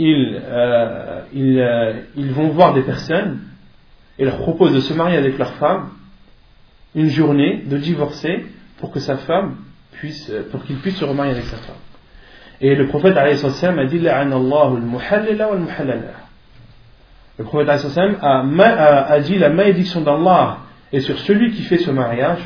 euh, 0.00 1.22
euh, 1.34 1.92
ils, 2.16 2.30
vont 2.32 2.48
voir 2.48 2.72
des 2.72 2.82
personnes 2.82 3.40
et 4.18 4.24
leur 4.24 4.38
proposent 4.38 4.72
de 4.72 4.80
se 4.80 4.94
marier 4.94 5.16
avec 5.16 5.36
leur 5.36 5.52
femme 5.54 5.90
une 6.94 7.08
journée, 7.08 7.62
de 7.66 7.76
divorcer 7.76 8.46
pour 8.78 8.90
que 8.92 9.00
sa 9.00 9.18
femme 9.18 9.56
puisse, 9.92 10.30
euh, 10.30 10.48
pour 10.50 10.64
qu'il 10.64 10.76
puisse 10.76 10.96
se 10.96 11.04
remarier 11.04 11.32
avec 11.32 11.44
sa 11.44 11.58
femme. 11.58 11.76
Et 12.62 12.74
le 12.74 12.86
prophète 12.86 13.16
a 13.16 13.34
dit 13.86 13.98
le 17.38 17.44
prophète 17.44 17.68
a, 17.68 19.04
a 19.06 19.20
dit 19.20 19.38
la 19.38 19.48
malédiction 19.48 20.02
d'Allah 20.02 20.58
est 20.92 21.00
sur 21.00 21.18
celui 21.20 21.52
qui 21.52 21.62
fait 21.62 21.78
ce 21.78 21.90
mariage 21.90 22.40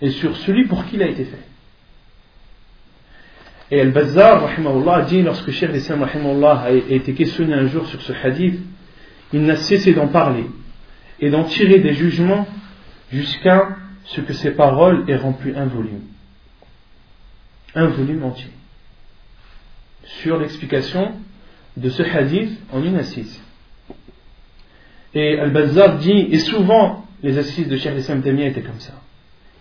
et 0.00 0.10
sur 0.10 0.36
celui 0.36 0.66
pour 0.66 0.84
qui 0.86 0.96
il 0.96 1.02
a 1.02 1.08
été 1.08 1.24
fait. 1.24 1.53
Et 3.70 3.80
Al-Bazzar, 3.80 4.46
dit, 5.06 5.22
lorsque 5.22 5.50
Cheikh 5.50 5.72
l'Islam 5.72 6.02
a 6.02 6.70
été 6.70 7.14
questionné 7.14 7.54
un 7.54 7.66
jour 7.66 7.86
sur 7.86 8.02
ce 8.02 8.12
hadith, 8.12 8.60
il 9.32 9.42
n'a 9.42 9.56
cessé 9.56 9.94
d'en 9.94 10.08
parler 10.08 10.46
et 11.20 11.30
d'en 11.30 11.44
tirer 11.44 11.78
des 11.80 11.94
jugements 11.94 12.46
jusqu'à 13.10 13.76
ce 14.04 14.20
que 14.20 14.32
ses 14.32 14.50
paroles 14.50 15.04
aient 15.08 15.16
rempli 15.16 15.52
un 15.56 15.66
volume. 15.66 16.02
Un 17.74 17.86
volume 17.86 18.22
entier. 18.24 18.50
Sur 20.04 20.38
l'explication 20.38 21.12
de 21.76 21.88
ce 21.88 22.02
hadith 22.02 22.50
en 22.70 22.84
une 22.84 22.96
assise. 22.96 23.42
Et 25.14 25.38
Al-Bazzar 25.38 25.98
dit, 25.98 26.28
et 26.30 26.38
souvent 26.38 27.06
les 27.22 27.38
assises 27.38 27.68
de 27.68 27.76
Cheikh 27.76 27.94
l'Islam 27.94 28.22
étaient 28.40 28.62
comme 28.62 28.80
ça. 28.80 28.92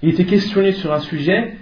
Il 0.02 0.10
était 0.10 0.26
questionné 0.26 0.74
sur 0.74 0.92
un 0.92 1.00
sujet 1.00 1.58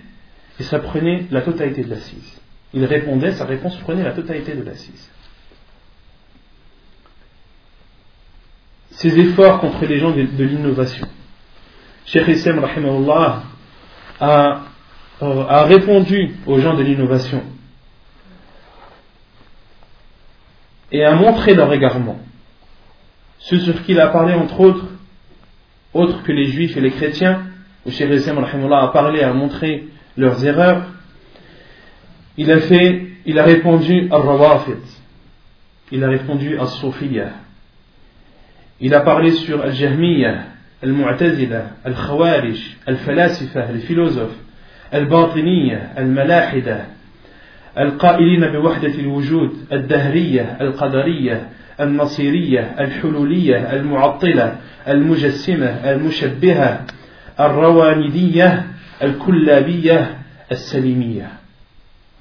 et 0.59 0.63
ça 0.63 0.79
prenait 0.79 1.25
la 1.31 1.41
totalité 1.41 1.83
de 1.83 1.89
l'assise. 1.89 2.41
Il 2.73 2.85
répondait, 2.85 3.33
sa 3.33 3.45
réponse 3.45 3.75
prenait 3.77 4.03
la 4.03 4.13
totalité 4.13 4.53
de 4.53 4.63
l'assise. 4.63 5.09
Ses 8.91 9.19
efforts 9.19 9.59
contre 9.59 9.85
les 9.85 9.99
gens 9.99 10.11
de, 10.11 10.43
l'innovation. 10.43 11.07
Cheikh 12.05 12.27
Issam 12.27 12.63
a, 14.19 14.61
a 15.09 15.63
répondu 15.65 16.35
aux 16.45 16.59
gens 16.59 16.75
de 16.75 16.83
l'innovation 16.83 17.43
et 20.91 21.03
a 21.03 21.15
montré 21.15 21.53
leur 21.53 21.71
égarement. 21.73 22.19
Ce 23.39 23.57
sur 23.57 23.81
qui 23.83 23.93
il 23.93 23.99
a 23.99 24.07
parlé 24.07 24.33
entre 24.33 24.59
autres, 24.59 24.85
autres 25.93 26.21
que 26.23 26.31
les 26.31 26.47
juifs 26.51 26.77
et 26.77 26.81
les 26.81 26.91
chrétiens, 26.91 27.43
où 27.85 27.91
Cheikh 27.91 28.11
Issam 28.11 28.37
a 28.37 28.87
parlé, 28.89 29.23
a 29.23 29.33
montré 29.33 29.87
leurs 30.17 30.45
erreurs, 30.45 30.83
il 32.37 32.51
a 32.51 32.59
fait, 32.59 33.03
il 33.25 33.39
a 33.39 33.43
répondu 33.43 34.07
à 34.11 34.17
Rawafid, 34.17 34.77
il 35.91 36.03
a 36.03 36.07
répondu 36.07 36.57
à 36.57 36.65
Soufiyah, 36.67 37.31
il 38.79 38.93
a 38.93 39.01
parlé 39.01 39.31
sur 39.31 39.61
Al-Jahmiyah, 39.61 40.45
Al-Mu'tazila, 40.81 41.63
Al-Khawarij, 41.85 42.77
Al-Falasifa, 42.87 43.71
les 43.71 43.81
philosophes, 43.81 44.35
Al-Batiniyah, 44.91 45.91
Al-Malahida, 45.95 46.87
Al-Qa'ilina 47.75 48.49
biwahdat 48.49 48.97
al-wujud, 48.99 49.51
Al-Dahriyah, 49.69 50.57
Al-Qadariyah, 50.59 51.39
Al-Nasiriyah, 51.77 52.75
Al-Hululiyah, 52.77 53.69
Al-Mu'attila, 53.69 54.55
Al-Mujassima, 54.85 55.83
Al-Mushabbiha, 55.83 56.85
Al-Rawanidiyah, 57.37 58.63
al-Kullabiyah 59.01 60.07
al-Salimiyah. 60.49 61.31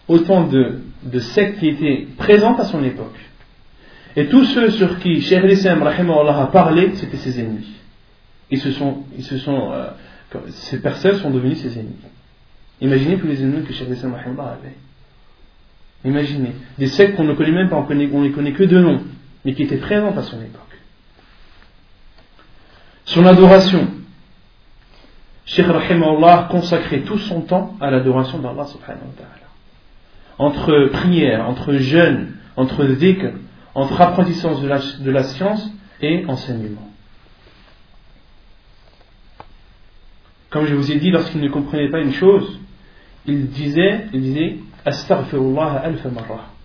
Autant 0.08 0.48
de, 0.48 0.80
sectes 1.20 1.60
qui 1.60 1.68
étaient 1.68 2.08
présentes 2.16 2.58
à 2.58 2.64
son 2.64 2.82
époque. 2.82 3.18
Et 4.16 4.26
tous 4.26 4.44
ceux 4.46 4.70
sur 4.70 4.98
qui 4.98 5.20
Cheikh 5.20 5.44
Lissam 5.44 5.82
a 5.82 6.46
parlé, 6.46 6.92
c'étaient 6.94 7.16
ses 7.16 7.38
ennemis. 7.38 7.68
Ils 8.50 8.60
se 8.60 8.72
sont, 8.72 9.04
euh, 9.72 9.90
ces 10.48 10.80
personnes 10.80 11.18
sont 11.18 11.30
devenues 11.30 11.54
ses 11.54 11.78
ennemis. 11.78 11.94
Imaginez 12.80 13.18
tous 13.18 13.28
les 13.28 13.40
ennemis 13.42 13.64
que 13.64 13.72
Cheikh 13.72 13.88
Lissam 13.88 14.14
avait. 14.14 14.74
Imaginez. 16.04 16.52
Des 16.78 16.88
sectes 16.88 17.14
qu'on 17.14 17.24
ne 17.24 17.34
connaît 17.34 17.52
même 17.52 17.68
pas, 17.68 17.76
on 17.76 17.94
ne 17.94 18.24
les 18.24 18.32
connaît 18.32 18.52
que 18.52 18.64
de 18.64 18.80
nom, 18.80 19.02
mais 19.44 19.54
qui 19.54 19.62
étaient 19.62 19.76
présentes 19.76 20.16
à 20.16 20.22
son 20.22 20.38
époque. 20.40 20.60
Son 23.04 23.26
adoration, 23.26 23.88
Cheikh 25.46 25.66
Rahimahullah 25.66 26.48
consacrait 26.50 27.00
tout 27.00 27.18
son 27.18 27.42
temps 27.42 27.76
à 27.80 27.90
l'adoration 27.90 28.38
d'Allah 28.38 28.66
subhanahu 28.66 29.06
wa 29.06 29.14
ta'ala 29.16 29.40
entre 30.40 30.88
prière, 30.90 31.46
entre 31.46 31.74
jeûne, 31.74 32.32
entre 32.56 32.84
dhikr, 32.86 33.32
entre 33.74 34.00
apprentissage 34.00 34.60
de 34.62 35.10
la, 35.10 35.22
science 35.22 35.70
et 36.00 36.24
enseignement. 36.26 36.88
Comme 40.48 40.64
je 40.64 40.74
vous 40.74 40.90
ai 40.90 40.96
dit, 40.96 41.10
lorsqu'il 41.10 41.42
ne 41.42 41.48
comprenait 41.50 41.90
pas 41.90 42.00
une 42.00 42.14
chose, 42.14 42.58
il 43.26 43.50
disait, 43.50 44.06
il 44.14 44.22
disait, 44.22 44.56
Astaghfirullah 44.86 45.82
alf 45.84 46.06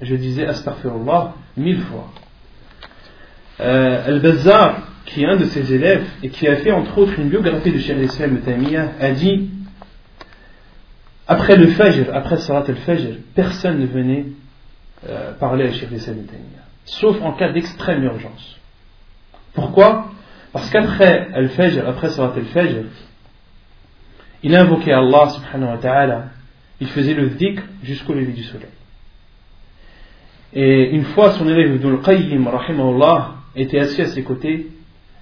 Je 0.01 0.15
disais 0.15 0.45
Astaghfirullah 0.45 1.33
mille 1.57 1.81
fois. 1.81 2.07
Euh, 3.59 4.07
Al-Bazzar, 4.07 4.87
qui 5.05 5.23
est 5.23 5.27
un 5.27 5.37
de 5.37 5.45
ses 5.45 5.73
élèves 5.73 6.05
et 6.23 6.29
qui 6.29 6.47
a 6.47 6.55
fait 6.57 6.71
entre 6.71 6.97
autres 6.97 7.19
une 7.19 7.29
biographie 7.29 7.71
de 7.71 7.79
Cheikh 7.79 7.97
Islam 8.01 8.39
a 8.99 9.11
dit 9.11 9.49
après 11.27 11.55
le 11.55 11.67
Fajr, 11.67 12.13
après 12.13 12.37
Salat 12.37 12.65
al-Fajr, 12.67 13.15
personne 13.33 13.79
ne 13.79 13.85
venait 13.87 14.25
euh, 15.07 15.33
parler 15.33 15.67
à 15.67 15.71
Cheikh 15.71 15.91
Islam 15.91 16.17
sauf 16.85 17.19
en 17.21 17.33
cas 17.33 17.51
d'extrême 17.51 18.03
urgence. 18.03 18.59
Pourquoi? 19.53 20.11
Parce 20.53 20.69
qu'après 20.69 21.29
al-Fajr, 21.33 21.87
après 21.87 22.09
Salat 22.09 22.33
al-Fajr, 22.35 22.83
il 24.43 24.55
invoquait 24.55 24.91
Allah 24.91 25.29
subhanahu 25.29 25.71
wa 25.71 25.77
ta'ala, 25.77 26.25
il 26.79 26.87
faisait 26.87 27.15
le 27.15 27.29
dhikr 27.29 27.63
jusqu'au 27.83 28.13
lever 28.13 28.33
du 28.33 28.43
soleil. 28.43 28.69
Et 30.53 30.91
une 30.91 31.03
fois, 31.05 31.31
son 31.31 31.47
élève 31.49 31.75
Ibn 31.75 31.95
al-Qayyim, 31.95 32.47
était 33.55 33.79
assis 33.79 34.01
à 34.01 34.07
ses 34.07 34.23
côtés, 34.23 34.67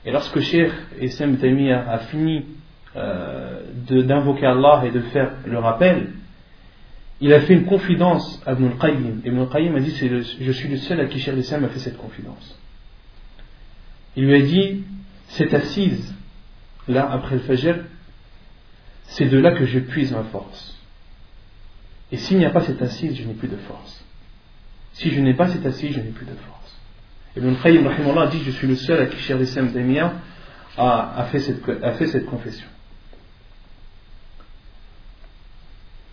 et 0.06 0.12
lorsque 0.12 0.40
Cheikh 0.40 0.72
Islam 1.02 1.38
a 1.88 1.98
fini 2.00 2.46
euh, 2.96 3.62
d'invoquer 3.88 4.46
Allah 4.46 4.84
et 4.86 4.92
de 4.92 5.00
faire 5.00 5.32
le 5.46 5.58
rappel, 5.60 6.12
il 7.22 7.32
a 7.32 7.42
fait 7.42 7.54
une 7.54 7.66
confidence 7.66 8.42
à 8.46 8.52
Ibn 8.52 8.66
al-Qayyim. 8.66 9.22
Ibn 9.24 9.40
al-Qayyim 9.40 9.76
a 9.76 9.80
dit 9.80 9.96
Je 9.96 10.52
suis 10.52 10.68
le 10.68 10.78
seul 10.78 11.00
à 11.00 11.06
qui 11.06 11.20
Cheikh 11.20 11.36
l'Islam 11.36 11.64
a 11.64 11.70
fait 11.70 11.80
cette 11.80 11.98
confidence. 11.98 12.60
Il 14.16 14.26
lui 14.26 14.36
a 14.36 14.42
dit 14.42 14.84
Cette 15.30 15.54
assise, 15.54 16.14
là, 16.88 17.10
après 17.10 17.36
le 17.36 17.42
Fajr, 17.42 17.76
c'est 19.06 19.26
de 19.26 19.38
là 19.38 19.52
que 19.52 19.66
je 19.66 19.80
puise 19.80 20.12
ma 20.12 20.24
force. 20.24 20.78
Et 22.12 22.18
s'il 22.18 22.38
n'y 22.38 22.46
a 22.46 22.50
pas 22.50 22.62
cette 22.62 22.82
assise, 22.82 23.16
je 23.16 23.24
n'ai 23.24 23.34
plus 23.34 23.48
de 23.48 23.58
force. 23.58 24.06
Si 24.94 25.10
je 25.10 25.20
n'ai 25.20 25.34
pas 25.34 25.48
cet 25.48 25.66
assis, 25.66 25.92
je 25.92 26.00
n'ai 26.00 26.12
plus 26.12 26.26
de 26.26 26.32
force. 26.32 26.53
Ibn 27.36 27.56
Qayyim 27.56 27.88
a 27.88 28.28
dit 28.28 28.44
Je 28.44 28.52
suis 28.52 28.68
le 28.68 28.76
seul 28.76 29.02
à 29.02 29.06
qui 29.08 29.18
Cheikh 29.18 29.38
l'Islam 29.38 29.72
a, 30.78 31.20
a, 31.20 31.24
fait 31.26 31.40
cette, 31.40 31.62
a 31.82 31.92
fait 31.94 32.08
cette 32.08 32.26
confession. 32.26 32.68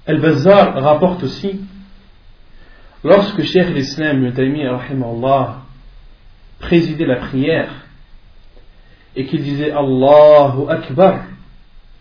Al-Bazzar 0.06 0.74
rapporte 0.82 1.22
aussi 1.22 1.60
lorsque 3.04 3.42
Cheikh 3.42 3.68
l'Islam 3.68 4.24
Ibn 4.24 5.60
présidait 6.58 7.06
la 7.06 7.16
prière 7.16 7.70
et 9.16 9.26
qu'il 9.26 9.42
disait 9.42 9.70
Allahu 9.70 10.70
Akbar, 10.70 11.24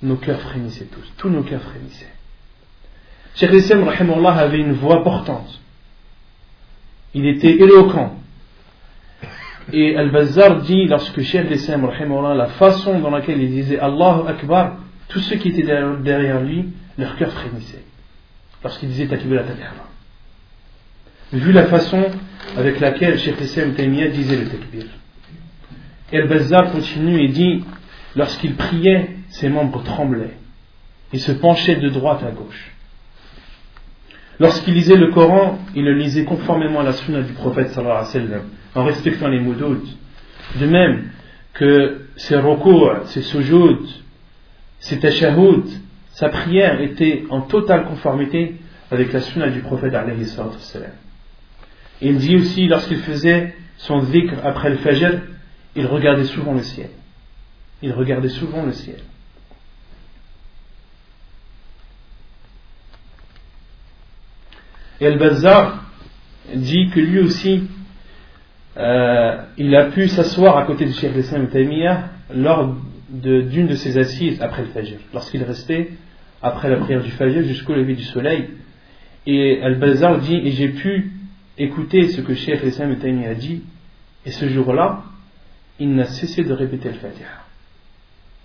nos 0.01 0.15
cœurs 0.15 0.41
frémissaient 0.41 0.85
tous, 0.85 1.13
tous 1.17 1.29
nos 1.29 1.43
cœurs 1.43 1.61
frémissaient. 1.61 2.13
Cheikh 3.35 3.51
l'Islam 3.51 3.87
avait 4.27 4.59
une 4.59 4.73
voix 4.73 5.03
portante. 5.03 5.59
Il 7.13 7.25
était 7.25 7.51
éloquent. 7.51 8.18
Et 9.73 9.95
Al-Bazzar 9.95 10.61
dit, 10.61 10.85
lorsque 10.87 11.21
Cheikh 11.21 11.49
l'Islam, 11.49 11.89
la 12.35 12.47
façon 12.47 12.99
dans 12.99 13.09
laquelle 13.09 13.41
il 13.41 13.51
disait 13.51 13.79
Allahu 13.79 14.27
Akbar, 14.27 14.77
tous 15.07 15.19
ceux 15.19 15.37
qui 15.37 15.49
étaient 15.49 15.63
derrière 15.63 16.41
lui, 16.41 16.69
leur 16.97 17.15
cœur 17.17 17.31
frémissait. 17.31 17.83
Lorsqu'il 18.63 18.89
disait 18.89 19.07
Takbir 19.07 19.43
Vu 21.31 21.51
la 21.51 21.65
façon 21.65 22.05
avec 22.57 22.79
laquelle 22.79 23.17
Cheikh 23.19 23.39
l'Islam 23.39 23.71
disait 23.73 24.37
le 24.37 24.49
Takbir. 24.49 24.85
Et 26.11 26.17
Al-Bazzar 26.17 26.71
continue 26.71 27.23
et 27.23 27.27
dit, 27.27 27.63
lorsqu'il 28.15 28.55
priait, 28.55 29.09
ses 29.29 29.49
membres 29.49 29.83
tremblaient. 29.83 30.37
Il 31.13 31.19
se 31.19 31.31
penchait 31.31 31.75
de 31.75 31.89
droite 31.89 32.23
à 32.23 32.31
gauche. 32.31 32.71
Lorsqu'il 34.39 34.73
lisait 34.73 34.95
le 34.95 35.11
Coran, 35.11 35.59
il 35.75 35.83
le 35.83 35.93
lisait 35.93 36.23
conformément 36.23 36.79
à 36.79 36.83
la 36.83 36.93
sunna 36.93 37.21
du 37.21 37.33
prophète 37.33 37.69
sallallahu 37.69 37.97
alayhi 37.97 38.07
wa 38.07 38.11
sallam, 38.11 38.43
en 38.75 38.83
respectant 38.83 39.27
les 39.27 39.39
mots 39.39 39.53
De 39.53 40.65
même 40.65 41.09
que 41.53 42.05
ses 42.15 42.37
recours, 42.37 42.93
ses 43.05 43.21
sujoud, 43.21 43.87
ses 44.79 44.99
tashahud, 44.99 45.65
sa 46.11 46.29
prière 46.29 46.81
était 46.81 47.25
en 47.29 47.41
totale 47.41 47.85
conformité 47.85 48.55
avec 48.91 49.13
la 49.13 49.21
sunna 49.21 49.49
du 49.49 49.61
prophète. 49.61 49.93
Il 52.01 52.17
dit 52.17 52.35
aussi, 52.35 52.67
lorsqu'il 52.67 52.99
faisait 52.99 53.55
son 53.77 54.01
dhikr 54.03 54.33
après 54.43 54.69
le 54.69 54.77
fajr, 54.77 55.19
il 55.75 55.85
regardait 55.85 56.25
souvent 56.25 56.53
le 56.53 56.63
ciel. 56.63 56.89
Il 57.81 57.93
regardait 57.93 58.29
souvent 58.29 58.65
le 58.65 58.73
ciel. 58.73 58.99
Et 64.99 65.07
Al-Bazzar 65.07 65.85
dit 66.53 66.89
que 66.89 66.99
lui 66.99 67.19
aussi, 67.19 67.63
euh, 68.79 69.41
il 69.57 69.75
a 69.75 69.85
pu 69.85 70.07
s'asseoir 70.07 70.57
à 70.57 70.65
côté 70.65 70.85
de 70.85 70.91
Cheikh 70.91 71.15
Islam 71.15 71.49
Taymiyyah 71.49 72.09
lors 72.33 72.75
d'une 73.09 73.67
de, 73.67 73.75
ses 73.75 73.97
assises 73.97 74.41
après 74.41 74.61
le 74.61 74.69
Fajr, 74.69 74.97
lorsqu'il 75.13 75.43
restait 75.43 75.89
après 76.41 76.69
la 76.69 76.77
prière 76.77 77.01
du 77.01 77.11
Fajr 77.11 77.43
jusqu'au 77.43 77.73
lever 77.73 77.95
du 77.95 78.03
soleil. 78.03 78.49
Et 79.25 79.61
Al-Bazar 79.61 80.19
dit 80.19 80.37
Et 80.37 80.51
j'ai 80.51 80.69
pu 80.69 81.11
écouter 81.57 82.07
ce 82.07 82.21
que 82.21 82.33
Cheikh 82.33 82.63
Islam 82.63 82.95
Taymiyyah 82.97 83.31
a 83.31 83.35
dit, 83.35 83.63
et 84.25 84.31
ce 84.31 84.47
jour-là, 84.47 85.03
il 85.79 85.93
n'a 85.93 86.05
cessé 86.05 86.43
de 86.43 86.53
répéter 86.53 86.89
le 86.89 86.95
Fajr, 86.95 87.45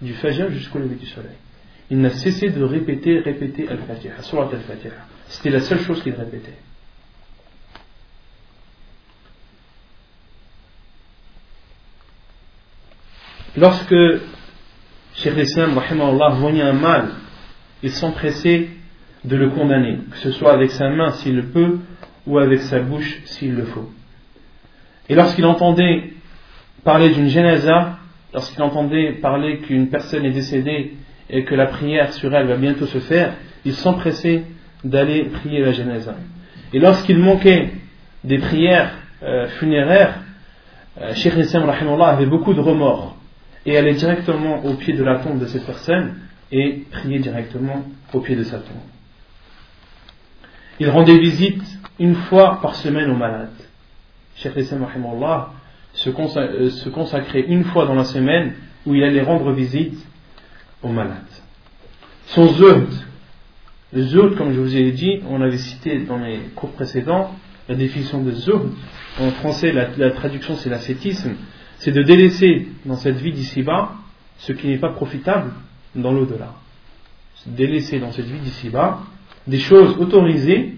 du 0.03 0.15
Fajr 0.15 0.51
jusqu'au 0.51 0.79
lever 0.79 0.97
du 0.97 1.07
soleil. 1.07 1.37
Il 1.91 2.01
n'a 2.01 2.11
cessé 2.11 2.49
de 2.49 2.63
répéter, 2.65 3.19
répéter 3.19 3.69
Al-Fatiha, 3.69 4.15
Al-Fatiha. 4.17 4.93
C'était 5.29 5.51
la 5.51 5.61
seule 5.61 5.81
chose 5.81 6.03
qu'il 6.03 6.15
répétait. 6.15 6.57
Lorsque 13.57 13.95
Cheikh 15.15 15.37
l'Islam 15.37 15.79
voyait 16.41 16.63
un 16.63 16.73
mal, 16.73 17.11
il 17.85 17.91
s'empressait 17.93 18.69
de 19.25 19.37
le 19.37 19.51
condamner, 19.51 19.99
que 20.11 20.17
ce 20.19 20.33
soit 20.33 20.53
avec 20.53 20.73
sa 20.73 20.89
main 20.89 21.11
s'il 21.13 21.37
le 21.37 21.45
peut, 21.45 21.79
ou 22.27 22.39
avec 22.39 22.61
sa 22.63 22.81
bouche 22.81 23.21
s'il 23.27 23.55
le 23.55 23.65
faut. 23.65 23.89
Et 25.09 25.15
lorsqu'il 25.15 25.45
entendait 25.45 26.15
parler 26.83 27.11
d'une 27.11 27.29
généza, 27.29 27.99
lorsqu'il 28.33 28.63
entendait 28.63 29.13
parler 29.13 29.59
qu'une 29.59 29.89
personne 29.89 30.25
est 30.25 30.33
décédée 30.33 30.95
et 31.31 31.45
que 31.45 31.55
la 31.55 31.67
prière 31.67 32.13
sur 32.13 32.35
elle 32.35 32.49
va 32.49 32.57
bientôt 32.57 32.87
se 32.87 32.99
faire, 32.99 33.35
il 33.65 33.75
s'empressait 33.75 34.43
d'aller 34.83 35.27
prier 35.27 35.61
la 35.61 35.73
Genèse. 35.73 36.13
Et 36.73 36.81
lorsqu'il 36.81 37.19
manquait 37.19 37.71
des 38.25 38.39
prières 38.39 38.91
euh, 39.23 39.47
funéraires, 39.61 40.19
euh, 41.01 41.15
Cheikh 41.15 41.35
avait 41.35 42.27
beaucoup 42.27 42.53
de 42.53 42.61
remords 42.61 43.17
et 43.67 43.77
allait 43.77 43.95
directement 43.95 44.65
au 44.65 44.75
pied 44.75 44.95
de 44.95 45.03
la 45.03 45.19
tombe 45.19 45.39
de 45.39 45.47
cette 45.47 45.67
personne 45.67 46.17
et 46.53 46.85
prier 46.91 47.19
directement 47.19 47.85
au 48.13 48.21
pied 48.21 48.37
de 48.37 48.45
sa 48.45 48.59
tombe. 48.59 48.77
Il 50.81 50.91
rendait 50.91 51.19
visite 51.19 51.63
une 51.99 52.15
fois 52.15 52.61
par 52.61 52.75
semaine 52.75 53.11
aux 53.11 53.17
malades. 53.17 53.51
Cheikh 54.37 54.57
Islam 54.57 54.85
euh, 54.85 56.71
se 56.71 56.89
consacrait 56.89 57.45
une 57.47 57.65
fois 57.65 57.87
dans 57.87 57.95
la 57.95 58.05
semaine 58.05 58.55
où 58.85 58.95
il 58.95 59.05
allait 59.05 59.23
rendre 59.23 59.53
visite 59.53 59.99
aux 60.83 60.89
malades. 60.89 61.23
Son 62.27 62.49
zuhd, 62.49 62.89
comme 64.37 64.53
je 64.53 64.61
vous 64.61 64.77
ai 64.77 64.91
dit, 64.91 65.21
on 65.29 65.41
avait 65.41 65.59
cité 65.59 66.01
dans 66.01 66.19
les 66.19 66.39
cours 66.57 66.73
précédents, 66.73 67.35
la 67.69 67.77
définition 67.77 68.23
de 68.23 68.33
zuhd, 68.33 68.71
en 69.21 69.31
français 69.31 69.73
la, 69.73 70.11
traduction 70.11 70.57
c'est 70.57 70.71
l'ascétisme, 70.71 71.35
c'est 71.79 71.93
de 71.93 72.03
délaisser 72.03 72.69
dans 72.85 72.97
cette 72.97 73.17
vie 73.17 73.33
d'ici-bas 73.33 73.93
ce 74.39 74.53
qui 74.53 74.69
n'est 74.69 74.79
pas 74.79 74.91
profitable 74.91 75.53
dans 75.95 76.13
l'au-delà. 76.13 76.55
Délaisser 77.47 77.99
dans 77.99 78.13
cette 78.13 78.27
vie 78.27 78.39
d'ici-bas 78.39 79.01
des 79.47 79.59
choses 79.59 79.97
autorisées 79.99 80.75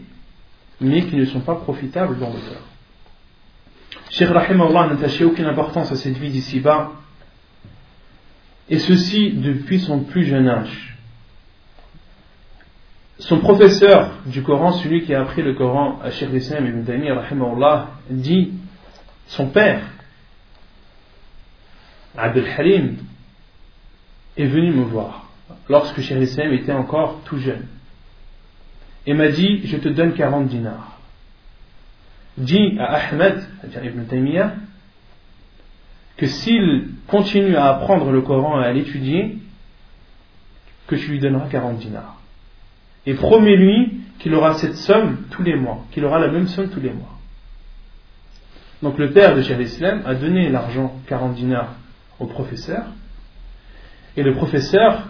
mais 0.81 1.07
qui 1.07 1.17
ne 1.17 1.25
sont 1.25 1.41
pas 1.41 1.55
profitables 1.55 2.19
dans 2.19 2.29
l'au-delà. 2.29 2.61
Cheikh 4.11 4.29
Rahim 4.29 4.61
Allah 4.61 4.89
n'attachait 4.89 5.25
aucune 5.25 5.47
importance 5.47 5.91
à 5.91 5.97
cette 5.97 6.19
vie 6.19 6.31
d'ici-bas 6.31 6.93
et 8.69 8.79
ceci 8.79 9.33
depuis 9.33 9.81
son 9.81 10.01
plus 10.01 10.25
jeune 10.25 10.49
âge. 10.49 10.97
Son 13.19 13.39
professeur 13.39 14.11
du 14.27 14.43
Coran, 14.43 14.73
celui 14.73 15.05
qui 15.05 15.15
a 15.15 15.23
appris 15.23 15.43
le 15.43 15.55
Coran 15.55 15.99
à 16.03 16.11
Sheikh 16.11 16.31
Islam 16.35 16.67
ibn 16.67 16.85
Taymiyyah, 16.85 17.89
dit 18.11 18.53
son 19.27 19.49
père, 19.49 19.81
Abdel 22.17 22.47
Halim, 22.57 22.97
est 24.37 24.47
venu 24.47 24.73
me 24.73 24.85
voir 24.85 25.29
lorsque 25.69 26.01
Sheikh 26.01 26.21
Islam 26.21 26.53
était 26.53 26.73
encore 26.73 27.21
tout 27.25 27.39
jeune 27.39 27.67
et 29.07 29.15
m'a 29.15 29.29
dit 29.29 29.63
Je 29.65 29.77
te 29.77 29.89
donne 29.89 30.13
40 30.15 30.49
dinars. 30.49 30.99
Dit 32.37 32.77
à 32.79 32.97
Ahmed, 32.97 33.43
Ibn 33.65 34.05
Taymiyyah, 34.05 34.55
que 36.17 36.27
s'il 36.27 36.89
continue 37.07 37.57
à 37.57 37.69
apprendre 37.69 38.11
le 38.11 38.21
Coran 38.21 38.61
et 38.61 38.65
à 38.65 38.73
l'étudier, 38.73 39.39
que 40.87 40.97
tu 40.97 41.11
lui 41.13 41.19
donneras 41.19 41.49
40 41.49 41.79
dinars. 41.79 42.21
Et 43.07 43.15
promets-lui 43.15 44.01
qu'il 44.19 44.35
aura 44.35 44.55
cette 44.55 44.77
somme 44.77 45.19
tous 45.31 45.43
les 45.43 45.55
mois, 45.55 45.85
qu'il 45.93 46.05
aura 46.05 46.19
la 46.19 46.29
même 46.29 46.47
somme 46.47 46.69
tous 46.69 46.81
les 46.81 46.93
mois. 46.93 47.19
Donc 48.83 48.99
le 48.99 49.13
père 49.13 49.35
de 49.35 49.43
Cheikh 49.43 49.61
Islam 49.61 50.03
a 50.05 50.15
donné 50.15 50.51
l'argent 50.51 50.95
40 51.07 51.35
dinars 51.35 51.75
au 52.21 52.27
professeur, 52.27 52.87
et 54.17 54.23
le 54.23 54.35
professeur, 54.35 55.09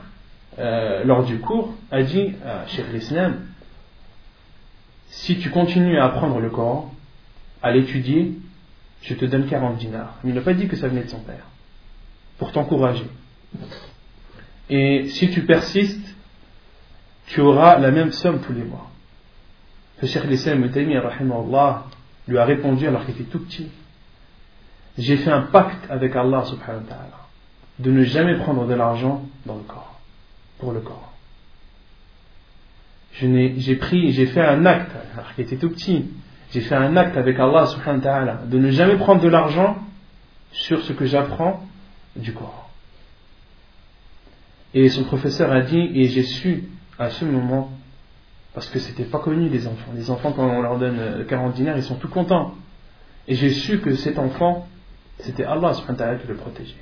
euh, 0.58 1.04
lors 1.04 1.24
du 1.24 1.38
cours, 1.38 1.74
a 1.90 2.02
dit 2.02 2.34
à 2.44 2.66
Cheikh 2.66 2.86
Islam 2.94 3.46
si 5.08 5.38
tu 5.38 5.50
continues 5.50 5.98
à 5.98 6.06
apprendre 6.06 6.40
le 6.40 6.50
Coran, 6.50 6.92
à 7.62 7.70
l'étudier, 7.70 8.32
je 9.02 9.14
te 9.14 9.24
donne 9.24 9.46
40 9.46 9.78
dinars. 9.78 10.14
Il 10.24 10.34
n'a 10.34 10.40
pas 10.40 10.54
dit 10.54 10.68
que 10.68 10.76
ça 10.76 10.88
venait 10.88 11.04
de 11.04 11.08
son 11.08 11.20
père. 11.20 11.46
Pour 12.38 12.52
t'encourager. 12.52 13.06
Et 14.68 15.08
si 15.08 15.30
tu 15.30 15.42
persistes, 15.42 16.16
tu 17.26 17.40
auras 17.40 17.78
la 17.78 17.90
même 17.90 18.12
somme 18.12 18.40
tous 18.40 18.52
les 18.52 18.64
mois. 18.64 18.90
Le 20.02 20.08
Cheikh 20.08 20.24
L'Islam 20.24 20.68
lui 22.28 22.38
a 22.38 22.44
répondu 22.44 22.86
alors 22.86 23.06
qu'il 23.06 23.14
était 23.14 23.24
tout 23.24 23.40
petit. 23.40 23.68
J'ai 24.98 25.16
fait 25.18 25.30
un 25.30 25.42
pacte 25.42 25.90
avec 25.90 26.16
Allah 26.16 26.44
subhanahu 26.44 26.82
wa 26.82 26.88
ta'ala 26.88 27.26
de 27.78 27.90
ne 27.90 28.04
jamais 28.04 28.36
prendre 28.38 28.66
de 28.66 28.74
l'argent 28.74 29.22
dans 29.44 29.56
le 29.56 29.62
corps, 29.62 30.00
pour 30.58 30.72
le 30.72 30.80
corps. 30.80 31.12
J'ai 33.12 33.76
pris, 33.76 34.12
j'ai 34.12 34.26
fait 34.26 34.44
un 34.44 34.64
acte, 34.66 34.92
alors 35.14 35.34
qu'il 35.34 35.44
était 35.44 35.56
tout 35.56 35.70
petit, 35.70 36.06
j'ai 36.52 36.60
fait 36.60 36.74
un 36.74 36.96
acte 36.96 37.16
avec 37.16 37.38
Allah 37.38 37.66
subhanahu 37.66 37.98
wa 37.98 38.04
ta'ala 38.04 38.34
de 38.46 38.58
ne 38.58 38.70
jamais 38.70 38.96
prendre 38.96 39.20
de 39.20 39.28
l'argent 39.28 39.76
sur 40.52 40.82
ce 40.82 40.92
que 40.92 41.04
j'apprends 41.04 41.66
du 42.14 42.32
Coran. 42.32 42.68
Et 44.74 44.88
son 44.88 45.04
professeur 45.04 45.52
a 45.52 45.60
dit, 45.60 45.90
et 45.94 46.08
j'ai 46.08 46.22
su 46.22 46.64
à 46.98 47.10
ce 47.10 47.24
moment 47.24 47.70
Parce 48.56 48.70
que 48.70 48.78
c'était 48.78 49.04
pas 49.04 49.18
connu 49.18 49.50
les 49.50 49.66
enfants. 49.66 49.92
Les 49.94 50.10
enfants, 50.10 50.32
quand 50.32 50.48
on 50.48 50.62
leur 50.62 50.78
donne 50.78 51.26
40 51.28 51.52
dinars, 51.52 51.76
ils 51.76 51.82
sont 51.82 51.96
tout 51.96 52.08
contents. 52.08 52.54
Et 53.28 53.34
j'ai 53.34 53.50
su 53.50 53.80
que 53.80 53.94
cet 53.96 54.18
enfant, 54.18 54.66
c'était 55.20 55.44
Allah 55.44 55.72
qui 55.72 56.28
le 56.28 56.34
protégeait. 56.34 56.74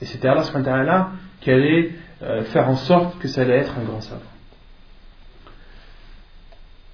Et 0.00 0.04
c'était 0.04 0.28
Allah 0.28 1.10
qui 1.40 1.50
allait 1.50 1.92
euh, 2.22 2.44
faire 2.44 2.68
en 2.68 2.76
sorte 2.76 3.18
que 3.18 3.28
ça 3.28 3.42
allait 3.42 3.58
être 3.58 3.74
un 3.78 3.84
grand 3.84 4.00
savant. 4.00 4.22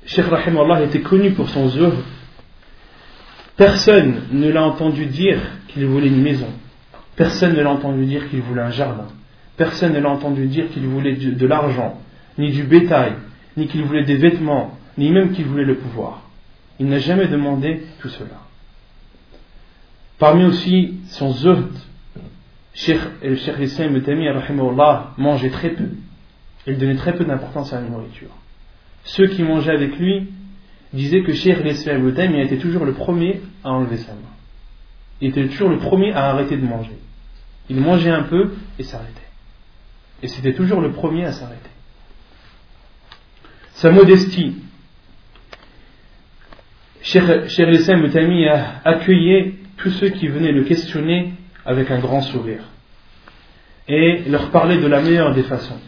Cheikh 0.07 0.27
Rahim 0.27 0.57
Allah 0.59 0.83
était 0.83 1.01
connu 1.01 1.33
pour 1.33 1.49
son 1.49 1.68
zuhd. 1.68 1.95
Personne 3.57 4.23
ne 4.33 4.49
l'a 4.51 4.64
entendu 4.64 5.07
dire 5.07 5.39
qu'il 5.68 5.87
voulait 5.87 6.09
une 6.09 6.23
maison. 6.23 6.49
Personne 7.16 7.55
ne 7.55 7.62
l'a 7.62 7.70
entendu 7.70 8.05
dire 8.07 8.29
qu'il 8.31 8.41
voulait 8.41 8.62
un 8.62 8.70
jardin. 8.70 9.07
Personne 9.57 9.93
ne 9.93 10.01
l'a 10.01 10.09
entendu 10.09 10.47
dire 10.47 10.70
qu'il 10.70 10.87
voulait 10.87 11.14
de 11.14 11.47
l'argent, 11.47 12.01
ni 12.39 12.51
du 12.51 12.64
bétail, 12.64 13.12
ni 13.57 13.68
qu'il 13.68 13.85
voulait 13.85 14.05
des 14.05 14.16
vêtements, 14.16 14.77
ni 14.97 15.11
même 15.11 15.33
qu'il 15.33 15.45
voulait 15.45 15.64
le 15.64 15.77
pouvoir. 15.77 16.23
Il 16.81 16.87
n'a 16.87 16.99
jamais 16.99 17.29
demandé 17.29 17.83
tout 18.01 18.09
cela. 18.09 18.41
Parmi 20.19 20.45
aussi 20.45 20.95
son 21.09 21.33
zuhd, 21.33 21.73
Cheikh 22.75 23.01
Islam 23.61 24.01
Allah 24.61 25.11
mangeait 25.19 25.51
très 25.51 25.71
peu. 25.71 25.89
Il 26.67 26.79
donnait 26.79 26.97
très 26.97 27.15
peu 27.15 27.25
d'importance 27.25 27.73
à 27.73 27.81
la 27.81 27.89
nourriture. 27.89 28.31
Ceux 29.05 29.27
qui 29.27 29.43
mangeaient 29.43 29.73
avec 29.73 29.99
lui 29.99 30.29
disaient 30.93 31.23
que 31.23 31.33
Cheikh 31.33 31.59
Islam 31.65 32.09
était 32.37 32.59
toujours 32.59 32.85
le 32.85 32.93
premier 32.93 33.41
à 33.65 33.71
enlever 33.71 33.97
sa 33.97 34.13
main. 34.13 34.21
Il 35.21 35.31
était 35.31 35.47
toujours 35.49 35.69
le 35.69 35.79
premier 35.79 36.13
à 36.13 36.31
arrêter 36.31 36.57
de 36.57 36.65
manger. 36.65 36.97
Il 37.69 37.77
mangeait 37.77 38.11
un 38.11 38.25
peu 38.25 38.53
et 38.79 38.83
s'arrêtait. 38.83 39.21
Et 40.23 40.29
c'était 40.29 40.53
toujours 40.53 40.81
le 40.81 40.93
premier 40.93 41.25
à 41.25 41.33
s'arrêter. 41.33 41.71
Sa 43.75 43.91
modestie. 43.91 44.57
Cheikh 47.03 47.59
Islam 47.59 48.09
a 48.49 48.89
accueilli 48.89 49.55
tous 49.83 49.91
ceux 49.91 50.11
qui 50.11 50.28
venaient 50.28 50.53
le 50.53 50.62
questionner 50.62 51.33
avec 51.66 51.91
un 51.91 51.99
grand 51.99 52.20
sourire 52.20 52.62
et 53.89 54.22
leur 54.28 54.51
parler 54.51 54.78
de 54.78 54.87
la 54.87 55.03
meilleure 55.03 55.35
des 55.35 55.43
façons. 55.43 55.78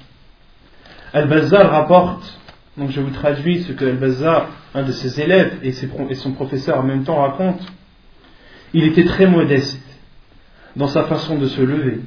Al-Bazar 1.13 1.71
rapporte, 1.71 2.41
donc 2.77 2.91
je 2.91 3.01
vous 3.01 3.11
traduis 3.11 3.63
ce 3.63 3.73
que 3.73 3.85
Al-Bazar, 3.85 4.49
un 4.75 4.83
de 4.83 4.91
ses 4.91 5.21
élèves 5.21 5.59
et, 5.63 5.73
son 5.73 6.33
professeur 6.33 6.81
en 6.81 6.83
même 6.83 7.05
temps 7.05 7.23
raconte. 7.23 7.63
Il 8.73 8.83
était 8.83 9.05
très 9.05 9.29
modeste 9.29 9.81
dans 10.75 10.89
sa 10.89 11.05
façon 11.05 11.39
de 11.39 11.47
se 11.47 11.61
lever, 11.61 12.01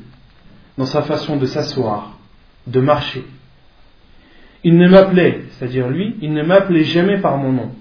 dans 0.78 0.86
sa 0.86 1.04
façon 1.04 1.38
de 1.38 1.46
s'asseoir, 1.46 2.18
de 2.68 2.82
marcher. 2.82 3.24
Il 4.66 4.78
ne 4.78 4.90
m'appelait, 4.90 5.46
c'est-à-dire 5.52 5.88
lui, 5.88 6.18
il 6.22 6.34
ne 6.34 6.44
m'appelait 6.44 6.84
jamais 6.84 7.20
par 7.20 7.38
mon 7.38 7.54
nom, 7.54 7.72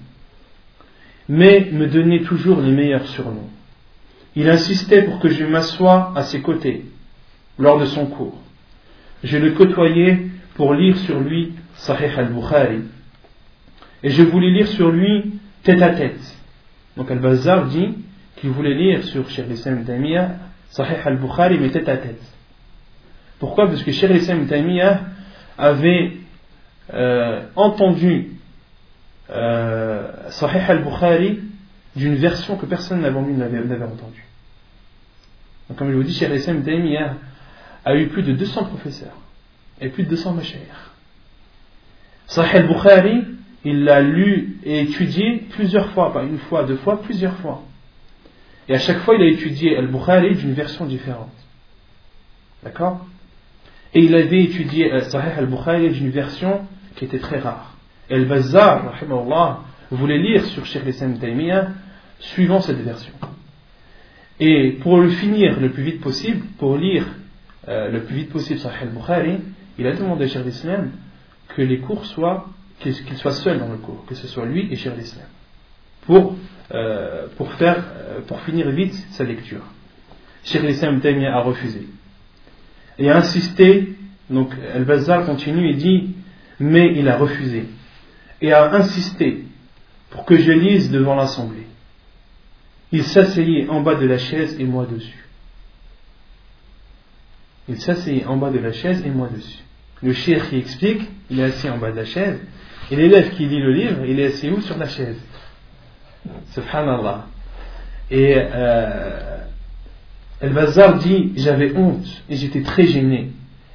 mais 1.29 1.69
me 1.73 1.89
donnait 1.89 2.23
toujours 2.23 2.61
les 2.61 2.71
meilleurs 2.71 3.09
surnoms. 3.09 3.51
Il 4.37 4.51
insistait 4.51 5.03
pour 5.03 5.19
que 5.19 5.31
je 5.31 5.45
m'assoie 5.45 6.13
à 6.15 6.23
ses 6.23 6.43
côtés 6.43 6.85
lors 7.59 7.81
de 7.81 7.87
son 7.87 8.05
cours. 8.05 8.39
Je 9.25 9.39
le 9.39 9.53
côtoyais 9.53 10.27
pour 10.55 10.75
lire 10.75 10.99
sur 10.99 11.21
lui 11.21 11.55
Sahih 11.77 12.13
al-Bukhari. 12.15 12.81
Et 14.03 14.11
je 14.11 14.23
voulais 14.23 14.51
lire 14.51 14.69
sur 14.69 14.91
lui 14.91 15.41
tête 15.63 15.81
à 15.81 15.89
tête. 15.91 16.21
Donc 16.99 17.11
Al-Bazar 17.11 17.65
dit 17.67 17.95
qu'il 18.37 18.51
voulait 18.51 18.75
lire 18.75 19.05
sur 19.05 19.29
Cheikh 19.31 19.47
Islam 19.51 19.85
Tamiya 19.85 20.37
Sahih 20.69 21.01
al-Bukhari 21.03 21.59
mais 21.59 21.71
tête 21.71 21.89
à 21.89 21.97
tête. 21.97 22.23
Pourquoi? 23.39 23.67
Parce 23.67 23.83
que 23.83 23.91
Cheikh 23.91 24.11
Islam 24.11 24.47
Tamiya 24.47 25.01
avait 25.57 26.13
euh, 26.93 27.43
entendu 27.57 28.33
euh, 29.31 30.11
Sahih 30.29 30.61
al-Bukhari 30.69 31.41
d'une 31.97 32.17
version 32.17 32.57
que 32.59 32.67
personne 32.67 33.01
n'avait 33.01 33.83
entendue. 33.83 34.26
Comme 35.75 35.91
je 35.91 35.97
vous 35.97 36.05
dis, 36.05 36.15
Cheikh 36.15 36.31
Islam 36.33 36.63
Taymiyyah 36.63 37.17
a 37.85 37.97
eu 37.97 38.07
plus 38.09 38.23
de 38.23 38.33
200 38.33 38.65
professeurs 38.67 39.17
et 39.81 39.89
plus 39.89 40.05
de 40.05 40.11
200 40.11 40.35
machayères. 40.35 40.93
Sahih 42.27 42.57
al-Bukhari, 42.57 43.25
il 43.65 43.85
l'a 43.85 44.01
lu 44.01 44.59
et 44.65 44.81
étudié 44.83 45.47
plusieurs 45.51 45.91
fois, 45.91 46.13
pas 46.13 46.23
une 46.23 46.39
fois, 46.39 46.65
deux 46.65 46.77
fois, 46.77 47.03
plusieurs 47.03 47.37
fois. 47.39 47.63
Et 48.69 48.75
à 48.75 48.79
chaque 48.79 48.99
fois, 48.99 49.15
il 49.17 49.23
a 49.23 49.29
étudié 49.29 49.77
al-Bukhari 49.77 50.35
d'une 50.37 50.53
version 50.53 50.87
différente. 50.87 51.33
D'accord? 52.63 53.07
Et 53.95 54.01
il 54.01 54.15
avait 54.15 54.43
étudié 54.43 54.93
euh, 54.93 55.03
Sahih 55.03 55.33
al-Bukhari 55.37 55.91
d'une 55.91 56.11
version 56.11 56.67
qui 56.97 57.05
était 57.05 57.19
très 57.19 57.39
rare. 57.39 57.77
Et 58.09 58.15
al-Bazzar, 58.15 58.95
voulait 59.91 60.19
lire 60.19 60.45
sur 60.47 60.65
Cheikh 60.65 60.87
Islam 60.87 61.19
Taymiyyah 61.19 61.69
suivant 62.19 62.61
cette 62.61 62.81
version. 62.81 63.13
Et 64.39 64.73
pour 64.73 64.99
le 64.99 65.09
finir 65.09 65.61
le 65.61 65.71
plus 65.71 65.83
vite 65.83 66.01
possible, 66.01 66.45
pour 66.59 66.77
lire 66.77 67.07
euh, 67.69 67.91
le 67.91 68.03
plus 68.03 68.17
vite 68.17 68.31
possible 68.31 68.59
Sahih 68.59 68.83
al-Bukhari, 68.83 69.39
il 69.79 69.87
a 69.87 69.93
demandé 69.93 70.25
à 70.25 70.29
Cheikh 70.29 70.45
l'Islam 70.45 70.91
que 71.49 71.63
les 71.63 71.79
cours 71.79 72.05
soient, 72.05 72.49
qu'il 72.81 72.95
soit 72.95 73.33
seul 73.33 73.59
dans 73.59 73.71
le 73.71 73.79
cours, 73.79 74.05
que 74.07 74.15
ce 74.15 74.27
soit 74.27 74.45
lui 74.45 74.69
et 74.71 74.77
Cheikh 74.77 74.97
l'Islam, 74.97 75.27
pour, 76.03 76.37
euh, 76.73 77.27
pour, 77.37 77.53
faire, 77.55 77.83
euh, 77.97 78.21
pour 78.27 78.41
finir 78.43 78.71
vite 78.71 78.95
sa 79.11 79.25
lecture. 79.25 79.63
Cheikh 80.45 80.63
l'Islam 80.63 81.01
a 81.25 81.41
refusé. 81.41 81.87
Et 82.99 83.11
a 83.11 83.17
insisté, 83.17 83.97
donc 84.31 84.53
Al-Bazar 84.75 85.25
continue 85.25 85.71
et 85.71 85.75
dit, 85.75 86.15
mais 86.61 86.95
il 86.95 87.09
a 87.09 87.17
refusé. 87.17 87.65
Et 88.41 88.53
a 88.53 88.73
insisté 88.75 89.45
pour 90.11 90.25
que 90.25 90.37
je 90.37 90.53
lise 90.53 90.91
devant 90.91 91.15
l'assemblée. 91.15 91.67
Il 92.93 93.05
s'asseyait 93.05 93.69
en 93.69 93.81
bas 93.81 93.97
de 93.97 94.07
la 94.07 94.19
chaise 94.19 94.57
et 94.59 94.65
moi 94.65 94.87
dessus. 94.87 95.27
Il 97.69 97.81
s'asseyait 97.81 98.25
en 98.27 98.37
bas 98.37 98.51
de 98.51 98.59
la 98.59 98.73
chaise 98.73 99.03
et 99.05 99.11
moi 99.11 99.29
dessus. 99.29 99.63
Le 100.03 100.13
chien 100.13 100.39
qui 100.41 100.57
explique, 100.57 101.03
il 101.31 101.41
est 101.41 101.45
assis 101.45 101.69
en 101.69 101.79
bas 101.79 101.91
de 101.91 101.97
la 101.97 102.05
chaise. 102.05 102.39
Et 102.91 102.97
l'élève 102.97 103.31
qui 103.31 103.47
lit 103.47 103.59
le 103.59 103.73
livre, 103.73 104.05
il 104.05 104.21
est 104.21 104.27
assis 104.27 104.51
où? 104.51 104.61
Sur 104.61 104.79
la 104.79 104.89
chaise 104.89 105.17
Subhanallah. 106.53 107.27
Et 108.11 108.35
euh, 108.37 109.39
El-Bazar 110.41 110.99
dit 110.99 111.33
J'avais 111.37 111.77
honte 111.77 112.07
et 112.29 112.37
j'étais 112.37 112.63
très 112.63 112.87
gêné. 112.87 113.33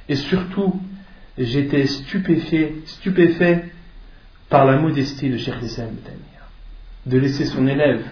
Et 0.08 0.16
surtout, 0.16 0.80
j'étais 1.36 1.86
stupéfait, 1.86 2.74
stupéfait 2.86 3.64
par 4.48 4.64
la 4.64 4.76
modestie 4.76 5.28
de 5.28 5.36
Cheikh 5.36 5.62
Islam 5.62 5.96
de 7.06 7.18
laisser 7.18 7.44
son 7.46 7.66
élève 7.66 8.04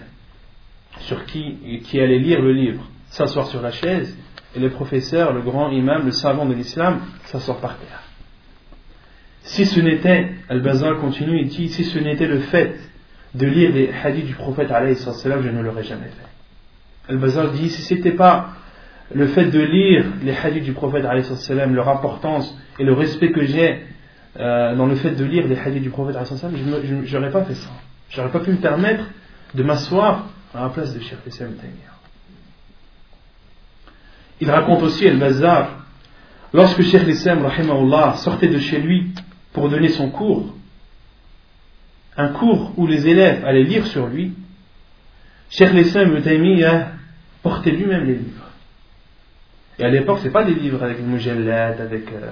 sur 0.99 1.25
qui, 1.25 1.81
qui 1.83 1.99
allait 1.99 2.19
lire 2.19 2.41
le 2.41 2.53
livre 2.53 2.83
s'asseoir 3.09 3.47
sur 3.47 3.61
la 3.61 3.71
chaise 3.71 4.17
et 4.55 4.59
le 4.59 4.69
professeur, 4.69 5.33
le 5.33 5.41
grand 5.41 5.69
imam, 5.71 6.05
le 6.05 6.11
savant 6.11 6.45
de 6.45 6.53
l'islam 6.53 7.01
s'asseoir 7.25 7.57
par 7.57 7.77
terre. 7.77 8.03
Si 9.43 9.65
ce 9.65 9.79
n'était, 9.79 10.29
Al-Bazar 10.49 10.97
continue 10.99 11.39
et 11.39 11.45
dit, 11.45 11.69
si 11.69 11.83
ce 11.83 11.99
n'était 11.99 12.27
le 12.27 12.39
fait 12.39 12.75
de 13.33 13.47
lire 13.47 13.71
les 13.71 13.91
hadiths 13.91 14.27
du 14.27 14.35
prophète, 14.35 14.69
je 14.69 15.49
ne 15.49 15.61
l'aurais 15.61 15.83
jamais 15.83 16.07
fait. 16.07 17.11
Al-Bazar 17.11 17.51
dit, 17.51 17.69
si 17.69 17.81
ce 17.81 17.93
n'était 17.93 18.11
pas 18.11 18.51
le 19.13 19.27
fait 19.27 19.45
de 19.45 19.59
lire 19.59 20.05
les 20.23 20.35
hadiths 20.35 20.63
du 20.63 20.73
prophète, 20.73 21.03
leur 21.03 21.89
importance 21.89 22.57
et 22.79 22.83
le 22.83 22.93
respect 22.93 23.31
que 23.31 23.43
j'ai 23.43 23.79
euh, 24.39 24.75
dans 24.75 24.85
le 24.85 24.95
fait 24.95 25.11
de 25.11 25.25
lire 25.25 25.47
les 25.47 25.57
hadiths 25.57 25.83
du 25.83 25.89
prophète, 25.89 26.15
je 26.23 27.17
n'aurais 27.17 27.31
pas 27.31 27.43
fait 27.43 27.55
ça. 27.55 27.69
Je 28.09 28.17
n'aurais 28.17 28.31
pas 28.31 28.39
pu 28.39 28.51
me 28.51 28.57
permettre 28.57 29.05
de 29.55 29.63
m'asseoir 29.63 30.27
à 30.53 30.63
la 30.63 30.69
place 30.69 30.93
de 30.93 30.99
Cheikh 30.99 31.19
Islam 31.27 31.55
Il 34.39 34.49
raconte 34.49 34.83
aussi 34.83 35.07
Al-Bazar, 35.07 35.85
lorsque 36.53 36.81
Cheikh 36.81 37.07
Islam 37.07 37.47
sortait 38.15 38.47
de 38.47 38.59
chez 38.59 38.79
lui 38.79 39.11
pour 39.53 39.69
donner 39.69 39.89
son 39.89 40.09
cours, 40.09 40.53
un 42.17 42.29
cours 42.29 42.73
où 42.77 42.87
les 42.87 43.07
élèves 43.07 43.45
allaient 43.45 43.63
lire 43.63 43.85
sur 43.87 44.07
lui, 44.07 44.33
Cheikh 45.49 45.73
Islam 45.73 46.21
portait 47.41 47.71
lui-même 47.71 48.05
les 48.05 48.15
livres. 48.15 48.49
Et 49.79 49.83
à 49.83 49.89
l'époque, 49.89 50.19
ce 50.23 50.27
pas 50.27 50.43
des 50.43 50.53
livres 50.53 50.83
avec 50.83 50.99
Mujallad, 51.01 51.81
avec 51.81 52.11
euh, 52.11 52.31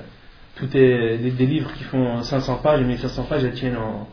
tout 0.55 0.67
des, 0.67 1.17
des, 1.17 1.45
livres 1.45 1.73
qui 1.73 1.83
font 1.85 2.21
500 2.21 2.57
pages, 2.57 2.81
1500 2.81 3.23
pages, 3.23 3.43
elles 3.43 3.53
tiennent 3.53 3.77
en, 3.77 4.07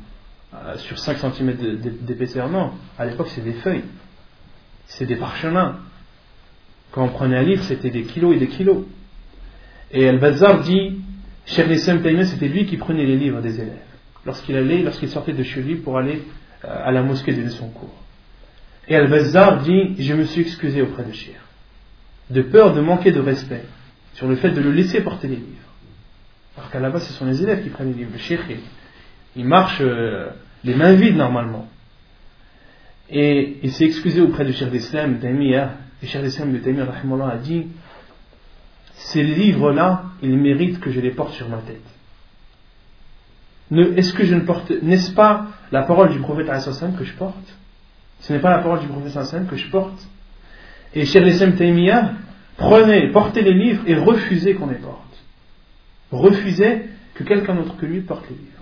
euh, 0.54 0.76
sur 0.78 0.98
5 0.98 1.18
cm 1.18 1.56
d'épaisseur, 2.02 2.48
non. 2.48 2.72
À 2.98 3.04
l'époque, 3.04 3.28
c'est 3.30 3.42
des 3.42 3.54
feuilles, 3.54 3.84
c'est 4.86 5.06
des 5.06 5.16
parchemins. 5.16 5.76
Quand 6.92 7.04
on 7.04 7.08
prenait 7.08 7.36
un 7.36 7.42
livre, 7.42 7.62
c'était 7.64 7.90
des 7.90 8.04
kilos 8.04 8.34
et 8.36 8.38
des 8.38 8.48
kilos. 8.48 8.84
Et 9.90 10.08
Al-Bazar 10.08 10.60
dit, 10.60 11.00
Cheikh 11.46 11.68
Nissim 11.68 12.00
c'était 12.24 12.48
lui 12.48 12.66
qui 12.66 12.76
prenait 12.76 13.04
les 13.04 13.16
livres 13.16 13.40
des 13.40 13.60
élèves. 13.60 13.78
Lorsqu'il 14.24 14.56
allait, 14.56 14.82
lorsqu'il 14.82 15.08
sortait 15.08 15.32
de 15.32 15.42
chez 15.42 15.62
lui 15.62 15.76
pour 15.76 15.98
aller 15.98 16.22
euh, 16.64 16.86
à 16.86 16.90
la 16.90 17.02
mosquée 17.02 17.32
donner 17.32 17.50
son 17.50 17.68
cours. 17.68 17.94
Et 18.88 18.96
Al-Bazar 18.96 19.62
dit, 19.62 19.96
je 19.98 20.14
me 20.14 20.24
suis 20.24 20.42
excusé 20.42 20.80
auprès 20.82 21.04
de 21.04 21.12
Cheikh, 21.12 21.36
de 22.30 22.42
peur 22.42 22.72
de 22.72 22.80
manquer 22.80 23.10
de 23.12 23.20
respect 23.20 23.64
sur 24.14 24.28
le 24.28 24.36
fait 24.36 24.50
de 24.50 24.60
le 24.60 24.70
laisser 24.70 25.00
porter 25.00 25.28
les 25.28 25.36
livres. 25.36 25.66
Alors 26.56 26.70
qu'à 26.70 26.80
la 26.80 26.90
base, 26.90 27.06
ce 27.06 27.12
sont 27.12 27.26
les 27.26 27.42
élèves 27.42 27.62
qui 27.62 27.68
prennent 27.68 27.92
les 27.92 27.98
livres. 27.98 28.12
Le 28.12 28.18
Cheikh, 28.18 28.40
Il 29.36 29.44
marche 29.44 29.80
euh, 29.80 30.30
les 30.64 30.74
mains 30.74 30.94
vides 30.94 31.16
normalement. 31.16 31.68
Et 33.10 33.58
il 33.62 33.70
s'est 33.70 33.84
excusé 33.84 34.20
auprès 34.20 34.44
du 34.44 34.52
Cheikh 34.52 34.70
d'Islam, 34.70 35.18
Taymiyyah. 35.18 35.72
Et 36.02 36.06
Cheikh 36.06 36.22
d'Islam 36.22 36.52
de 36.52 36.58
Taymiyyah 36.58 36.88
a 37.30 37.36
dit 37.36 37.66
Ces 38.94 39.22
livres-là, 39.22 40.04
ils 40.22 40.36
méritent 40.36 40.80
que 40.80 40.90
je 40.90 41.00
les 41.00 41.10
porte 41.10 41.34
sur 41.34 41.48
ma 41.48 41.58
tête. 41.58 41.82
Est-ce 43.96 44.12
que 44.12 44.24
je 44.24 44.34
ne 44.34 44.40
porte, 44.40 44.70
n'est-ce 44.82 45.12
pas 45.12 45.48
la 45.72 45.82
parole 45.82 46.10
du 46.10 46.20
prophète 46.20 46.46
que 46.98 47.04
je 47.04 47.12
porte? 47.14 47.58
Ce 48.20 48.32
n'est 48.32 48.38
pas 48.38 48.50
la 48.50 48.62
parole 48.62 48.80
du 48.80 48.86
prophète 48.86 49.46
que 49.48 49.56
je 49.56 49.68
porte. 49.68 50.08
Et 50.94 51.04
Cheikh 51.04 51.24
d'Islam 51.24 51.54
Taymiyyah 51.54 52.12
prenait, 52.56 53.10
portait 53.10 53.42
les 53.42 53.54
livres 53.54 53.82
et 53.86 53.96
refusait 53.96 54.54
qu'on 54.54 54.68
les 54.68 54.76
porte. 54.76 55.02
Refusait 56.10 56.88
que 57.14 57.24
quelqu'un 57.24 57.54
d'autre 57.56 57.76
que 57.76 57.86
lui 57.86 58.00
porte 58.00 58.24
les 58.30 58.36
livres. 58.36 58.55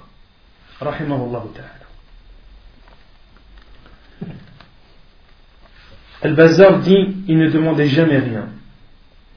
Al-Bazar 6.22 6.80
dit 6.80 7.16
il 7.28 7.36
ne 7.38 7.50
demandait 7.50 7.86
jamais 7.86 8.18
rien, 8.18 8.48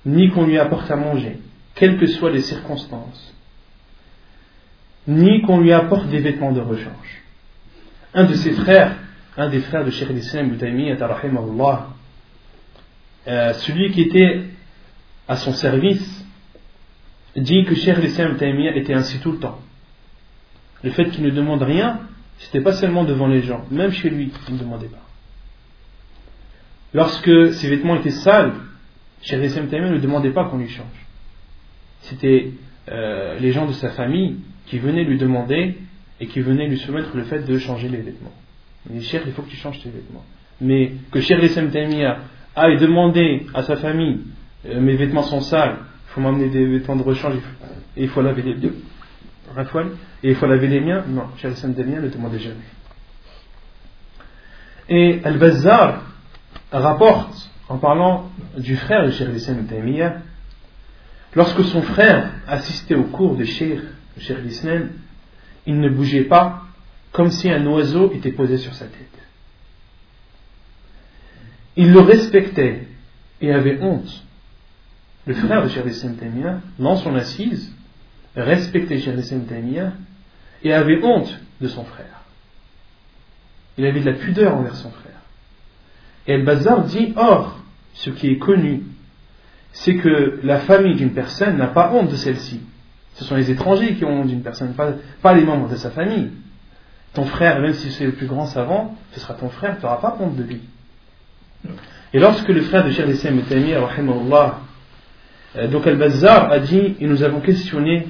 ni 0.05 0.29
qu'on 0.29 0.45
lui 0.45 0.57
apporte 0.57 0.89
à 0.89 0.95
manger, 0.95 1.39
quelles 1.75 1.97
que 1.97 2.07
soient 2.07 2.31
les 2.31 2.41
circonstances, 2.41 3.33
ni 5.05 5.41
qu'on 5.41 5.59
lui 5.59 5.73
apporte 5.73 6.07
des 6.09 6.19
vêtements 6.19 6.53
de 6.53 6.61
rechange. 6.61 7.23
Un 8.13 8.23
de 8.23 8.33
ses 8.33 8.51
frères, 8.53 8.95
un 9.35 9.49
des 9.49 9.59
frères 9.59 9.83
de 9.85 9.91
Sheikh 9.91 10.09
al-Islam 10.09 10.57
euh, 13.27 13.53
celui 13.53 13.91
qui 13.91 14.01
était 14.01 14.43
à 15.27 15.35
son 15.35 15.53
service, 15.53 16.25
dit 17.35 17.65
que 17.65 17.75
Sheikh 17.75 17.97
al-Islam 17.97 18.37
était 18.41 18.93
ainsi 18.93 19.19
tout 19.19 19.33
le 19.33 19.39
temps. 19.39 19.59
Le 20.83 20.91
fait 20.91 21.09
qu'il 21.09 21.23
ne 21.23 21.31
demande 21.31 21.63
rien, 21.63 21.99
c'était 22.39 22.61
pas 22.61 22.73
seulement 22.73 23.03
devant 23.03 23.27
les 23.27 23.41
gens, 23.41 23.65
même 23.71 23.91
chez 23.91 24.09
lui, 24.09 24.31
il 24.47 24.53
ne 24.53 24.59
demandait 24.59 24.87
pas. 24.87 25.05
Lorsque 26.93 27.53
ses 27.53 27.69
vêtements 27.69 27.95
étaient 27.95 28.11
sales, 28.11 28.53
Cheikh 29.21 29.43
Islam 29.43 29.67
ne 29.67 29.97
demandait 29.97 30.31
pas 30.31 30.45
qu'on 30.45 30.57
lui 30.57 30.69
change. 30.69 30.85
C'était 32.01 32.51
euh, 32.89 33.37
les 33.39 33.51
gens 33.51 33.65
de 33.65 33.73
sa 33.73 33.89
famille 33.89 34.37
qui 34.67 34.79
venaient 34.79 35.03
lui 35.03 35.17
demander 35.17 35.77
et 36.19 36.27
qui 36.27 36.41
venaient 36.41 36.67
lui 36.67 36.77
soumettre 36.77 37.15
le 37.15 37.23
fait 37.23 37.39
de 37.39 37.57
changer 37.57 37.89
les 37.89 37.97
vêtements. 37.97 38.33
Il 38.89 38.99
dit 38.99 39.05
Cheikh, 39.05 39.23
il 39.25 39.33
faut 39.33 39.41
que 39.41 39.49
tu 39.49 39.57
changes 39.57 39.81
tes 39.81 39.89
vêtements. 39.89 40.23
Mais 40.61 40.93
que 41.11 41.19
Cheikh 41.19 41.43
Islam 41.43 41.69
aille 42.55 42.77
demander 42.77 43.45
à 43.53 43.63
sa 43.63 43.75
famille 43.77 44.21
euh, 44.67 44.79
mes 44.79 44.95
vêtements 44.95 45.23
sont 45.23 45.41
sales, 45.41 45.77
il 45.79 46.13
faut 46.13 46.21
m'amener 46.21 46.49
des 46.49 46.65
vêtements 46.65 46.95
de 46.95 47.03
rechange 47.03 47.35
et 47.95 48.03
il 48.03 48.09
faut 48.09 48.21
laver 48.21 48.41
les 48.41 48.55
Et 50.23 50.29
il 50.29 50.35
faut 50.35 50.45
laver 50.45 50.67
les 50.67 50.81
miens 50.81 51.03
Non, 51.07 51.27
ne 51.43 52.37
jamais. 52.37 52.55
Et 54.89 55.21
Al-Bazzar, 55.23 56.03
rapporte, 56.71 57.49
en 57.69 57.77
parlant 57.77 58.29
du 58.57 58.75
frère 58.77 59.05
de 59.05 59.11
Cheikh 59.11 59.29
Islam 59.35 59.65
Taymiyyah, 59.67 60.17
lorsque 61.35 61.63
son 61.63 61.81
frère 61.81 62.31
assistait 62.47 62.95
au 62.95 63.03
cours 63.03 63.35
de 63.35 63.43
Cheikh 63.43 63.81
Islam, 64.45 64.89
il 65.65 65.79
ne 65.79 65.89
bougeait 65.89 66.23
pas 66.23 66.63
comme 67.11 67.31
si 67.31 67.49
un 67.49 67.65
oiseau 67.65 68.11
était 68.13 68.31
posé 68.31 68.57
sur 68.57 68.73
sa 68.73 68.85
tête. 68.85 69.07
Il 71.75 71.91
le 71.91 71.99
respectait 71.99 72.87
et 73.41 73.51
avait 73.51 73.79
honte. 73.81 74.23
Le 75.25 75.33
frère 75.33 75.63
de 75.63 75.69
Cheikh 75.69 75.85
Islam 75.87 76.15
Taymiyyah, 76.15 76.61
dans 76.79 76.95
son 76.95 77.15
assise, 77.15 77.73
respectait 78.41 78.99
Cheikh 78.99 79.17
Islam 79.17 79.45
Taymiyyah 79.45 79.93
et 80.63 80.73
avait 80.73 81.03
honte 81.03 81.39
de 81.61 81.67
son 81.67 81.83
frère. 81.83 82.05
Il 83.77 83.85
avait 83.85 83.99
de 83.99 84.05
la 84.05 84.13
pudeur 84.13 84.55
envers 84.55 84.75
son 84.75 84.89
frère. 84.89 85.21
Et 86.27 86.33
El-Bazar 86.33 86.83
dit 86.83 87.13
Or, 87.15 87.59
ce 87.93 88.09
qui 88.09 88.29
est 88.29 88.37
connu, 88.37 88.83
c'est 89.71 89.95
que 89.95 90.39
la 90.43 90.59
famille 90.59 90.95
d'une 90.95 91.13
personne 91.13 91.57
n'a 91.57 91.67
pas 91.67 91.91
honte 91.93 92.09
de 92.09 92.15
celle-ci. 92.15 92.61
Ce 93.15 93.23
sont 93.23 93.35
les 93.35 93.49
étrangers 93.49 93.95
qui 93.95 94.05
ont 94.05 94.21
honte 94.21 94.27
d'une 94.27 94.41
personne, 94.41 94.73
pas, 94.73 95.33
les 95.33 95.43
membres 95.43 95.69
de 95.69 95.75
sa 95.75 95.89
famille. 95.91 96.31
Ton 97.13 97.25
frère, 97.25 97.59
même 97.59 97.73
si 97.73 97.91
c'est 97.91 98.05
le 98.05 98.11
plus 98.11 98.27
grand 98.27 98.45
savant, 98.45 98.95
ce 99.11 99.19
sera 99.19 99.33
ton 99.33 99.49
frère, 99.49 99.77
tu 99.77 99.83
n'auras 99.83 99.97
pas 99.97 100.17
honte 100.19 100.35
de 100.35 100.43
lui. 100.43 100.61
Et 102.13 102.19
lorsque 102.19 102.47
le 102.49 102.61
frère 102.61 102.85
de 102.85 102.91
Cheikh 102.91 103.07
Islam 103.09 103.41
euh, 105.55 105.67
donc 105.67 105.87
Al-Bazar 105.87 106.51
a 106.51 106.59
dit, 106.59 106.95
et 106.99 107.07
nous 107.07 107.23
avons 107.23 107.39
questionné 107.39 108.07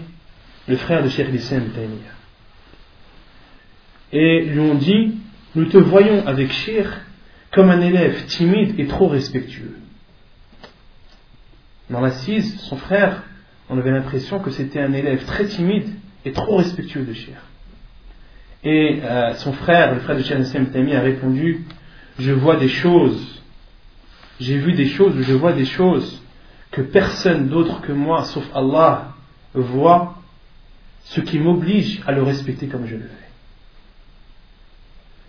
le 0.68 0.76
frère 0.78 1.04
de 1.04 1.10
Cheikh 1.10 1.34
Islam 1.34 1.70
Et 4.12 4.46
lui 4.46 4.60
ont 4.60 4.76
dit, 4.76 5.16
nous 5.56 5.66
te 5.66 5.78
voyons 5.78 6.26
avec 6.28 6.52
Cheikh 6.52 6.88
comme 7.52 7.70
un 7.70 7.82
élève 7.82 8.26
timide 8.26 8.80
et 8.80 8.88
trop 8.88 9.08
respectueux. 9.08 9.78
Dans 11.90 12.02
l'assise, 12.02 12.60
son 12.62 12.76
frère, 12.76 13.24
on 13.70 13.78
avait 13.78 13.92
l'impression 13.92 14.40
que 14.40 14.52
c'était 14.52 14.82
un 14.82 14.94
élève 14.94 15.24
très 15.26 15.46
timide 15.46 15.90
et 16.26 16.34
trop 16.34 16.58
respectueux 16.58 17.04
de 17.04 17.14
Cher. 17.14 17.42
Et 18.64 19.00
euh, 19.04 19.34
son 19.36 19.54
frère, 19.54 19.94
le 19.94 20.02
frère 20.02 20.18
de 20.18 20.24
Cher 20.24 20.40
Tami, 20.72 20.94
a 20.94 21.02
répondu 21.02 21.64
Je 22.20 22.32
vois 22.34 22.58
des 22.58 22.68
choses, 22.68 23.42
j'ai 24.42 24.58
vu 24.58 24.74
des 24.74 24.88
choses, 24.88 25.16
je 25.22 25.34
vois 25.34 25.54
des 25.54 25.66
choses 25.66 26.22
que 26.72 26.82
personne 26.82 27.48
d'autre 27.48 27.80
que 27.82 27.94
moi, 27.94 28.24
sauf 28.26 28.46
Allah, 28.54 29.14
voit, 29.54 30.17
ce 31.10 31.22
qui 31.22 31.40
m'oblige 31.40 32.02
à 32.06 32.12
le 32.12 32.24
respecter 32.24 32.68
comme 32.68 32.86
je 32.86 32.96
le 32.96 33.04
fais. 33.04 33.28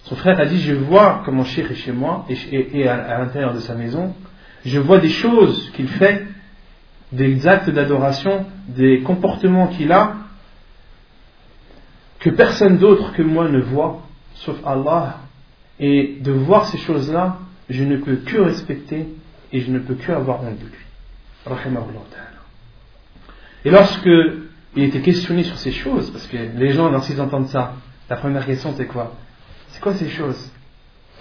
Son 0.05 0.17
frère 0.17 0.41
a 0.41 0.47
dit 0.47 0.59
Je 0.61 0.75
vois 0.75 1.23
comment 1.25 1.45
Cheikh 1.45 1.71
est 1.71 1.75
chez 1.75 1.93
moi 1.93 2.27
et, 2.29 2.89
à, 2.89 3.19
l'intérieur 3.19 3.55
de 3.55 3.61
sa 3.61 3.75
maison. 3.75 4.15
Je 4.65 4.79
vois 4.81 4.99
des 4.99 5.11
choses 5.11 5.71
qu'il 5.77 5.89
fait, 5.89 6.27
des 7.13 7.47
actes 7.47 7.71
d'adoration, 7.71 8.47
des 8.69 9.03
comportements 9.03 9.69
qu'il 9.69 9.93
a, 9.93 10.17
que 12.19 12.31
personne 12.31 12.79
d'autre 12.79 13.13
que 13.13 13.23
moi 13.23 13.49
ne 13.49 13.61
voit, 13.61 14.03
sauf 14.35 14.57
Allah. 14.67 15.19
Et 15.79 16.19
de 16.21 16.33
voir 16.33 16.67
ces 16.67 16.79
choses-là, 16.79 17.39
je 17.71 17.85
ne 17.85 17.99
peux 17.99 18.17
que 18.17 18.39
respecter 18.39 19.07
et 19.53 19.61
je 19.61 19.71
ne 19.71 19.79
peux 19.79 19.95
que 19.95 20.11
avoir 20.11 20.43
honte 20.43 20.59
de 20.59 20.65
lui. 20.65 21.55
Et 23.65 23.71
lorsque 23.71 24.09
il 24.77 24.85
était 24.85 25.01
questionné 25.01 25.43
sur 25.43 25.59
ces 25.59 25.73
choses, 25.73 26.11
parce 26.11 26.27
que 26.27 26.37
les 26.37 26.71
gens, 26.71 26.91
lorsqu'ils 26.91 27.21
entendent 27.21 27.49
ça, 27.49 27.75
la 28.09 28.17
première 28.17 28.47
question 28.47 28.75
c'est 28.77 28.87
quoi? 28.87 29.15
C'est 29.69 29.81
quoi 29.81 29.95
ces 29.95 30.09
choses? 30.09 30.51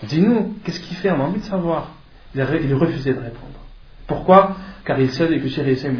Dis-nous, 0.03 0.55
qu'est-ce 0.63 0.79
qu'il 0.79 0.95
fait? 0.97 1.11
On 1.11 1.21
a 1.21 1.23
envie 1.23 1.39
de 1.39 1.45
savoir. 1.45 1.91
Il, 2.35 2.41
refusait 2.75 3.13
de 3.13 3.19
répondre. 3.19 3.59
Pourquoi? 4.05 4.55
Car 4.85 4.99
il 4.99 5.09
savait 5.11 5.39
que 5.39 5.47
Cheikh 5.47 5.67
Islam 5.67 5.97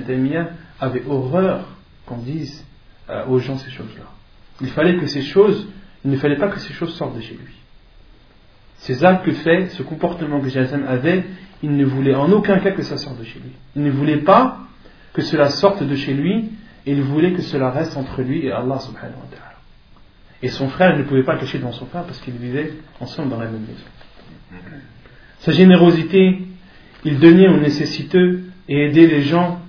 avait 0.80 1.04
horreur 1.08 1.66
qu'on 2.06 2.18
dise 2.18 2.66
euh, 3.10 3.26
aux 3.28 3.39
gens 3.39 3.58
ces 3.58 3.72
choses-là. 3.72 4.04
Il 4.62 4.70
fallait 4.70 4.98
que 4.98 5.08
ces 5.08 5.22
choses, 5.22 5.68
il 6.06 6.12
ne 6.12 6.18
fallait 6.18 6.38
pas 6.38 6.50
que 6.50 6.60
ces 6.60 6.74
choses 6.74 6.93
sortent 6.95 7.16
de 7.16 7.22
chez 7.22 7.34
lui. 7.36 7.54
Ces 8.78 9.04
actes 9.04 9.26
que 9.26 9.32
fait, 9.32 9.70
ce 9.72 9.82
comportement 9.82 10.39
que 10.39 10.50
Cheikh 10.50 10.72
avait, 10.88 11.26
il 11.64 11.76
ne 11.76 11.86
voulait 11.86 12.14
en 12.14 12.32
aucun 12.32 12.60
cas 12.60 12.72
que 12.72 12.84
ça 12.84 12.98
sorte 12.98 13.18
de 13.18 13.24
chez 13.24 13.39
lui. 13.39 13.52
Il 13.76 13.84
ne 13.84 13.91
voulait 13.91 14.18
pas 14.18 14.60
que 15.14 15.22
cela 15.24 15.50
sorte 15.50 15.82
de 15.84 15.95
chez 15.95 16.14
lui, 16.14 16.52
il 16.92 17.02
voulait 17.02 17.34
que 17.34 17.42
cela 17.42 17.70
reste 17.72 17.98
entre 17.98 18.22
lui 18.22 18.46
et 18.46 18.52
Allah. 18.52 18.80
Et 20.42 20.50
son 20.50 20.70
frère 20.70 20.98
ne 20.98 21.04
pouvait 21.04 21.24
pas 21.24 21.38
cacher 21.38 21.58
devant 21.58 21.72
son 21.72 21.86
frère 21.86 22.04
parce 22.04 22.20
qu'ils 22.20 22.36
vivaient 22.36 22.74
ensemble 23.00 23.30
dans 23.30 23.40
la 23.40 23.48
même 23.48 23.62
maison. 23.62 24.62
Sa 25.40 25.52
générosité, 25.52 26.40
il 27.04 27.20
donnait 27.20 27.48
aux 27.48 27.60
nécessiteux 27.60 28.44
et 28.70 28.86
aidait 28.86 29.08
les 29.08 29.22
gens 29.22 29.60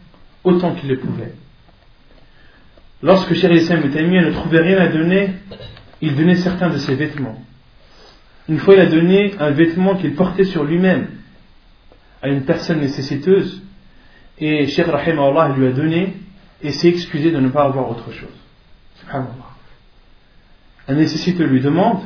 autant 0.44 0.74
qu'il 0.74 0.88
le 0.88 0.98
pouvait. 0.98 1.32
Lorsque 3.02 3.34
Chérissim 3.34 3.80
Islam 3.84 4.10
ne 4.10 4.30
trouvait 4.32 4.60
rien 4.60 4.78
à 4.78 4.88
donner, 4.88 5.30
il 6.00 6.16
donnait 6.16 6.36
certains 6.36 6.70
de 6.70 6.78
ses 6.78 6.94
vêtements. 6.94 7.40
Une 8.48 8.58
fois, 8.58 8.74
il 8.74 8.80
a 8.80 8.86
donné 8.86 9.34
un 9.38 9.50
vêtement 9.50 9.96
qu'il 9.96 10.14
portait 10.14 10.44
sur 10.44 10.64
lui-même 10.64 11.08
à 12.22 12.28
une 12.28 12.44
personne 12.44 12.80
nécessiteuse 12.80 13.62
et 14.38 14.66
Cheikh 14.68 14.86
Rahim 14.86 15.18
Allah 15.18 15.54
lui 15.56 15.66
a 15.66 15.72
donné 15.72 16.14
et 16.62 16.72
s'est 16.72 16.88
excusé 16.88 17.30
de 17.30 17.38
ne 17.38 17.48
pas 17.48 17.64
avoir 17.64 17.90
autre 17.90 18.12
chose. 18.12 18.28
Subhanallah 19.00 19.58
un 20.88 20.94
nécessite 20.94 21.38
lui 21.38 21.60
demande, 21.60 22.00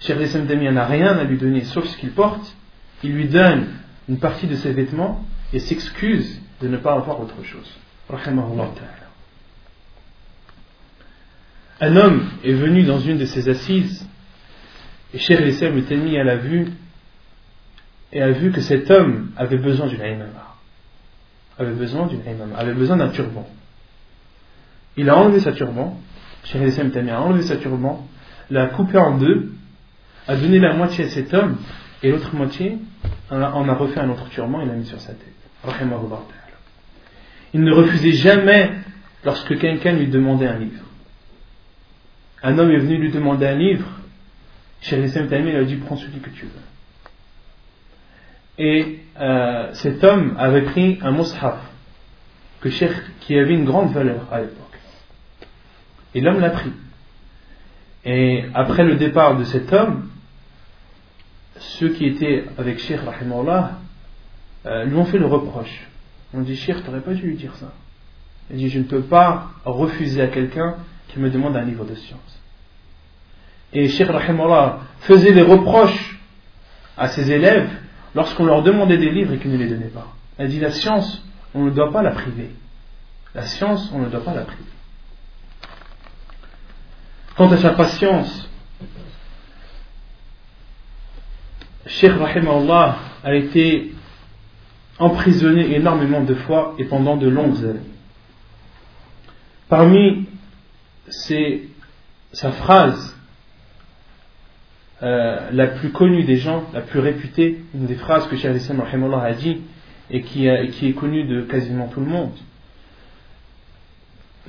Cheikh 0.00 0.18
Islam 0.20 0.46
n'a 0.46 0.86
rien 0.86 1.18
à 1.18 1.24
lui 1.24 1.36
donner 1.38 1.64
sauf 1.64 1.84
ce 1.86 1.96
qu'il 1.96 2.12
porte, 2.12 2.56
il 3.02 3.12
lui 3.12 3.26
donne 3.26 3.66
une 4.08 4.18
partie 4.18 4.46
de 4.46 4.54
ses 4.54 4.72
vêtements 4.72 5.24
et 5.52 5.58
s'excuse 5.58 6.40
de 6.60 6.68
ne 6.68 6.76
pas 6.76 6.94
avoir 6.94 7.20
autre 7.20 7.42
chose. 7.42 7.68
Un 11.80 11.96
homme 11.96 12.30
est 12.44 12.52
venu 12.52 12.84
dans 12.84 13.00
une 13.00 13.18
de 13.18 13.24
ses 13.24 13.48
assises 13.48 14.08
et 15.12 15.18
Cheikh 15.18 15.40
Islam 15.40 15.82
a 15.90 16.24
l'a 16.24 16.36
vu 16.36 16.68
et 18.12 18.22
a 18.22 18.30
vu 18.30 18.52
que 18.52 18.60
cet 18.60 18.88
homme 18.90 19.32
avait 19.36 19.58
besoin 19.58 19.88
d'une 19.88 20.00
imama. 20.00 20.54
Avait 21.58 21.72
besoin 21.72 22.06
d'une 22.06 22.22
avait 22.56 22.74
besoin 22.74 22.96
d'un 22.96 23.08
turban. 23.08 23.48
Il 24.96 25.08
a 25.08 25.16
enlevé 25.16 25.40
sa 25.40 25.52
turban, 25.52 25.98
Cheikh 26.44 26.62
Islam 26.62 26.92
a 27.08 27.20
enlevé 27.20 27.42
sa 27.42 27.56
turban 27.56 28.06
l'a 28.50 28.66
coupé 28.66 28.98
en 28.98 29.16
deux, 29.16 29.52
a 30.28 30.36
donné 30.36 30.58
la 30.58 30.74
moitié 30.74 31.06
à 31.06 31.08
cet 31.08 31.32
homme, 31.34 31.56
et 32.02 32.10
l'autre 32.10 32.34
moitié, 32.34 32.78
on 33.30 33.40
a, 33.68 33.74
refait 33.74 34.00
un 34.00 34.10
autre 34.10 34.28
turban 34.28 34.60
et 34.60 34.66
l'a 34.66 34.74
mis 34.74 34.84
sur 34.84 35.00
sa 35.00 35.12
tête. 35.12 35.28
Il 37.54 37.62
ne 37.62 37.72
refusait 37.72 38.12
jamais 38.12 38.72
lorsque 39.24 39.58
quelqu'un 39.58 39.92
lui 39.92 40.08
demandait 40.08 40.48
un 40.48 40.58
livre. 40.58 40.82
Un 42.42 42.58
homme 42.58 42.70
est 42.70 42.78
venu 42.78 42.98
lui 42.98 43.10
demander 43.10 43.46
un 43.46 43.54
livre, 43.54 43.86
Cheikh 44.82 45.04
Islam 45.04 45.28
il 45.30 45.56
a 45.56 45.64
dit 45.64 45.76
prends 45.76 45.96
celui 45.96 46.18
que 46.18 46.30
tu 46.30 46.46
veux. 46.46 46.50
Et 48.58 48.98
euh, 49.20 49.72
cet 49.74 50.02
homme 50.04 50.34
avait 50.38 50.62
pris 50.62 50.98
un 51.02 51.12
mushaf 51.12 51.58
que 52.60 52.68
qui 53.20 53.38
avait 53.38 53.54
une 53.54 53.64
grande 53.64 53.92
valeur 53.92 54.26
à 54.30 54.40
l'époque. 54.40 54.61
Et 56.14 56.20
l'homme 56.20 56.40
l'a 56.40 56.50
pris. 56.50 56.72
Et 58.04 58.44
après 58.54 58.84
le 58.84 58.96
départ 58.96 59.36
de 59.36 59.44
cet 59.44 59.72
homme, 59.72 60.08
ceux 61.58 61.90
qui 61.90 62.06
étaient 62.06 62.44
avec 62.58 62.80
Cheikh 62.80 63.00
Rahimallah 63.00 63.78
euh, 64.66 64.84
lui 64.84 64.96
ont 64.96 65.04
fait 65.04 65.18
le 65.18 65.26
reproche. 65.26 65.88
On 66.34 66.40
dit 66.40 66.56
Cheikh, 66.56 66.82
tu 66.82 66.86
n'aurais 66.86 67.02
pas 67.02 67.14
dû 67.14 67.22
lui 67.22 67.36
dire 67.36 67.54
ça. 67.56 67.72
Il 68.50 68.56
dit 68.56 68.68
Je 68.68 68.78
ne 68.78 68.84
peux 68.84 69.02
pas 69.02 69.50
refuser 69.64 70.20
à 70.20 70.28
quelqu'un 70.28 70.76
qui 71.08 71.20
me 71.20 71.30
demande 71.30 71.56
un 71.56 71.62
livre 71.62 71.84
de 71.84 71.94
science. 71.94 72.40
Et 73.72 73.88
Cheikh 73.88 74.08
Rahimallah 74.08 74.80
faisait 75.00 75.32
des 75.32 75.42
reproches 75.42 76.18
à 76.96 77.08
ses 77.08 77.30
élèves 77.30 77.70
lorsqu'on 78.14 78.44
leur 78.44 78.62
demandait 78.62 78.98
des 78.98 79.10
livres 79.10 79.32
et 79.32 79.38
qu'ils 79.38 79.52
ne 79.52 79.56
les 79.56 79.68
donnaient 79.68 79.86
pas. 79.86 80.08
Elle 80.38 80.48
dit 80.48 80.60
La 80.60 80.70
science, 80.70 81.24
on 81.54 81.64
ne 81.64 81.70
doit 81.70 81.92
pas 81.92 82.02
la 82.02 82.10
priver. 82.10 82.50
La 83.34 83.46
science, 83.46 83.90
on 83.94 84.00
ne 84.00 84.08
doit 84.08 84.24
pas 84.24 84.34
la 84.34 84.42
priver. 84.42 84.62
Quant 87.36 87.50
à 87.50 87.56
sa 87.56 87.70
patience, 87.70 88.48
Cheikh 91.86 92.12
Rahimahullah 92.12 92.98
a 93.24 93.34
été 93.34 93.92
emprisonné 94.98 95.74
énormément 95.74 96.22
de 96.22 96.34
fois 96.34 96.74
et 96.78 96.84
pendant 96.84 97.16
de 97.16 97.28
longues 97.28 97.64
années. 97.64 97.80
Parmi 99.68 100.26
sa 101.08 102.52
phrase 102.52 103.16
euh, 105.02 105.50
la 105.52 105.66
plus 105.66 105.90
connue 105.90 106.22
des 106.24 106.36
gens, 106.36 106.64
la 106.72 106.80
plus 106.80 107.00
réputée, 107.00 107.64
une 107.74 107.86
des 107.86 107.96
phrases 107.96 108.28
que 108.28 108.36
Cheikh 108.36 108.54
Islam 108.54 108.82
a 108.82 109.32
dit 109.32 109.62
et 110.10 110.22
qui, 110.22 110.46
est 110.46 110.94
connue 110.96 111.24
de 111.24 111.42
quasiment 111.42 111.88
tout 111.88 112.00
le 112.00 112.06
monde. 112.06 112.32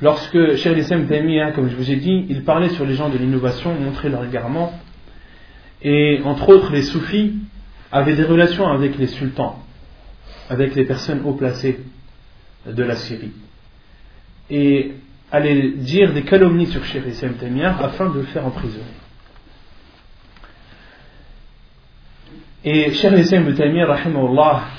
Lorsque 0.01 0.55
Cheikh 0.55 0.77
Islam 0.77 1.07
comme 1.53 1.69
je 1.69 1.75
vous 1.75 1.91
ai 1.91 1.97
dit, 1.97 2.25
il 2.29 2.43
parlait 2.43 2.69
sur 2.69 2.85
les 2.85 2.95
gens 2.95 3.09
de 3.09 3.17
l'innovation, 3.17 3.73
montrait 3.75 4.09
leur 4.09 4.25
égarement, 4.25 4.73
et 5.81 6.19
entre 6.23 6.49
autres 6.49 6.71
les 6.71 6.81
soufis 6.81 7.35
avaient 7.91 8.15
des 8.15 8.23
relations 8.23 8.67
avec 8.67 8.97
les 8.97 9.07
sultans, 9.07 9.63
avec 10.49 10.75
les 10.75 10.85
personnes 10.85 11.21
haut 11.25 11.33
placées 11.33 11.79
de 12.65 12.83
la 12.83 12.95
Syrie, 12.95 13.33
et 14.49 14.93
allaient 15.31 15.69
dire 15.71 16.11
des 16.13 16.23
calomnies 16.23 16.67
sur 16.67 16.83
Cheikh 16.85 17.03
Islam 17.07 17.35
afin 17.79 18.09
de 18.09 18.19
le 18.19 18.25
faire 18.25 18.45
emprisonner. 18.47 18.83
Et 22.65 22.91
Cheikh 22.93 23.13
Islam 23.19 23.49
Ibn 23.49 23.79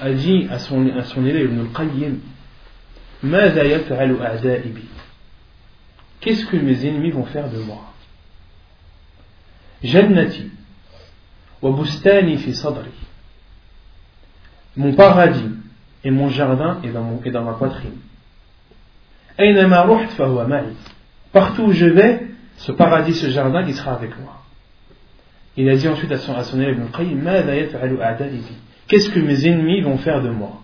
a 0.00 0.12
dit 0.12 0.46
à 0.50 0.58
son, 0.58 0.88
à 0.88 1.26
élève 1.26 1.50
Ibn 1.52 1.60
al-Qayyim 1.60 2.18
Qu'est-ce 6.25 6.47
que 6.47 6.57
mes 6.57 6.87
ennemis 6.87 7.11
vont 7.11 7.27
faire 7.27 7.51
de 7.51 7.59
moi 7.59 7.93
Jannati 9.83 10.51
wa 11.61 11.70
bustani 11.72 12.39
fi 12.39 12.55
sadri. 12.55 12.89
Mon 14.75 14.95
paradis 14.95 15.51
et 16.03 16.11
mon 16.11 16.31
jardin 16.31 16.81
est 16.83 16.89
dans, 16.89 17.03
mon, 17.03 17.22
est 17.22 17.31
dans 17.31 17.45
ma 17.45 17.53
poitrine. 17.53 17.99
Partout 21.31 21.64
où 21.64 21.72
je 21.72 21.85
vais, 21.85 22.27
ce 22.57 22.72
paradis, 22.72 23.14
ce 23.14 23.29
jardin, 23.29 23.62
il 23.66 23.75
sera 23.75 23.93
avec 23.93 24.18
moi. 24.18 24.43
Il 25.59 25.68
a 25.68 25.77
dit 25.77 25.89
ensuite 25.89 26.11
à 26.11 26.16
son, 26.16 26.35
à 26.35 26.45
son 26.45 26.59
élève 26.59 26.81
Qu'est-ce 28.89 29.11
que 29.11 29.20
mes 29.20 29.47
ennemis 29.47 29.83
vont 29.83 29.99
faire 29.99 30.22
de 30.22 30.31
moi 30.31 30.62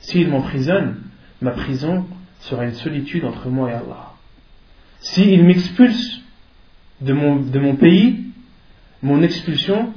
S'ils 0.00 0.28
m'emprisonnent, 0.28 1.01
ma 1.42 1.52
prison 1.52 2.06
sera 2.40 2.64
une 2.64 2.74
solitude 2.74 3.24
entre 3.24 3.48
moi 3.48 3.70
et 3.70 3.74
Allah. 3.74 4.12
S'ils 5.00 5.44
m'expulsent 5.44 6.20
de 7.00 7.12
mon, 7.12 7.36
de 7.36 7.58
mon 7.58 7.76
pays, 7.76 8.24
mon 9.02 9.22
expulsion 9.22 9.92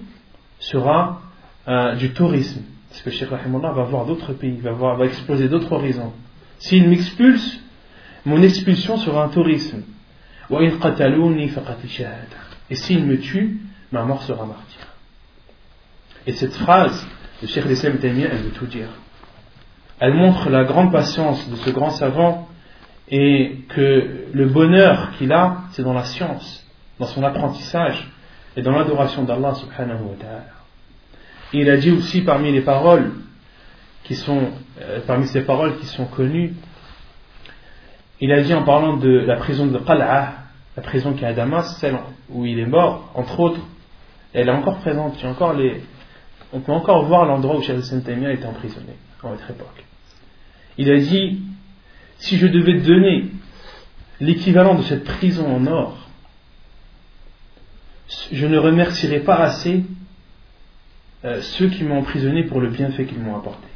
sera 0.60 1.22
euh, 1.68 1.96
du 1.96 2.12
tourisme. 2.12 2.62
Parce 2.90 3.02
que 3.02 3.12
Cheikh 3.12 3.30
Rahimullah 3.30 3.72
va 3.72 3.84
voir 3.84 4.06
d'autres 4.06 4.34
pays, 4.34 4.58
va, 4.58 4.72
voir, 4.72 4.98
va 4.98 5.06
exploser 5.06 5.48
d'autres 5.48 5.72
horizons. 5.72 6.14
S'il 6.60 6.88
m'expulse, 6.90 7.60
mon 8.26 8.42
expulsion 8.42 8.98
sera 8.98 9.26
un 9.26 9.30
tourisme. 9.30 9.84
Et 12.70 12.76
s'il 12.76 13.06
me 13.06 13.20
tue, 13.20 13.60
ma 13.92 14.04
mort 14.04 14.24
sera 14.24 14.46
martyr. 14.46 14.88
Et 16.28 16.32
cette 16.34 16.54
phrase 16.54 17.06
de 17.42 17.48
Cheikh 17.48 17.66
Islam 17.70 17.98
elle 18.04 18.38
veut 18.38 18.52
tout 18.52 18.66
dire. 18.66 18.90
Elle 20.00 20.14
montre 20.14 20.50
la 20.50 20.64
grande 20.64 20.92
patience 20.92 21.50
de 21.50 21.56
ce 21.56 21.70
grand 21.70 21.90
savant 21.90 22.48
et 23.10 23.60
que 23.70 24.28
le 24.34 24.46
bonheur 24.48 25.12
qu'il 25.18 25.32
a, 25.32 25.58
c'est 25.72 25.84
dans 25.84 25.94
la 25.94 26.04
science, 26.04 26.66
dans 27.00 27.06
son 27.06 27.24
apprentissage 27.24 28.12
et 28.58 28.62
dans 28.62 28.72
l'adoration 28.72 29.24
d'Allah 29.24 29.54
subhanahu 29.56 30.04
wa 30.04 30.16
ta'ala. 30.20 30.44
Il 31.54 31.70
a 31.70 31.78
dit 31.78 31.92
aussi 31.92 32.22
parmi 32.22 32.52
les 32.52 32.62
paroles 32.62 33.12
qui 34.04 34.16
sont, 34.16 34.50
euh, 34.82 35.00
parmi 35.06 35.28
ces 35.28 35.42
paroles 35.42 35.78
qui 35.78 35.86
sont 35.86 36.06
connues, 36.06 36.54
il 38.20 38.32
a 38.32 38.42
dit 38.42 38.54
en 38.54 38.64
parlant 38.64 38.98
de 38.98 39.10
la 39.10 39.38
prison 39.38 39.68
de 39.68 39.78
Qal'a, 39.78 40.34
la 40.76 40.84
prison 40.84 41.14
qui 41.14 41.24
est 41.24 41.28
à 41.28 41.34
Damas, 41.34 41.78
celle 41.80 41.98
où 42.30 42.46
il 42.46 42.60
est 42.60 42.66
mort, 42.66 43.12
entre 43.14 43.40
autres, 43.40 43.60
elle 44.34 44.50
est 44.50 44.52
encore 44.52 44.78
présente. 44.80 45.24
encore 45.24 45.54
les, 45.54 45.82
on 46.52 46.60
peut 46.60 46.72
encore 46.72 47.06
voir 47.06 47.26
l'endroit 47.26 47.58
où 47.58 47.62
Cheikh 47.62 47.82
Saint-Tamia 47.84 48.34
était 48.34 48.46
emprisonné 48.46 48.94
à 49.30 49.32
notre 49.32 49.50
époque. 49.50 49.86
Il 50.78 50.92
a 50.92 50.98
dit 50.98 51.42
si 52.18 52.38
je 52.38 52.48
devais 52.48 52.80
donner 52.80 53.32
l'équivalent 54.20 54.76
de 54.76 54.84
cette 54.84 55.04
prison 55.04 55.54
en 55.54 55.68
or, 55.68 55.98
je 58.32 58.46
ne 58.46 58.58
remercierais 58.58 59.22
pas 59.22 59.38
assez 59.38 59.84
euh, 61.24 61.42
ceux 61.42 61.70
qui 61.70 61.84
m'ont 61.84 62.00
emprisonné 62.00 62.44
pour 62.44 62.62
le 62.62 62.70
bienfait 62.70 63.06
qu'ils 63.06 63.20
m'ont 63.20 63.36
apporté. 63.36 63.68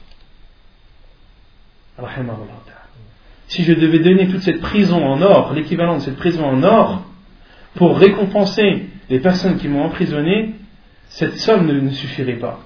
Si 3.47 3.63
je 3.63 3.73
devais 3.73 3.99
donner 3.99 4.27
toute 4.27 4.41
cette 4.41 4.61
prison 4.61 5.03
en 5.03 5.21
or, 5.21 5.53
l'équivalent 5.53 5.97
de 5.97 6.01
cette 6.01 6.17
prison 6.17 6.45
en 6.45 6.63
or, 6.63 7.03
pour 7.75 7.97
récompenser 7.97 8.85
les 9.09 9.19
personnes 9.19 9.57
qui 9.57 9.67
m'ont 9.67 9.83
emprisonné, 9.83 10.53
cette 11.09 11.39
somme 11.39 11.65
ne, 11.65 11.89
suffirait 11.89 12.33
pas. 12.33 12.59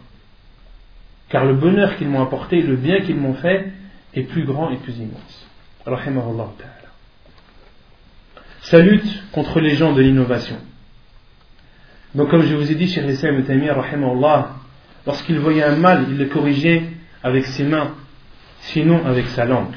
Car 1.34 1.46
le 1.46 1.56
bonheur 1.56 1.98
qu'ils 1.98 2.10
m'ont 2.10 2.22
apporté, 2.22 2.62
le 2.62 2.76
bien 2.76 3.00
qu'ils 3.00 3.16
m'ont 3.16 3.34
fait, 3.34 3.74
est 4.14 4.22
plus 4.22 4.46
grand 4.46 4.70
et 4.70 4.78
plus 4.78 4.96
immense. 5.00 5.48
Sa 8.62 8.80
lutte 8.80 9.24
contre 9.32 9.60
les 9.60 9.74
gens 9.74 9.94
de 9.94 10.02
l'innovation. 10.04 10.58
Donc, 12.14 12.30
comme 12.30 12.44
je 12.44 12.54
vous 12.54 12.72
ai 12.72 12.76
dit, 12.76 12.88
Cheikh 12.88 13.10
Islam 13.10 13.44
lorsqu'il 15.08 15.40
voyait 15.40 15.64
un 15.64 15.76
mal, 15.76 16.06
il 16.08 16.20
le 16.20 16.26
corrigeait 16.28 16.84
avec 17.24 17.48
ses 17.48 17.64
mains, 17.64 17.96
sinon 18.60 19.04
avec 19.04 19.26
sa 19.30 19.46
langue. 19.46 19.74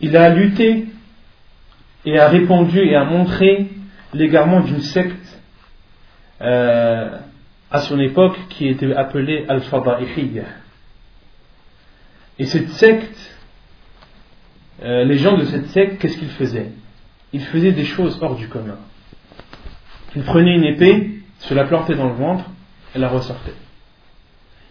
Il 0.00 0.16
a 0.16 0.30
lutté 0.30 0.86
et 2.04 2.18
a 2.18 2.28
répondu 2.28 2.80
et 2.80 2.96
a 2.96 3.04
montré 3.04 3.68
l'égarement 4.12 4.60
d'une 4.60 4.80
secte 4.80 5.40
euh, 6.40 7.18
à 7.70 7.80
son 7.80 7.98
époque 8.00 8.38
qui 8.50 8.68
était 8.68 8.92
appelée 8.94 9.44
Al-Fada'ihiyya. 9.48 10.44
Et 12.38 12.46
cette 12.46 12.70
secte, 12.70 13.36
euh, 14.82 15.04
les 15.04 15.18
gens 15.18 15.36
de 15.36 15.44
cette 15.44 15.68
secte, 15.68 16.00
qu'est-ce 16.00 16.16
qu'ils 16.16 16.30
faisaient? 16.30 16.72
Ils 17.32 17.44
faisaient 17.44 17.72
des 17.72 17.84
choses 17.84 18.18
hors 18.22 18.34
du 18.34 18.48
commun. 18.48 18.78
Ils 20.16 20.22
prenaient 20.22 20.56
une 20.56 20.64
épée, 20.64 21.20
se 21.38 21.54
la 21.54 21.64
plantaient 21.64 21.94
dans 21.94 22.08
le 22.08 22.14
ventre 22.14 22.44
et 22.94 22.98
la 22.98 23.08
ressortaient. 23.08 23.54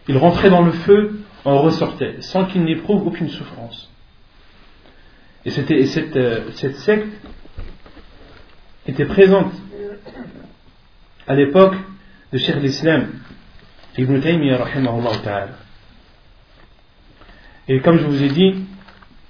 Ils 0.07 0.17
rentraient 0.17 0.49
dans 0.49 0.63
le 0.63 0.71
feu, 0.71 1.21
en 1.45 1.59
ressortaient, 1.59 2.15
sans 2.21 2.45
qu'ils 2.45 2.63
n'éprouvent 2.63 3.05
aucune 3.07 3.29
souffrance. 3.29 3.89
Et, 5.45 5.51
c'était, 5.51 5.85
cette, 5.85 6.17
euh, 6.17 6.49
cette 6.53 6.75
secte 6.77 7.07
était 8.89 9.05
présente 9.05 9.53
à 11.27 11.35
l'époque 11.35 11.75
de 12.33 12.39
Cheikh 12.39 12.55
l'Islam, 12.55 13.09
Ibn 13.97 14.19
Taymiyyah. 14.19 14.65
Et 17.67 17.81
comme 17.81 17.99
je 17.99 18.05
vous 18.05 18.23
ai 18.23 18.29
dit, 18.29 18.65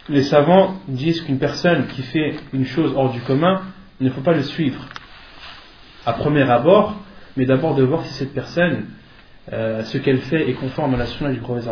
les 0.07 0.23
savants 0.23 0.75
disent 0.87 1.21
qu'une 1.21 1.39
personne 1.39 1.87
qui 1.87 2.03
fait 2.03 2.35
une 2.53 2.65
chose 2.65 2.93
hors 2.95 3.11
du 3.11 3.19
commun, 3.21 3.63
il 3.99 4.05
ne 4.05 4.11
faut 4.11 4.21
pas 4.21 4.33
le 4.33 4.43
suivre 4.43 4.79
à 6.05 6.13
premier 6.13 6.49
abord, 6.49 6.95
mais 7.35 7.45
d'abord 7.45 7.75
de 7.75 7.83
voir 7.83 8.05
si 8.05 8.13
cette 8.13 8.33
personne, 8.33 8.85
euh, 9.51 9.83
ce 9.83 9.97
qu'elle 9.97 10.19
fait 10.19 10.49
est 10.49 10.53
conforme 10.53 10.93
à 10.93 10.97
la 10.97 11.05
sunna 11.05 11.33
du 11.33 11.39
prophète 11.39 11.67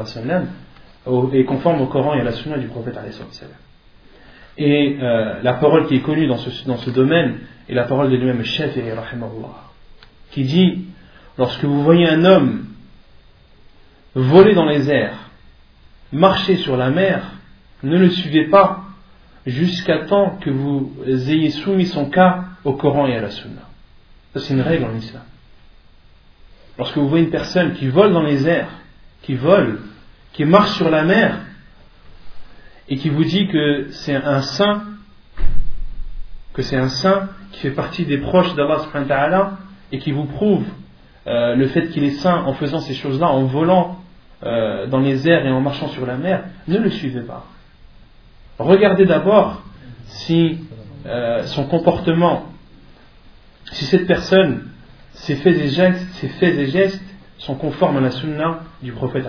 est 1.32 1.46
conforme 1.46 1.82
au 1.82 1.88
Coran 1.88 2.16
et 2.16 2.20
à 2.20 2.26
la 2.26 2.34
sunna 2.34 2.58
du 2.58 2.68
prophète 2.68 2.98
Et 4.58 4.98
euh, 5.02 5.42
la 5.42 5.54
parole 5.54 5.88
qui 5.88 5.96
est 5.96 6.02
connue 6.02 6.28
dans 6.28 6.38
ce, 6.38 6.68
dans 6.68 6.78
ce 6.78 6.90
domaine 6.90 7.40
est 7.70 7.74
la 7.74 7.84
parole 7.84 8.10
de 8.10 8.16
lui-même 8.16 8.44
Shafi'i 8.44 8.92
qui 10.32 10.44
dit 10.44 10.86
lorsque 11.38 11.64
vous 11.64 11.84
voyez 11.84 12.08
un 12.08 12.26
homme 12.26 12.66
voler 14.16 14.54
dans 14.54 14.66
les 14.66 14.90
airs, 14.90 15.18
marcher 16.12 16.58
sur 16.58 16.78
la 16.78 16.90
mer, 16.90 17.24
ne 17.84 17.98
le 17.98 18.10
suivez 18.10 18.46
pas 18.46 18.84
jusqu'à 19.46 20.06
temps 20.06 20.38
que 20.42 20.50
vous 20.50 20.92
ayez 21.06 21.52
soumis 21.52 21.86
son 21.86 22.10
cas 22.10 22.46
au 22.64 22.74
Coran 22.74 23.08
et 23.08 23.16
à 23.16 23.22
la 23.22 23.30
Sunna. 23.30 23.62
Ça, 24.34 24.42
c'est 24.42 24.54
une 24.54 24.62
règle 24.62 24.86
en 24.86 24.96
islam. 24.96 25.24
Lorsque 26.78 26.98
vous 26.98 27.08
voyez 27.08 27.26
une 27.26 27.32
personne 27.32 27.74
qui 27.74 27.88
vole 27.88 28.14
dans 28.14 28.24
les 28.24 28.48
airs, 28.48 28.70
qui 29.24 29.36
vole, 29.36 29.82
qui 30.34 30.46
marche 30.46 30.72
sur 30.72 30.90
la 30.90 31.04
mer, 31.04 31.40
et 32.90 32.98
qui 32.98 33.10
vous 33.10 33.24
dit 33.24 33.48
que 33.48 33.88
c'est 33.92 34.16
un 34.16 34.42
saint, 34.42 34.84
que 36.54 36.62
c'est 36.62 36.78
un 36.78 36.90
saint 36.90 37.30
qui 37.52 37.60
fait 37.62 37.72
partie 37.72 38.06
des 38.06 38.18
proches 38.18 38.54
d'Allah 38.56 39.58
et 39.92 40.00
qui 40.00 40.12
vous 40.12 40.26
prouve 40.26 40.66
euh, 41.28 41.56
le 41.56 41.68
fait 41.68 41.90
qu'il 41.90 42.04
est 42.04 42.12
saint 42.12 42.44
en 42.46 42.54
faisant 42.54 42.80
ces 42.80 42.94
choses-là, 42.94 43.28
en 43.28 43.44
volant 43.44 44.00
euh, 44.44 44.88
dans 44.88 45.00
les 45.00 45.28
airs 45.28 45.46
et 45.46 45.52
en 45.52 45.62
marchant 45.62 45.90
sur 45.90 46.06
la 46.06 46.16
mer, 46.16 46.44
ne 46.68 46.78
le 46.78 46.90
suivez 46.90 47.22
pas. 47.22 47.46
Regardez 48.60 49.06
d'abord 49.06 49.62
si 50.06 50.60
euh, 51.06 51.44
son 51.46 51.66
comportement, 51.66 52.46
si 53.72 53.86
cette 53.86 54.08
personne, 54.08 54.70
ses 55.14 55.36
faits 55.36 55.58
et 55.58 55.68
gestes, 55.70 56.08
ses 56.14 56.30
faits 56.30 56.58
et 56.58 56.68
gestes 56.68 57.04
sont 57.40 57.56
conformes 57.56 57.98
à 57.98 58.02
la 58.02 58.12
sunna 58.12 58.62
du 58.82 58.92
prophète 58.94 59.26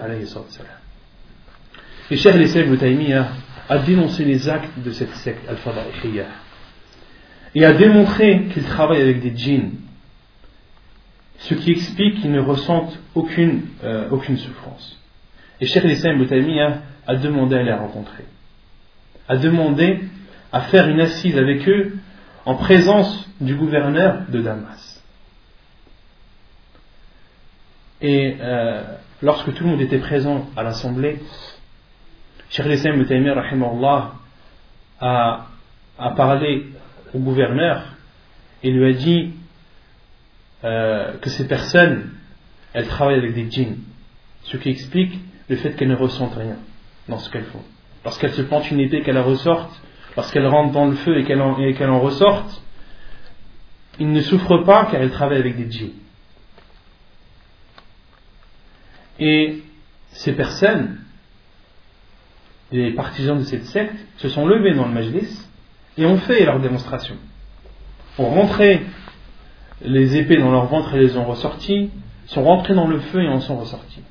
Et 2.11 2.17
cher 2.17 2.37
l'Islam 2.37 2.77
Taïmiya 2.77 3.29
a 3.69 3.79
dénoncé 3.79 4.25
les 4.25 4.49
actes 4.49 4.79
de 4.79 4.91
cette 4.93 5.15
secte 5.17 5.49
al-Fada'ihiyya 5.49 6.27
et 7.59 7.65
a 7.65 7.73
démontré 7.73 8.45
qu'il 8.53 8.63
travaille 8.63 9.01
avec 9.01 9.21
des 9.21 9.37
djinns, 9.37 9.73
ce 11.39 11.55
qui 11.55 11.73
explique 11.73 12.21
qu'ils 12.21 12.31
ne 12.31 12.41
ressentent 12.41 12.97
aucune, 13.17 13.63
euh, 13.83 14.09
aucune 14.13 14.37
souffrance. 14.37 14.97
Et 15.61 15.67
Cheikh 15.67 15.83
l'Islam 15.83 16.25
Taïmiya 16.25 16.83
a 17.05 17.17
demandé 17.17 17.57
à 17.57 17.63
les 17.65 17.73
rencontrer 17.73 18.25
a 19.27 19.37
demandé 19.37 20.01
à 20.53 20.63
faire 20.63 20.89
une 20.89 21.01
assise 21.01 21.37
avec 21.37 21.69
eux 21.69 21.99
en 22.47 22.55
présence 22.55 23.29
du 23.41 23.57
gouverneur 23.57 24.23
de 24.29 24.41
Damas. 24.41 25.03
Et 28.01 28.37
euh, 28.41 28.85
lorsque 29.21 29.53
tout 29.53 29.65
le 29.65 29.71
monde 29.71 29.81
était 29.81 29.99
présent 29.99 30.47
à 30.57 30.63
l'assemblée, 30.63 31.21
Cheikh 32.51 32.67
Lissam 32.67 33.05
a, 35.01 35.47
a 35.99 36.11
parlé 36.13 36.67
au 37.15 37.19
gouverneur 37.19 37.85
et 38.63 38.71
lui 38.71 38.89
a 38.89 38.93
dit 38.93 39.35
euh, 40.65 41.17
que 41.19 41.31
ces 41.31 41.47
personnes, 41.47 42.11
elles 42.73 42.89
travaillent 42.89 43.19
avec 43.19 43.35
des 43.35 43.51
djinns, 43.51 43.79
ce 44.45 44.57
qui 44.57 44.71
explique 44.71 45.19
le 45.49 45.57
fait 45.57 45.75
qu'elles 45.75 45.89
ne 45.89 45.97
ressentent 45.97 46.37
rien 46.37 46.57
dans 47.09 47.19
ce 47.19 47.31
qu'elles 47.31 47.45
font 47.45 47.63
lorsqu'elle 48.05 48.33
se 48.33 48.43
plante 48.43 48.71
une 48.71 48.81
épée, 48.81 49.03
qu'elle 49.03 49.17
la 49.17 49.23
ressorte, 49.23 49.71
lorsqu'elle 50.17 50.47
rentre 50.47 50.73
dans 50.73 50.87
le 50.87 50.97
feu 50.97 51.19
et 51.19 51.25
qu'elle 51.25 51.41
en, 51.41 51.59
en, 51.59 52.01
ressorte, 52.01 52.63
il 53.99 54.11
ne 54.11 54.21
souffre 54.21 54.59
pas 54.59 54.87
car 54.87 55.03
elle 55.03 55.11
travaille 55.11 55.39
avec 55.39 55.57
des 55.57 55.71
djinns. 55.71 55.93
Et 59.19 59.63
ces 60.13 60.33
personnes, 60.33 61.01
les 62.71 62.93
partisans 62.93 63.39
de 63.39 63.45
cette 63.45 63.67
secte, 63.67 63.97
se 64.19 64.29
sont 64.29 64.47
levés 64.47 64.75
dans 64.75 64.87
le 64.87 64.95
majlis 64.95 65.48
et 65.99 66.07
ont 66.07 66.17
fait 66.17 66.45
leur 66.45 66.61
démonstration. 66.61 67.17
Ont 68.19 68.31
rentré 68.31 68.87
les 69.83 70.17
épées 70.17 70.39
dans 70.39 70.51
leur 70.51 70.67
ventre 70.67 70.95
et 70.95 70.99
les 70.99 71.17
ont 71.19 71.25
ressorties, 71.25 71.91
sont 72.27 72.45
rentrés 72.45 72.75
dans 72.75 72.87
le 72.87 73.01
feu 73.01 73.23
et 73.23 73.29
en 73.29 73.41
sont 73.41 73.59
ressortis. 73.59 74.03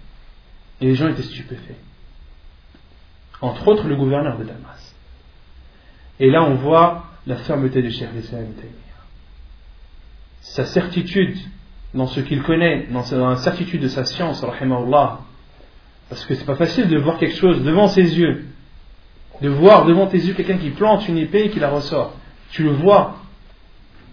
Et 0.82 0.86
les 0.86 0.96
gens 0.96 1.08
étaient 1.08 1.24
stupéfaits 1.24 1.82
entre 3.42 3.68
autres 3.68 3.88
le 3.88 3.96
gouverneur 3.96 4.38
de 4.38 4.44
Damas. 4.44 4.96
Et 6.20 6.30
là, 6.30 6.44
on 6.44 6.56
voit 6.56 7.06
la 7.28 7.36
fermeté 7.38 7.82
du 7.82 7.92
Cheikh 7.92 8.10
l'Islam 8.16 8.46
Sa 10.42 10.66
certitude 10.66 11.38
dans 11.94 12.08
ce 12.08 12.20
qu'il 12.20 12.42
connaît, 12.44 12.88
dans 12.88 13.30
la 13.30 13.36
certitude 13.38 13.82
de 13.82 13.88
sa 13.88 14.06
science, 14.06 14.44
parce 16.10 16.26
que 16.26 16.36
c'est 16.36 16.46
pas 16.46 16.56
facile 16.56 16.88
de 16.88 16.98
voir 16.98 17.18
quelque 17.18 17.36
chose 17.36 17.64
devant 17.64 17.88
ses 17.88 18.18
yeux, 18.18 18.46
de 19.42 19.50
voir 19.50 19.86
devant 19.86 20.08
tes 20.08 20.18
yeux 20.18 20.34
quelqu'un 20.34 20.58
qui 20.58 20.72
plante 20.72 21.08
une 21.08 21.18
épée 21.18 21.46
et 21.46 21.50
qui 21.50 21.60
la 21.60 21.70
ressort. 21.70 22.16
Tu 22.52 22.64
le 22.64 22.72
vois, 22.72 23.18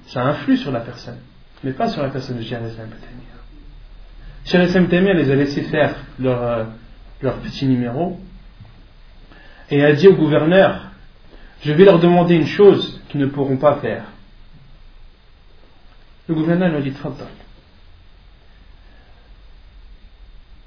ça 0.06 0.22
influe 0.22 0.56
sur 0.56 0.72
la 0.72 0.80
personne, 0.80 1.18
mais 1.62 1.72
pas 1.72 1.88
sur 1.88 2.02
la 2.02 2.10
personne 2.10 2.36
de 2.36 2.42
Cheikh 2.42 2.58
l'Islam 2.62 2.88
Cheikh 4.44 4.60
l'Islam 4.60 4.86
les 4.90 5.30
a 5.30 5.34
laissé 5.34 5.62
faire 5.62 5.94
leur, 6.18 6.42
euh, 6.42 6.64
leur 7.22 7.36
petit 7.36 7.66
numéro, 7.66 8.20
et 9.70 9.82
a 9.82 9.92
dit 9.92 10.08
au 10.08 10.14
gouverneur 10.14 10.90
Je 11.62 11.72
vais 11.72 11.84
leur 11.84 11.98
demander 11.98 12.34
une 12.34 12.46
chose 12.46 13.00
qu'ils 13.08 13.20
ne 13.20 13.26
pourront 13.26 13.56
pas 13.56 13.76
faire. 13.76 14.04
Le 16.28 16.34
gouverneur 16.34 16.68
lui 16.68 16.76
a 16.76 16.80
dit 16.80 16.92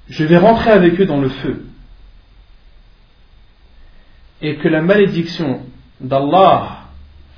Je 0.08 0.24
vais 0.24 0.38
rentrer 0.38 0.70
avec 0.70 1.00
eux 1.00 1.06
dans 1.06 1.20
le 1.20 1.28
feu 1.28 1.64
et 4.40 4.56
que 4.56 4.68
la 4.68 4.82
malédiction 4.82 5.62
d'Allah, 6.00 6.84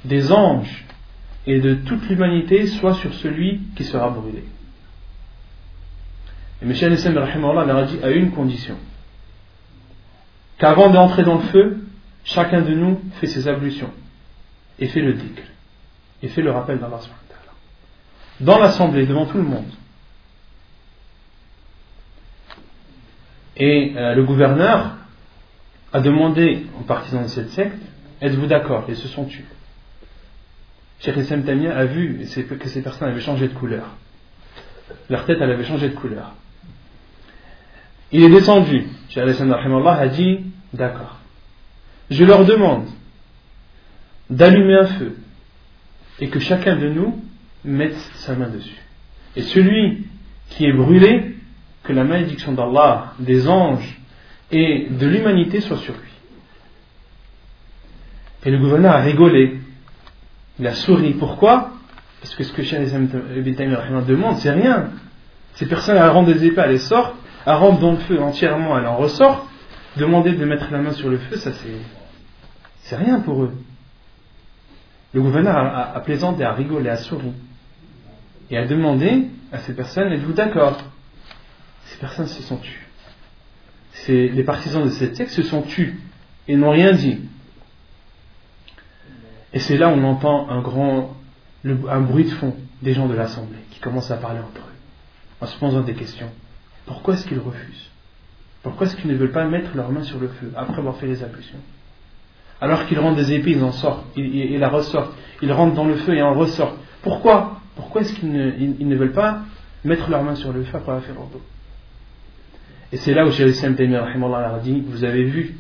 des 0.05 0.33
anges 0.33 0.85
et 1.47 1.61
de 1.61 1.75
toute 1.75 2.09
l'humanité 2.09 2.67
soit 2.67 2.95
sur 2.95 3.15
celui 3.15 3.61
qui 3.77 3.85
sera 3.85 4.11
brûlé. 4.11 4.45
Et 6.63 6.65
M. 6.65 6.71
Al-Islam 6.71 7.15
leur 7.15 7.77
a 7.77 7.85
dit 7.85 7.99
à 8.03 8.11
une 8.11 8.33
condition 8.33 8.77
qu'avant 10.59 10.91
d'entrer 10.91 11.23
dans 11.23 11.37
le 11.37 11.45
feu, 11.45 11.79
chacun 12.25 12.61
de 12.61 12.75
nous 12.75 13.01
fait 13.21 13.27
ses 13.27 13.49
ablutions 13.49 13.91
et 14.79 14.89
fait 14.89 15.01
le 15.01 15.15
dhikr 15.15 15.43
et 16.23 16.29
fait 16.29 16.43
le 16.43 16.51
rappel 16.51 16.79
d'Allah 16.79 17.01
dans 18.41 18.59
l'assemblée, 18.59 19.07
devant 19.07 19.27
tout 19.27 19.37
le 19.37 19.45
monde. 19.45 19.71
Et 23.57 23.93
euh, 23.97 24.15
le 24.15 24.25
gouverneur 24.25 24.97
a 25.93 26.01
demandé 26.01 26.67
aux 26.79 26.85
partisans 26.85 27.23
de 27.23 27.29
cette 27.29 27.51
secte 27.51 27.81
Êtes-vous 28.21 28.47
d'accord 28.47 28.85
Et 28.89 28.95
se 28.95 29.09
sont 29.09 29.25
tus. 29.25 29.45
Cheikh 31.01 31.27
Tamia 31.45 31.75
a 31.75 31.87
vu 31.87 32.27
que 32.61 32.69
ces 32.69 32.83
personnes 32.83 33.09
avaient 33.09 33.21
changé 33.21 33.49
de 33.49 33.55
couleur. 33.55 33.97
Leur 35.09 35.25
tête, 35.25 35.39
elle 35.41 35.51
avait 35.51 35.65
changé 35.65 35.89
de 35.89 35.95
couleur. 35.95 36.35
Il 38.13 38.23
est 38.23 38.29
descendu. 38.29 38.87
Cheikh 39.09 39.27
Issam 39.27 39.53
a 39.53 40.09
dit 40.09 40.41
D'accord. 40.75 41.19
Je 42.11 42.25
leur 42.25 42.45
demande 42.45 42.87
d'allumer 44.29 44.75
un 44.75 44.87
feu 44.87 45.17
et 46.21 46.29
que 46.29 46.39
chacun 46.39 46.77
de 46.77 46.89
nous 46.89 47.25
mette 47.65 47.97
sa 48.17 48.35
main 48.35 48.49
dessus. 48.49 48.81
Et 49.37 49.43
celui 49.43 50.07
qui 50.51 50.67
est 50.67 50.73
brûlé, 50.73 51.37
que 51.85 51.93
la 51.93 52.05
malédiction 52.05 52.53
d'Allah, 52.53 53.15
des 53.19 53.49
anges 53.49 54.00
et 54.51 54.89
de 54.91 55.07
l'humanité 55.07 55.61
soit 55.61 55.79
sur 55.79 55.95
lui. 55.95 56.11
Et 58.45 58.51
le 58.51 58.59
gouverneur 58.59 58.95
a 58.95 59.01
rigolé. 59.01 59.59
Il 60.59 60.67
a 60.67 60.75
souri. 60.75 61.15
Pourquoi? 61.15 61.73
Parce 62.21 62.35
que 62.35 62.45
ce 62.45 62.53
que 62.53 62.63
Cheikh 62.63 62.89
Ibn 62.89 64.03
demande, 64.07 64.37
c'est 64.39 64.51
rien. 64.51 64.91
Ces 65.55 65.67
personnes, 65.67 65.97
elles 65.97 66.09
rentrent 66.09 66.33
des 66.33 66.45
épées, 66.45 66.63
elles 66.65 66.81
sortent, 66.81 67.17
elles 67.47 67.55
rentrent 67.55 67.81
dans 67.81 67.93
le 67.93 67.99
feu 67.99 68.21
entièrement, 68.21 68.79
elles 68.79 68.87
en 68.87 68.97
ressortent, 68.97 69.47
Demander 69.97 70.33
de 70.35 70.45
mettre 70.45 70.71
la 70.71 70.79
main 70.79 70.93
sur 70.93 71.09
le 71.09 71.19
feu, 71.19 71.37
ça 71.37 71.53
c'est, 71.53 71.77
c'est 72.83 72.97
rien 72.97 73.21
pour 73.21 73.43
eux. 73.43 73.53
Le 75.13 75.21
gouverneur 75.21 75.57
a, 75.57 76.01
plaisanté, 76.01 76.45
a 76.45 76.53
rigolé, 76.53 76.89
a 76.89 76.97
souri. 76.97 77.33
Et 78.51 78.57
a 78.57 78.67
demandé 78.67 79.27
à 79.51 79.59
ces 79.59 79.75
personnes, 79.75 80.13
êtes-vous 80.13 80.33
d'accord? 80.33 80.79
Ces 81.87 81.99
personnes 81.99 82.29
se 82.29 82.43
sont 82.43 82.59
tues. 82.59 82.80
Les 84.09 84.45
partisans 84.45 84.85
de 84.85 84.91
cette 84.91 85.17
secte 85.17 85.31
se 85.31 85.43
sont 85.43 85.63
tus 85.63 86.01
et 86.49 86.57
n'ont 86.57 86.71
rien 86.71 86.93
dit. 86.93 87.19
Et 89.53 89.59
c'est 89.59 89.77
là 89.77 89.89
où 89.89 89.93
on 89.93 90.05
entend 90.05 90.49
un 90.49 90.61
grand, 90.61 91.17
un 91.65 92.01
bruit 92.01 92.25
de 92.25 92.31
fond 92.31 92.55
des 92.83 92.95
gens 92.95 93.09
de 93.09 93.15
l'Assemblée 93.15 93.59
qui 93.71 93.81
commencent 93.81 94.11
à 94.11 94.17
parler 94.17 94.41
entre 94.41 94.61
eux, 94.61 94.75
en 95.41 95.47
se 95.47 95.59
posant 95.59 95.81
des 95.81 95.95
questions. 95.95 96.31
Pourquoi 96.87 97.15
est-ce 97.15 97.27
qu'ils 97.27 97.41
refusent? 97.41 97.91
Pourquoi 98.63 98.87
est-ce 98.87 98.97
qu'ils 98.97 99.11
ne 99.11 99.17
veulent 99.17 99.33
pas 99.33 99.45
mettre 99.47 99.75
leurs 99.75 99.91
mains 99.91 100.03
sur 100.03 100.19
le 100.19 100.29
feu 100.29 100.53
après 100.57 100.79
avoir 100.79 100.97
fait 100.97 101.07
les 101.07 101.23
ablutions? 101.23 101.59
Alors 102.61 102.87
qu'ils 102.87 102.99
rentrent 102.99 103.17
des 103.17 103.33
épées, 103.33 103.53
ils 103.53 103.65
en 103.65 103.73
sortent, 103.73 104.05
ils, 104.17 104.59
la 104.59 104.69
ressortent. 104.69 105.13
Ils 105.41 105.53
rentrent 105.53 105.75
dans 105.75 105.87
le 105.87 105.97
feu 105.97 106.15
et 106.15 106.23
en 106.23 106.35
ressortent. 106.35 106.77
Pourquoi? 107.03 107.61
Pourquoi 107.75 108.03
est-ce 108.03 108.13
qu'ils 108.13 108.31
ne, 108.31 108.97
veulent 108.97 109.13
pas 109.13 109.41
mettre 109.85 110.11
leurs 110.11 110.23
mains 110.23 110.35
sur 110.35 110.53
le 110.53 110.63
feu 110.63 110.77
après 110.77 110.93
avoir 110.93 111.03
fait 111.03 111.15
leur 111.15 111.27
dos? 111.27 111.41
Et 112.93 112.97
c'est 112.97 113.15
là 113.15 113.27
où 113.27 113.31
Jérusalem 113.31 113.77
a 114.35 114.59
dit 114.59 114.83
Vous 114.87 115.05
avez 115.05 115.25
vu 115.25 115.57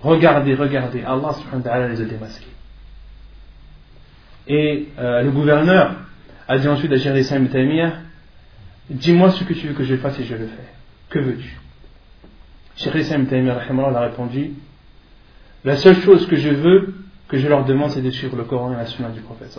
Regardez, 0.00 0.54
regardez, 0.54 1.02
Allah 1.02 1.32
subhanahu 1.32 1.62
wa 1.64 1.70
ta'ala 1.70 1.88
les 1.88 2.00
a 2.00 2.04
démasqués. 2.04 2.46
Et 4.46 4.88
euh, 4.98 5.22
le 5.22 5.30
gouverneur 5.30 5.96
a 6.46 6.58
dit 6.58 6.68
ensuite 6.68 6.92
à 6.92 6.96
Jérusalem 6.96 7.48
Dis-moi 8.90 9.30
ce 9.30 9.44
que 9.44 9.54
tu 9.54 9.68
veux 9.68 9.74
que 9.74 9.84
je 9.84 9.96
fasse 9.96 10.18
et 10.20 10.24
je 10.24 10.34
le 10.34 10.46
fais. 10.46 10.68
Que 11.10 11.18
veux-tu? 11.18 11.58
Cheikh 12.76 12.94
Islam 12.94 13.26
a 13.48 14.00
répondu 14.00 14.52
La 15.64 15.76
seule 15.76 15.96
chose 16.02 16.26
que 16.26 16.36
je 16.36 16.50
veux, 16.50 16.94
que 17.26 17.38
je 17.38 17.48
leur 17.48 17.64
demande, 17.64 17.90
c'est 17.90 18.02
de 18.02 18.10
suivre 18.10 18.36
le 18.36 18.44
Coran 18.44 18.72
et 18.74 18.76
la 18.76 18.86
Sunna 18.86 19.08
du 19.08 19.20
prophète. 19.20 19.58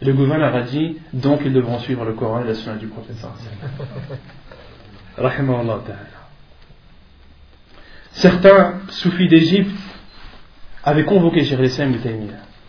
Et 0.00 0.04
le 0.04 0.12
gouverneur 0.12 0.54
a 0.54 0.62
dit 0.62 0.98
Donc 1.12 1.40
ils 1.44 1.52
devront 1.52 1.78
suivre 1.78 2.04
le 2.04 2.12
Coran 2.12 2.42
et 2.42 2.46
la 2.46 2.54
Sunna 2.54 2.76
du 2.76 2.86
prophète. 2.88 3.16
Certains 8.12 8.80
soufis 8.88 9.28
d'Égypte 9.28 9.70
avaient 10.84 11.04
convoqué 11.04 11.44
Cheikh 11.44 11.60
Islam 11.60 11.94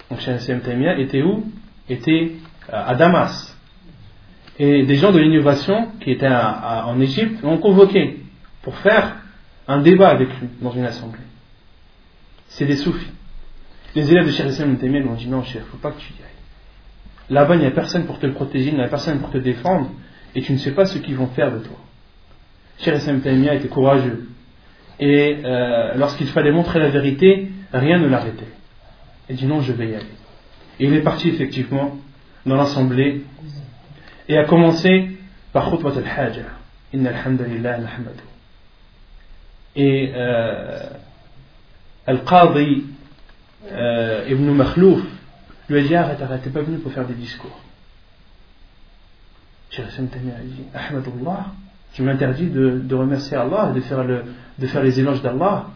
Donc 0.10 0.20
Cheikh 0.20 0.40
Islam 0.40 0.62
était 1.00 1.22
où? 1.22 1.46
Était 1.90 2.34
euh, 2.72 2.84
à 2.86 2.96
Damas. 2.96 3.58
Et 4.60 4.84
des 4.84 4.96
gens 4.96 5.12
de 5.12 5.20
l'innovation 5.20 5.90
qui 6.00 6.12
étaient 6.12 6.28
en 6.28 7.00
Égypte 7.02 7.42
l'ont 7.42 7.58
convoqué 7.58 8.20
pour 8.62 8.78
faire 8.78 9.18
un 9.68 9.82
débat 9.82 10.10
avec 10.10 10.30
lui 10.40 10.48
dans 10.62 10.72
une 10.72 10.86
assemblée. 10.86 11.20
C'est 12.48 12.66
des 12.66 12.76
soufis. 12.76 13.12
Les 13.96 14.12
élèves 14.12 14.28
de 14.28 14.32
Cheikh 14.32 14.48
Islam 14.48 14.78
lui 14.82 15.08
ont 15.08 15.16
dit 15.16 15.28
non, 15.28 15.44
Cheikh, 15.44 15.64
faut 15.72 15.78
pas 15.78 15.92
que 15.92 16.00
tu 16.00 16.14
y 16.14 16.18
ailles. 16.18 16.30
Là-bas, 17.30 17.56
il 17.56 17.62
n'y 17.62 17.68
a 17.68 17.72
personne 17.72 18.06
pour 18.06 18.20
te 18.20 18.28
protéger, 18.28 18.70
il 18.70 18.76
n'y 18.76 18.84
a 18.84 18.88
personne 18.88 19.20
pour 19.20 19.32
te 19.32 19.38
défendre, 19.38 19.90
et 20.36 20.42
tu 20.42 20.52
ne 20.52 20.58
sais 20.58 20.72
pas 20.72 20.86
ce 20.86 20.98
qu'ils 20.98 21.16
vont 21.16 21.28
faire 21.28 21.52
de 21.52 21.60
toi. 21.60 21.78
Cheikh 22.80 22.96
Islam 22.96 23.22
était 23.26 23.68
courageux. 23.68 24.28
Et 25.00 25.38
euh, 25.44 25.96
lorsqu'il 25.96 26.28
fallait 26.28 26.52
montrer 26.52 26.80
la 26.80 26.90
vérité, 26.90 27.52
rien 27.72 28.00
ne 28.00 28.08
l'arrêtait. 28.08 28.48
Il 29.30 29.36
dit 29.36 29.46
non, 29.46 29.62
je 29.62 29.74
vais 29.74 29.90
y 29.90 29.96
aller. 29.96 30.06
Et 30.80 30.86
il 30.86 30.94
est 30.94 31.02
parti 31.02 31.30
effectivement 31.30 31.98
dans 32.46 32.56
l'assemblée 32.56 33.24
et 34.28 34.38
a 34.38 34.46
commencé 34.46 35.12
par 35.52 35.70
khutbat 35.70 35.94
al-haja. 35.98 36.42
Inna 36.94 37.10
alhamdulillah. 37.10 37.80
Et 39.76 40.12
euh, 40.14 40.90
Al-Qadi 42.06 42.84
euh, 43.72 44.26
Ibn 44.30 44.52
Makhlouf 44.52 45.02
lui 45.70 45.80
a 45.80 45.82
dit 45.84 45.96
arrête, 45.96 46.22
arrête, 46.22 46.42
t'es 46.44 46.50
pas 46.50 46.62
venu 46.62 46.78
pour 46.78 46.92
faire 46.92 47.06
des 47.06 47.14
discours. 47.14 47.60
Cheikh 49.70 49.88
Tamir 50.12 50.36
a 50.36 50.44
dit 50.44 50.64
Ahmadullah, 50.74 51.48
tu 51.94 52.02
m'interdis 52.02 52.48
de, 52.48 52.82
de, 52.84 52.96
remercier 52.96 53.38
Allah, 53.38 53.72
de 53.74 53.80
faire, 53.82 54.04
le, 54.04 54.24
de 54.58 54.68
faire 54.68 54.84
les 54.84 55.00
éloges 55.00 55.22
d'Allah. 55.22 55.68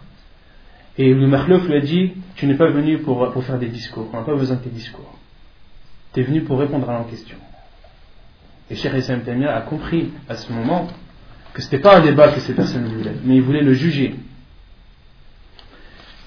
Et 0.98 1.12
Ibn 1.12 1.26
Makhlouf 1.28 1.68
lui 1.68 1.76
a 1.76 1.82
dit 1.82 2.14
Tu 2.36 2.48
n'es 2.48 2.56
pas 2.56 2.70
venu 2.70 2.98
pour, 3.00 3.32
pour 3.32 3.44
faire 3.44 3.60
des 3.60 3.68
discours, 3.68 4.10
on 4.12 4.18
n'a 4.18 4.24
pas 4.24 4.36
besoin 4.36 4.58
de 4.58 4.62
tes 4.64 4.70
discours. 4.70 5.18
Tu 6.14 6.22
es 6.22 6.24
venu 6.24 6.42
pour 6.42 6.60
répondre 6.60 6.90
à 6.90 7.00
la 7.00 7.04
question. 7.04 7.38
Et 8.70 8.76
Cheikh 8.76 8.94
Islam 8.96 9.22
Tamir 9.22 9.50
a 9.50 9.62
compris 9.62 10.10
à 10.28 10.36
ce 10.36 10.52
moment 10.52 10.88
que 11.54 11.62
ce 11.62 11.68
n'était 11.68 11.80
pas 11.80 11.98
un 11.98 12.02
débat 12.02 12.30
que 12.30 12.40
ces 12.40 12.54
personnes 12.54 12.86
voulaient, 12.86 13.16
mais 13.24 13.36
ils 13.36 13.42
voulaient 13.42 13.62
le 13.62 13.74
juger. 13.74 14.16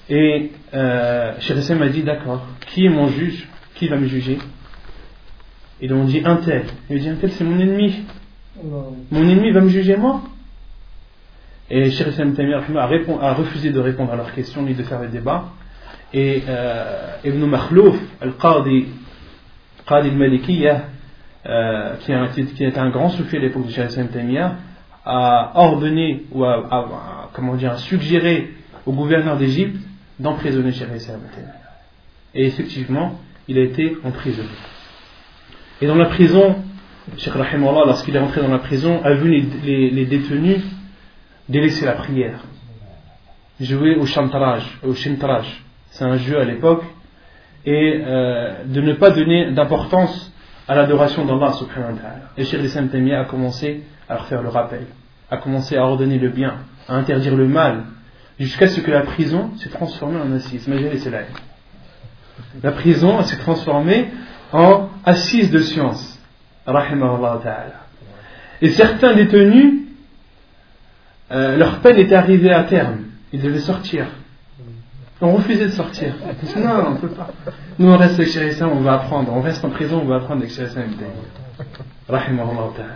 Et 0.09 0.51
euh, 0.73 1.33
Cheikh 1.39 1.69
m'a 1.71 1.89
dit 1.89 2.03
D'accord, 2.03 2.45
qui 2.67 2.85
est 2.85 2.89
mon 2.89 3.07
juge? 3.07 3.47
Qui 3.75 3.87
va 3.87 3.97
me 3.97 4.07
juger? 4.07 4.39
Ils 5.81 5.93
ont 5.93 6.05
dit 6.05 6.21
Un 6.23 6.37
tel. 6.37 6.65
Il 6.89 6.97
a 6.97 6.99
dit 6.99 7.09
Un 7.09 7.15
tel, 7.15 7.31
c'est 7.31 7.43
mon 7.43 7.59
ennemi. 7.59 8.03
Mon 8.59 9.29
ennemi 9.29 9.51
va 9.51 9.61
me 9.61 9.69
juger 9.69 9.95
moi 9.95 10.21
Et 11.69 11.89
Cheikh 11.91 12.07
Islam 12.07 12.35
a, 13.21 13.33
refusé 13.33 13.71
de 13.71 13.79
répondre 13.79 14.11
à 14.11 14.15
leurs 14.17 14.33
questions 14.33 14.61
ni 14.63 14.73
de 14.73 14.83
faire 14.83 15.01
le 15.01 15.07
débat. 15.07 15.45
Et 16.13 16.43
euh, 16.47 17.15
Ibn 17.23 17.45
Makhlouf, 17.45 17.97
Al-Qadi, 18.19 18.87
Qadi 19.87 20.09
al-Malikiyah, 20.09 20.83
euh, 21.45 21.95
qui, 21.97 22.63
est 22.63 22.77
un 22.77 22.89
grand 22.89 23.09
soufi 23.09 23.37
à 23.37 23.39
l'époque 23.39 23.67
de 23.67 23.71
Cheikh 23.71 23.89
Islam 23.89 24.09
a 25.03 25.51
ordonné 25.55 26.25
ou 26.31 26.43
a, 26.43 27.29
comment 27.33 27.55
dire, 27.55 27.79
suggéré 27.79 28.51
au 28.85 28.91
gouverneur 28.91 29.37
d'Égypte 29.37 29.79
d'emprisonner 30.19 30.73
Cheikh 30.73 30.89
Islam 30.93 31.21
Et 32.35 32.45
effectivement, 32.45 33.19
il 33.47 33.57
a 33.57 33.61
été 33.61 33.97
emprisonné. 34.03 34.49
Et 35.81 35.87
dans 35.87 35.95
la 35.95 36.07
prison, 36.07 36.57
Cheikh 37.17 37.33
Rahimallah, 37.33 37.85
lorsqu'il 37.85 38.15
est 38.15 38.19
rentré 38.19 38.41
dans 38.41 38.47
la 38.47 38.59
prison, 38.59 39.01
a 39.03 39.13
vu 39.13 39.29
les, 39.63 40.05
détenus 40.05 40.61
délaisser 41.49 41.85
la 41.85 41.93
prière, 41.93 42.39
jouer 43.59 43.95
au 43.95 44.05
chantaraj, 44.05 44.63
au 44.83 44.93
shintaraj, 44.93 45.45
c'est 45.89 46.05
un 46.05 46.17
jeu 46.17 46.39
à 46.39 46.45
l'époque, 46.45 46.83
et 47.65 48.01
euh, 48.03 48.63
de 48.65 48.81
ne 48.81 48.93
pas 48.93 49.11
donner 49.11 49.51
d'importance 49.51 50.31
à 50.67 50.75
l'adoration 50.75 51.25
d'Allah 51.25 51.51
subhanahu 51.53 51.93
wa 51.93 51.99
ta'ala. 51.99 52.21
Et 52.37 52.45
Cheikh 52.45 52.63
Islam 52.63 52.89
a 53.11 53.25
commencé 53.25 53.83
à 54.07 54.13
leur 54.13 54.25
faire 54.27 54.41
le 54.41 54.49
rappel, 54.49 54.85
à 55.29 55.37
commencer 55.37 55.75
à 55.75 55.85
ordonner 55.85 56.17
le 56.17 56.29
bien, 56.29 56.55
à 56.87 56.95
interdire 56.95 57.35
le 57.35 57.47
mal, 57.47 57.83
jusqu'à 58.39 58.67
ce 58.67 58.79
que 58.79 58.89
la 58.89 59.01
prison 59.01 59.51
s'est 59.57 59.69
transformée 59.69 60.19
en 60.19 60.31
assise. 60.31 60.65
Imaginez 60.65 60.97
cela. 60.97 61.19
La 62.63 62.71
prison 62.71 63.21
s'est 63.23 63.37
transformée 63.37 64.07
en 64.53 64.89
assise 65.05 65.51
de 65.51 65.59
science. 65.59 66.20
Et 68.61 68.69
certains 68.69 69.13
détenus, 69.13 69.81
euh, 71.31 71.57
leur 71.57 71.79
peine 71.79 71.97
était 71.97 72.15
arrivée 72.15 72.51
à 72.51 72.63
terme. 72.63 73.05
Ils 73.33 73.41
devaient 73.41 73.59
sortir. 73.59 74.05
On 75.21 75.33
refusait 75.33 75.65
de 75.65 75.71
sortir. 75.71 76.13
Non, 76.57 76.85
on 76.87 76.91
ne 76.91 76.97
peut 76.97 77.09
pas. 77.09 77.29
Nous, 77.77 77.87
on 77.87 77.97
reste 77.97 78.19
avec 78.19 78.31
Chérissan, 78.31 78.69
on 78.73 78.81
va 78.81 78.93
apprendre. 78.93 79.31
On 79.33 79.41
reste 79.41 79.63
en 79.63 79.69
prison, 79.69 80.01
on 80.03 80.07
va 80.07 80.17
apprendre 80.17 80.41
avec 80.41 80.51
ta'ala. 82.75 82.95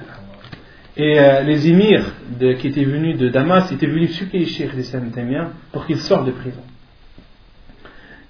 Et 0.98 1.20
euh, 1.20 1.42
les 1.42 1.68
émirs 1.68 2.14
qui 2.60 2.68
étaient 2.68 2.84
venus 2.84 3.18
de 3.18 3.30
Damas 3.30 3.72
étaient 3.72 3.88
venus 3.88 4.12
supplier 4.16 4.46
Cheikh 4.46 4.74
l'Islam 4.74 5.12
pour 5.72 5.86
qu'il 5.86 5.98
sorte 5.98 6.26
de 6.26 6.32
prison. 6.32 6.62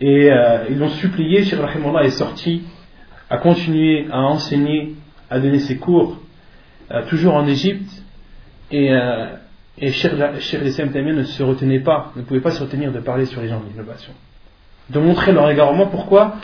Et 0.01 0.31
euh, 0.31 0.65
ils 0.69 0.77
l'ont 0.77 0.89
supplié, 0.89 1.43
Cheikh 1.43 1.59
est 2.03 2.09
sorti, 2.09 2.63
a 3.29 3.37
continué 3.37 4.07
à 4.11 4.21
enseigner, 4.21 4.95
à 5.29 5.39
donner 5.39 5.59
ses 5.59 5.77
cours, 5.77 6.19
euh, 6.91 7.05
toujours 7.07 7.35
en 7.35 7.47
Égypte. 7.47 7.89
Et, 8.71 8.91
et 9.77 9.91
Cheikh 9.91 10.13
ne 10.13 11.23
se 11.23 11.43
retenait 11.43 11.79
pas, 11.79 12.11
ne 12.15 12.23
pouvait 12.23 12.41
pas 12.41 12.49
se 12.49 12.63
retenir 12.63 12.91
de 12.91 12.99
parler 12.99 13.25
sur 13.25 13.41
les 13.41 13.47
gens 13.47 13.59
de 13.59 13.69
l'innovation. 13.69 14.11
De 14.89 14.99
montrer 14.99 15.33
leur 15.33 15.49
égarement, 15.49 15.85
pourquoi? 15.85 16.37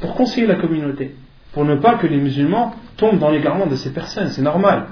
Pour 0.00 0.14
conseiller 0.14 0.46
la 0.46 0.54
communauté 0.54 1.16
pour 1.52 1.64
ne 1.64 1.76
pas 1.76 1.96
que 1.96 2.06
les 2.06 2.18
musulmans 2.18 2.74
tombent 2.96 3.18
dans 3.18 3.30
l'égarement 3.30 3.66
de 3.66 3.74
ces 3.76 3.92
personnes. 3.92 4.28
C'est 4.28 4.42
normal. 4.42 4.86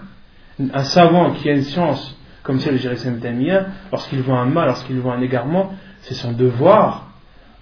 Un 0.59 0.85
savant 0.85 1.33
qui 1.33 1.49
a 1.49 1.53
une 1.53 1.63
science 1.63 2.19
comme 2.43 2.61
celle 2.61 2.75
de 2.75 2.79
Jérusalem 2.79 3.21
Tamia, 3.21 3.67
lorsqu'il 3.91 4.21
voit 4.21 4.39
un 4.39 4.47
mal, 4.47 4.67
lorsqu'il 4.67 4.99
voit 4.99 5.15
un 5.15 5.21
égarement, 5.21 5.73
c'est 6.03 6.15
son 6.15 6.33
devoir 6.33 7.09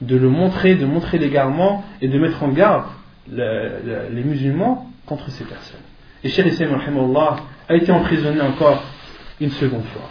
de 0.01 0.17
le 0.17 0.29
montrer, 0.29 0.75
de 0.75 0.85
montrer 0.85 1.19
l'égarement 1.19 1.85
et 2.03 2.09
de 2.09 2.19
mettre 2.19 2.43
en 2.43 2.49
garde 2.49 2.85
les 3.31 4.25
musulmans 4.25 4.91
contre 5.07 5.31
ces 5.31 5.45
personnes. 5.45 5.81
Et 6.23 6.29
Cheikh 6.29 6.47
Islam 6.47 6.81
a 7.69 7.75
été 7.75 7.93
emprisonné 7.93 8.41
encore 8.41 8.83
une 9.41 9.51
seconde 9.51 9.85
fois. 9.85 10.11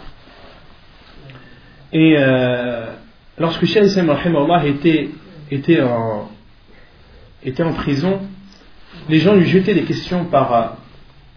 Et 1.92 2.16
euh, 2.18 2.86
lorsque 3.38 3.64
Cheikh 3.64 3.84
Islam 3.84 4.14
était, 4.64 5.10
était, 5.50 5.80
en, 5.80 6.28
était 7.42 7.62
en 7.62 7.72
prison, 7.72 8.20
les 9.08 9.18
gens 9.18 9.34
lui 9.34 9.46
jetaient 9.46 9.74
des 9.74 9.84
questions 9.84 10.24
par 10.26 10.76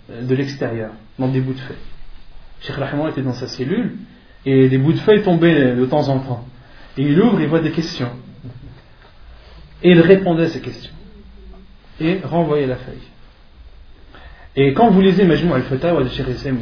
euh, 0.10 0.22
de 0.24 0.36
l'extérieur, 0.36 0.92
dans 1.18 1.28
des 1.28 1.42
bouts 1.42 1.54
de 1.54 1.60
feuilles. 1.60 1.78
Cheikh 2.62 2.76
Rahman 2.76 3.10
était 3.10 3.22
dans 3.22 3.34
sa 3.34 3.48
cellule 3.48 3.98
et 4.46 4.70
des 4.70 4.78
bouts 4.78 4.94
de 4.94 5.00
feuilles 5.00 5.24
tombaient 5.24 5.76
de 5.76 5.86
temps 5.86 6.08
en 6.10 6.20
temps. 6.20 6.46
Et 6.98 7.04
il 7.04 7.20
ouvre, 7.22 7.40
il 7.42 7.48
voit 7.48 7.60
des 7.60 7.72
questions. 7.72 8.12
Et 9.84 9.92
il 9.92 10.02
répondait 10.02 10.44
à 10.44 10.50
ces 10.50 10.62
questions. 10.62 10.94
Et 12.00 12.20
renvoyait 12.24 12.68
la 12.68 12.76
feuille. 12.78 13.08
Et 14.56 14.74
quand 14.74 14.90
vous 14.90 15.02
lisez 15.02 15.24
Majmou 15.24 15.54
al-Fatawa 15.54 16.04
de 16.04 16.10
Cheikh 16.10 16.28
Islam 16.30 16.60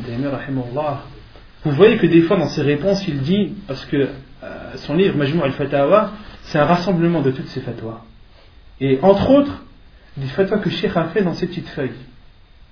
vous 1.66 1.72
voyez 1.72 1.98
que 1.98 2.06
des 2.06 2.22
fois 2.22 2.38
dans 2.38 2.48
ses 2.48 2.62
réponses, 2.62 3.08
il 3.08 3.22
dit, 3.22 3.54
parce 3.68 3.86
que 3.86 4.10
euh, 4.44 4.76
son 4.76 4.96
livre 4.96 5.18
Majmou 5.18 5.44
al-Fatawa, 5.44 6.12
c'est 6.44 6.60
un 6.60 6.66
rassemblement 6.66 7.22
de 7.22 7.32
toutes 7.32 7.48
ces 7.48 7.62
fatwas. 7.62 8.04
Et 8.80 9.00
entre 9.02 9.32
autres, 9.32 9.64
des 10.16 10.28
fatwas 10.28 10.60
que 10.60 10.70
Cheikh 10.70 10.96
a 10.96 11.06
fait 11.06 11.24
dans 11.24 11.34
ces 11.34 11.48
petites 11.48 11.70
feuilles 11.70 11.90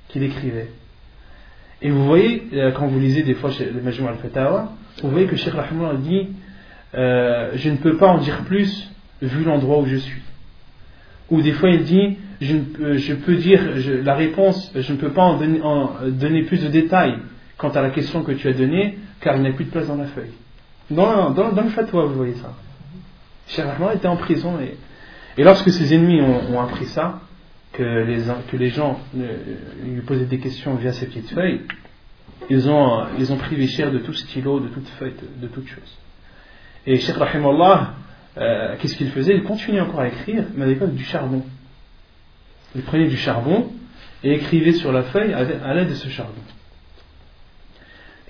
qu'il 0.10 0.22
écrivait. 0.22 0.69
Et 1.81 1.90
vous 1.90 2.06
voyez, 2.06 2.48
euh, 2.53 2.72
quand 2.72 2.85
vous 2.85 2.99
lisez 2.99 3.23
des 3.23 3.34
fois 3.34 3.49
le 3.60 3.81
Majmou 3.81 4.07
al-Fatawa, 4.10 4.73
vous 5.02 5.10
voyez 5.10 5.26
que 5.26 5.35
Cheikh 5.35 5.53
Rahimullah 5.53 5.95
dit 5.95 6.27
euh, 6.94 7.52
Je 7.56 7.69
ne 7.72 7.77
peux 7.77 7.98
pas 7.98 8.10
en 8.10 8.19
dire 8.19 8.44
plus 8.45 8.91
vu 9.23 9.44
l'endroit 9.44 9.80
où 9.80 9.88
je 9.88 9.95
suis. 9.95 10.22
Ou 11.31 11.41
des 11.41 11.53
fois 11.53 11.69
il 11.69 11.84
dit 11.84 12.18
Je, 12.43 12.97
je 12.97 13.13
peux 13.13 13.35
dire 13.35 13.61
la 14.03 14.15
réponse, 14.15 14.71
je 14.75 14.91
ne 14.91 14.97
peux 14.97 15.11
pas 15.11 15.21
en 15.21 15.37
donner, 15.37 15.61
en 15.61 15.91
donner, 16.07 16.43
plus 16.43 16.61
de 16.61 16.67
détails 16.67 17.17
quant 17.57 17.69
à 17.69 17.81
la 17.81 17.89
question 17.89 18.23
que 18.23 18.33
tu 18.33 18.47
as 18.47 18.53
donnée, 18.53 18.97
car 19.21 19.37
il 19.37 19.43
n'y 19.43 19.47
a 19.47 19.53
plus 19.53 19.65
de 19.65 19.69
place 19.69 19.87
dans 19.87 19.95
la 19.95 20.07
feuille. 20.07 20.33
Dans, 20.91 21.31
dans, 21.31 21.51
dans 21.53 21.63
le 21.63 21.69
fatwa, 21.69 22.05
vous 22.05 22.15
voyez 22.15 22.35
ça. 22.35 22.53
Cheikh 23.47 23.65
était 23.95 24.07
en 24.07 24.17
prison 24.17 24.59
et, 24.59 25.43
lorsque 25.43 25.71
ses 25.71 25.93
ennemis 25.93 26.21
ont, 26.21 26.59
appris 26.59 26.85
ça, 26.85 27.21
que 27.71 27.83
les, 27.83 28.69
gens 28.69 28.99
lui 29.83 30.01
posaient 30.01 30.25
des 30.25 30.39
questions 30.39 30.75
via 30.75 30.91
ces 30.91 31.07
petites 31.07 31.29
feuilles, 31.29 31.61
ils 32.49 32.69
ont, 32.69 33.37
privé 33.39 33.67
cher 33.67 33.91
de 33.91 33.99
tout 33.99 34.13
stylo, 34.13 34.59
de 34.59 34.67
toute 34.67 34.87
feuille, 34.99 35.13
de, 35.41 35.47
toute 35.47 35.67
chose. 35.67 35.97
Et 36.85 36.97
Cheikh 36.97 37.15
Rahimallah, 37.15 37.93
euh, 38.37 38.75
qu'est-ce 38.79 38.95
qu'il 38.95 39.09
faisait? 39.09 39.35
Il 39.35 39.43
continuait 39.43 39.81
encore 39.81 40.01
à 40.01 40.07
écrire, 40.07 40.45
mais 40.55 40.65
avec 40.65 40.83
du 40.93 41.03
charbon. 41.03 41.43
Il 42.75 42.81
prenait 42.81 43.07
du 43.07 43.17
charbon 43.17 43.71
et 44.23 44.33
écrivait 44.33 44.73
sur 44.73 44.91
la 44.91 45.03
feuille 45.03 45.33
à 45.33 45.73
l'aide 45.73 45.89
de 45.89 45.95
ce 45.95 46.09
charbon. 46.09 46.41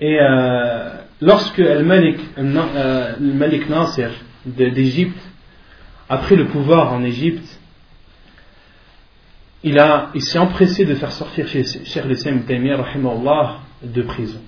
Et 0.00 0.18
euh, 0.20 0.90
lorsque 1.20 1.60
Al-Malik, 1.60 2.18
euh, 2.36 3.14
Malik 3.20 3.68
Nasser 3.68 4.10
d'Égypte 4.44 5.18
a 6.08 6.18
pris 6.18 6.36
le 6.36 6.46
pouvoir 6.48 6.92
en 6.92 7.02
Égypte, 7.04 7.60
il, 9.62 9.80
s'est 10.22 10.38
empressé 10.38 10.84
de 10.84 10.94
faire 10.94 11.12
sortir 11.12 11.48
Cheikh 11.48 12.04
Lissam 12.04 12.42
Taymiyyah 12.44 12.84
de 13.82 14.02
prison. 14.02 14.40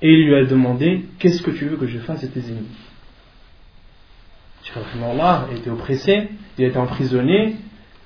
Et 0.00 0.08
il 0.08 0.26
lui 0.28 0.34
a 0.36 0.44
demandé 0.44 1.04
Qu'est-ce 1.18 1.42
que 1.42 1.50
tu 1.50 1.66
veux 1.66 1.76
que 1.76 1.86
je 1.86 1.98
fasse 1.98 2.24
à 2.24 2.28
tes 2.28 2.40
ennemis? 2.40 2.68
Cheikh 4.62 4.82
était 5.56 5.70
oppressé, 5.70 6.28
il 6.56 6.64
a 6.64 6.68
été 6.68 6.78
emprisonné 6.78 7.56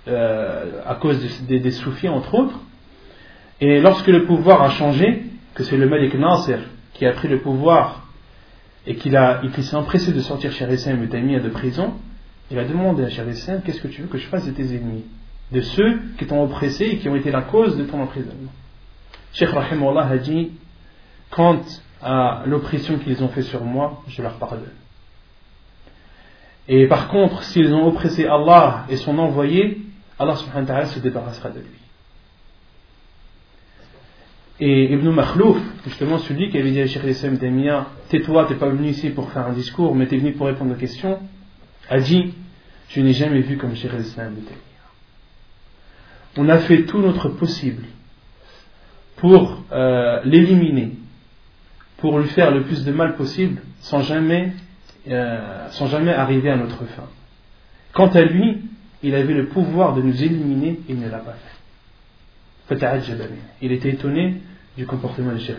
euh, 0.09 0.81
à 0.87 0.95
cause 0.95 1.21
des, 1.43 1.71
soufis, 1.71 2.09
entre 2.09 2.35
autres. 2.35 2.59
Et 3.61 3.81
lorsque 3.81 4.07
le 4.07 4.25
pouvoir 4.25 4.63
a 4.63 4.71
changé, 4.71 5.25
que 5.55 5.63
c'est 5.63 5.77
le 5.77 5.89
Malik 5.89 6.15
Nasser 6.15 6.59
qui 6.95 7.05
a 7.07 7.13
pris 7.13 7.29
le 7.29 7.41
pouvoir 7.41 8.07
et 8.87 8.97
qu'il 8.97 9.13
s'est 9.13 9.77
empressé 9.77 10.13
de 10.13 10.21
sortir 10.21 10.53
Cheikh 10.53 11.11
Taymiyyah 11.11 11.41
de 11.41 11.49
prison, 11.51 11.95
il 12.51 12.59
a 12.59 12.65
demandé 12.65 13.05
à 13.05 13.11
Cheikh 13.11 13.27
Lissam 13.27 13.61
Qu'est-ce 13.63 13.81
que 13.81 13.89
tu 13.89 14.03
veux 14.03 14.09
que 14.09 14.19
je 14.19 14.27
fasse 14.27 14.47
de 14.47 14.53
tes 14.53 14.75
ennemis? 14.75 15.05
De 15.53 15.61
ceux 15.61 16.01
qui 16.19 16.27
t'ont 16.27 16.43
oppressé 16.43 16.85
et 16.85 16.99
qui 16.99 17.09
ont 17.09 17.17
été 17.17 17.31
la 17.31 17.43
cause 17.43 17.77
de 17.77 17.85
ton 17.85 18.01
emprisonnement. 18.01 18.53
Cheikh 19.33 19.51
Rahimullah 19.51 20.07
a 20.07 20.17
dit 20.17 20.53
Quant 21.31 21.61
à 22.03 22.43
l'oppression 22.47 22.99
qu'ils 22.99 23.23
ont 23.23 23.29
fait 23.29 23.43
sur 23.43 23.65
moi, 23.65 24.03
je 24.09 24.23
leur 24.23 24.35
pardonne. 24.35 24.73
Et 26.69 26.87
par 26.87 27.09
contre, 27.09 27.43
s'ils 27.43 27.73
ont 27.75 27.87
oppressé 27.87 28.27
Allah 28.27 28.87
et 28.89 28.97
son 28.97 29.19
envoyé, 29.19 29.83
Allah 30.21 30.37
subhanahu 30.37 30.69
wa 30.69 30.87
se 30.87 31.01
débarrassera 31.01 31.51
de 31.51 31.61
lui. 31.61 31.81
Et 34.61 34.93
Ibn 34.93 35.09
Makhlouf, 35.11 35.59
justement 35.85 36.19
celui 36.19 36.51
qui 36.51 36.59
avait 36.59 36.71
dit 36.71 36.81
à 36.81 36.87
Cheikh 36.87 37.05
Islam 37.05 37.39
Damia 37.39 37.87
Tais-toi, 38.11 38.45
t'es 38.47 38.55
pas 38.57 38.69
venu 38.69 38.89
ici 38.91 39.11
pour 39.11 39.33
faire 39.33 39.47
un 39.47 39.55
discours, 39.55 39.95
mais 39.95 40.07
t'es 40.07 40.19
venu 40.19 40.33
pour 40.33 40.47
répondre 40.47 40.73
aux 40.73 40.79
questions, 40.79 41.19
a 41.89 41.99
dit 41.99 42.35
Je 42.91 43.01
n'ai 43.01 43.15
jamais 43.15 43.41
vu 43.41 43.57
comme 43.57 43.75
Cheikh 43.75 43.93
Islam 43.99 44.35
Damia 44.35 44.71
on 46.37 46.49
a 46.49 46.59
fait 46.59 46.85
tout 46.85 46.99
notre 46.99 47.29
possible 47.29 47.85
pour 49.17 49.63
euh, 49.73 50.21
l'éliminer, 50.25 50.93
pour 51.99 52.19
lui 52.19 52.29
faire 52.29 52.51
le 52.51 52.63
plus 52.63 52.85
de 52.85 52.93
mal 52.93 53.17
possible, 53.17 53.61
sans 53.81 54.01
jamais, 54.01 54.53
euh, 55.09 55.69
sans 55.71 55.87
jamais 55.87 56.13
arriver 56.13 56.51
à 56.51 56.57
notre 56.57 56.85
fin. 56.87 57.05
Quant 57.93 58.09
à 58.09 58.23
lui, 58.23 58.63
il 59.03 59.15
avait 59.15 59.35
le 59.35 59.47
pouvoir 59.49 59.95
de 59.95 60.03
nous 60.03 60.23
éliminer 60.23 60.81
il 60.89 61.01
ne 61.01 61.09
l'a 61.09 61.19
pas 61.19 61.33
fait. 61.33 61.61
Il 63.63 63.73
était 63.73 63.91
étonné 63.91 64.37
du 64.77 64.87
comportement 64.87 65.33
de 65.33 65.39
Cheikh 65.39 65.57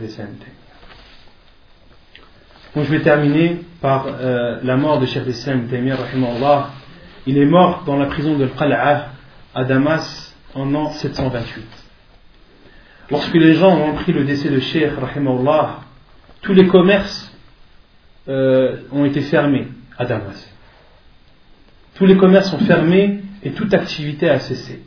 Bon, 2.74 2.84
je 2.84 2.92
vais 2.92 3.02
terminer 3.02 3.62
par 3.82 4.08
euh, 4.08 4.60
la 4.64 4.78
mort 4.78 5.00
de 5.00 5.06
Cheikh 5.06 5.28
Islam 5.28 5.68
Il 7.28 7.38
est 7.38 7.46
mort 7.46 7.84
dans 7.86 7.98
la 7.98 8.06
prison 8.06 8.38
de 8.38 8.48
Qal'a 8.48 9.10
à 9.54 9.64
Damas 9.66 10.34
en 10.54 10.74
an 10.74 10.92
728. 10.92 11.66
Lorsque 13.10 13.34
les 13.34 13.56
gens 13.56 13.76
ont 13.76 13.92
appris 13.92 14.14
le 14.14 14.24
décès 14.24 14.50
de 14.50 15.00
Rahimahullah, 15.00 15.82
tous 16.42 16.54
les 16.54 16.68
commerces 16.68 17.30
euh, 18.30 18.78
ont 18.94 19.04
été 19.04 19.20
fermés 19.20 19.68
à 19.98 20.06
Damas. 20.06 20.50
Tous 21.96 22.06
les 22.06 22.16
commerces 22.16 22.50
sont 22.50 22.60
fermés 22.60 23.22
et 23.44 23.52
toute 23.52 23.74
activité 23.74 24.30
a 24.30 24.40
cessé. 24.40 24.82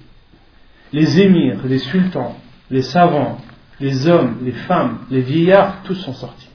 Les 0.92 1.20
émirs, 1.20 1.58
les 1.66 1.78
sultans, 1.78 2.36
les 2.70 2.82
savants, 2.82 3.38
les 3.80 4.08
hommes, 4.08 4.38
les 4.42 4.52
femmes, 4.52 5.00
les 5.10 5.20
vieillards, 5.20 5.82
tous 5.84 5.94
sont 5.94 6.12
sortis. 6.12 6.48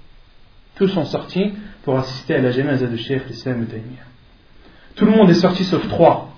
Tous 0.76 0.88
sont 0.88 1.05
sortis 1.05 1.53
pour 1.84 1.97
assister 1.97 2.35
à 2.35 2.41
la 2.41 2.51
genèse 2.51 2.81
de 2.81 2.95
Sheikh 2.95 3.23
Islam 3.30 3.67
Tout 4.95 5.05
le 5.05 5.11
monde 5.11 5.30
est 5.30 5.34
sorti 5.34 5.63
sauf 5.65 5.88
trois, 5.89 6.34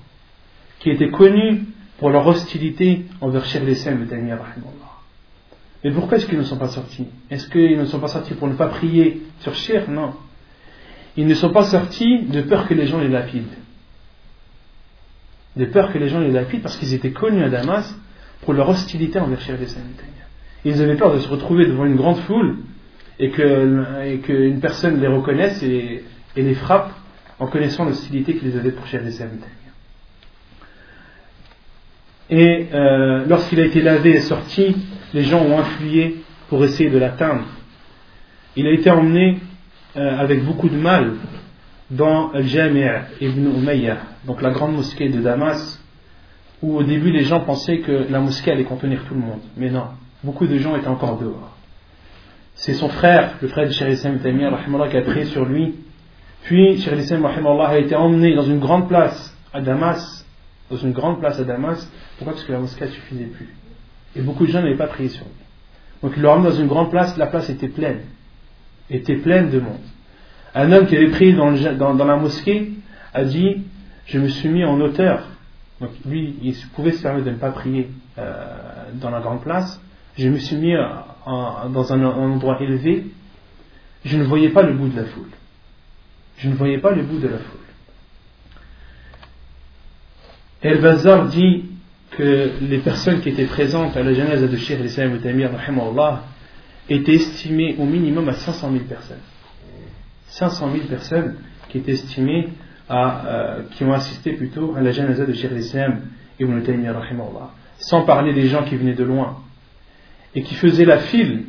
qui 0.79 0.89
étaient 0.89 1.11
connus 1.11 1.65
pour 1.99 2.09
leur 2.09 2.25
hostilité 2.25 3.05
envers 3.21 3.45
Cheikh 3.45 3.63
Lessem 3.63 4.07
et 4.11 4.33
Mais 5.83 5.91
pourquoi 5.91 6.17
est-ce 6.17 6.25
qu'ils 6.25 6.39
ne 6.39 6.43
sont 6.43 6.57
pas 6.57 6.69
sortis? 6.69 7.05
Est-ce 7.29 7.47
qu'ils 7.47 7.77
ne 7.77 7.85
sont 7.85 7.99
pas 7.99 8.07
sortis 8.07 8.33
pour 8.33 8.47
ne 8.47 8.55
pas 8.55 8.67
prier 8.67 9.21
sur 9.41 9.53
Cheikh 9.53 9.87
Non. 9.87 10.13
Ils 11.17 11.27
ne 11.27 11.35
sont 11.35 11.51
pas 11.51 11.63
sortis 11.63 12.23
de 12.23 12.41
peur 12.41 12.67
que 12.67 12.73
les 12.73 12.87
gens 12.87 12.99
les 12.99 13.09
lapident. 13.09 13.53
De 15.55 15.65
peur 15.65 15.91
que 15.91 15.97
les 15.97 16.07
gens 16.07 16.19
les 16.19 16.31
lapident 16.31 16.61
parce 16.61 16.77
qu'ils 16.77 16.93
étaient 16.93 17.11
connus 17.11 17.43
à 17.43 17.49
Damas 17.49 17.93
pour 18.41 18.53
leur 18.53 18.69
hostilité 18.69 19.19
envers 19.19 19.41
Cheikh 19.41 19.57
Ils 20.63 20.81
avaient 20.81 20.95
peur 20.95 21.13
de 21.13 21.19
se 21.19 21.27
retrouver 21.27 21.65
devant 21.65 21.85
une 21.85 21.95
grande 21.95 22.19
foule 22.19 22.57
et 23.19 23.29
qu'une 23.29 24.59
personne 24.61 24.99
les 24.99 25.07
reconnaisse 25.07 25.61
et, 25.61 26.03
les 26.35 26.53
frappe 26.55 26.91
en 27.39 27.47
connaissant 27.47 27.85
l'hostilité 27.85 28.35
qu'ils 28.35 28.57
avaient 28.57 28.71
pour 28.71 28.87
Cheikh 28.87 29.03
et 32.31 32.67
euh, 32.73 33.25
lorsqu'il 33.27 33.59
a 33.59 33.65
été 33.65 33.81
lavé 33.81 34.11
et 34.11 34.21
sorti, 34.21 34.75
les 35.13 35.23
gens 35.23 35.43
ont 35.43 35.59
influé 35.59 36.23
pour 36.47 36.63
essayer 36.63 36.89
de 36.89 36.97
l'atteindre. 36.97 37.43
Il 38.55 38.65
a 38.67 38.71
été 38.71 38.89
emmené 38.89 39.39
euh, 39.97 40.17
avec 40.17 40.43
beaucoup 40.45 40.69
de 40.69 40.77
mal 40.77 41.15
dans 41.91 42.31
Al-Jami' 42.31 42.85
ibn 43.19 43.47
Umayyah, 43.57 43.97
donc 44.25 44.41
la 44.41 44.51
grande 44.51 44.75
mosquée 44.75 45.09
de 45.09 45.21
Damas, 45.21 45.83
où 46.61 46.77
au 46.77 46.83
début 46.83 47.11
les 47.11 47.25
gens 47.25 47.41
pensaient 47.41 47.79
que 47.79 48.07
la 48.09 48.19
mosquée 48.19 48.51
allait 48.51 48.63
contenir 48.63 49.03
tout 49.07 49.13
le 49.13 49.19
monde. 49.19 49.41
Mais 49.57 49.69
non, 49.69 49.85
beaucoup 50.23 50.47
de 50.47 50.57
gens 50.57 50.75
étaient 50.77 50.87
encore 50.87 51.19
dehors. 51.19 51.57
C'est 52.55 52.73
son 52.73 52.89
frère, 52.89 53.35
le 53.41 53.47
frère 53.49 53.67
de 53.67 53.73
Cheikh 53.73 53.93
Islam 53.93 54.19
qui 54.19 54.97
a 54.97 55.01
prié 55.01 55.25
sur 55.25 55.45
lui. 55.45 55.75
Puis 56.43 56.79
Cheikh 56.79 56.97
Islam 56.97 57.25
a 57.25 57.77
été 57.77 57.95
emmené 57.95 58.35
dans 58.35 58.43
une 58.43 58.59
grande 58.59 58.87
place 58.87 59.35
à 59.53 59.59
Damas, 59.61 60.25
dans 60.69 60.77
une 60.77 60.93
grande 60.93 61.19
place 61.19 61.39
à 61.39 61.43
Damas. 61.43 61.89
Pourquoi? 62.17 62.33
Parce 62.33 62.45
que 62.45 62.51
la 62.53 62.59
mosquée 62.59 62.85
ne 62.85 62.91
suffisait 62.91 63.25
plus. 63.25 63.49
Et 64.15 64.21
beaucoup 64.21 64.45
de 64.45 64.51
gens 64.51 64.61
n'avaient 64.61 64.77
pas 64.77 64.87
prié 64.87 65.09
sur 65.09 65.25
lui. 65.25 65.31
Donc 66.01 66.13
il 66.15 66.23
l'a 66.23 66.31
emmené 66.31 66.49
dans 66.49 66.55
une 66.55 66.67
grande 66.67 66.89
place, 66.89 67.17
la 67.17 67.27
place 67.27 67.49
était 67.49 67.67
pleine. 67.67 68.01
Était 68.89 69.17
pleine 69.17 69.49
de 69.49 69.59
monde. 69.59 69.81
Un 70.53 70.71
homme 70.71 70.85
qui 70.85 70.97
avait 70.97 71.09
prié 71.09 71.33
dans, 71.33 71.49
la 71.51 72.15
mosquée 72.17 72.73
a 73.13 73.23
dit 73.23 73.63
Je 74.05 74.19
me 74.19 74.27
suis 74.27 74.49
mis 74.49 74.65
en 74.65 74.79
hauteur. 74.79 75.23
Donc 75.79 75.91
lui, 76.05 76.35
il 76.43 76.55
pouvait 76.75 76.91
se 76.91 77.01
permettre 77.01 77.25
de 77.25 77.31
ne 77.31 77.37
pas 77.37 77.51
prier 77.51 77.89
euh, 78.17 78.33
dans 78.95 79.09
la 79.09 79.19
grande 79.21 79.41
place. 79.41 79.81
Je 80.17 80.27
me 80.27 80.37
suis 80.37 80.57
mis 80.57 80.73
dans 81.25 81.93
un, 81.93 82.03
endroit 82.03 82.61
élevé. 82.61 83.05
Je 84.03 84.17
ne 84.17 84.23
voyais 84.23 84.49
pas 84.49 84.63
le 84.63 84.73
bout 84.73 84.89
de 84.89 84.97
la 84.97 85.05
foule. 85.05 85.29
Je 86.37 86.49
ne 86.49 86.55
voyais 86.55 86.79
pas 86.79 86.91
le 86.91 87.03
bout 87.03 87.19
de 87.19 87.27
la 87.27 87.37
foule. 87.37 87.59
El-Bazar 90.61 91.27
dit 91.27 91.65
que 92.11 92.51
les 92.61 92.79
personnes 92.79 93.21
qui 93.21 93.29
étaient 93.29 93.45
présentes 93.45 93.95
à 93.95 94.03
la 94.03 94.13
genèse 94.13 94.41
de 94.41 94.57
Cheikh 94.57 94.79
Islam 94.83 95.19
Tamir 95.19 95.49
étaient 96.89 97.15
estimées 97.15 97.75
au 97.79 97.85
minimum 97.85 98.27
à 98.29 98.33
500 98.33 98.71
000 98.71 98.83
personnes. 98.85 99.17
500 100.31 100.71
000 100.71 100.85
personnes 100.87 101.35
qui 101.69 101.77
étaient 101.77 101.91
estimées 101.91 102.49
à, 102.89 103.25
euh, 103.25 103.63
qui 103.71 103.83
ont 103.83 103.93
assisté 103.93 104.33
plutôt 104.33 104.75
à 104.75 104.81
la 104.81 104.91
genèse 104.91 105.19
de 105.19 105.33
Cheikh 105.33 105.51
Islam 105.57 106.01
Ibn 106.39 106.61
Taymiyyah 106.61 106.99
sans 107.77 108.03
parler 108.03 108.33
des 108.33 108.47
gens 108.47 108.63
qui 108.63 108.75
venaient 108.75 108.93
de 108.93 109.03
loin 109.03 109.37
et 110.33 110.43
qui 110.43 110.55
faisaient 110.55 110.85
la 110.85 110.99
file 110.99 111.45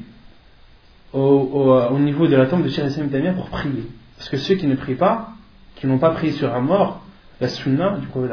au, 1.12 1.98
niveau 1.98 2.26
de 2.26 2.36
la 2.36 2.46
tombe 2.46 2.64
de 2.64 2.68
Cheikh 2.68 2.86
Islam 2.86 3.08
Taymiyyah 3.08 3.34
pour 3.34 3.50
prier. 3.50 3.86
Parce 4.16 4.28
que 4.28 4.36
ceux 4.36 4.56
qui 4.56 4.66
ne 4.66 4.74
prient 4.74 4.94
pas, 4.94 5.30
qui 5.76 5.86
n'ont 5.86 5.98
pas 5.98 6.10
prié 6.10 6.32
sur 6.32 6.52
un 6.54 6.60
mort, 6.60 7.04
la 7.40 7.48
sunna 7.48 7.98
du 7.98 8.06
prophète 8.06 8.32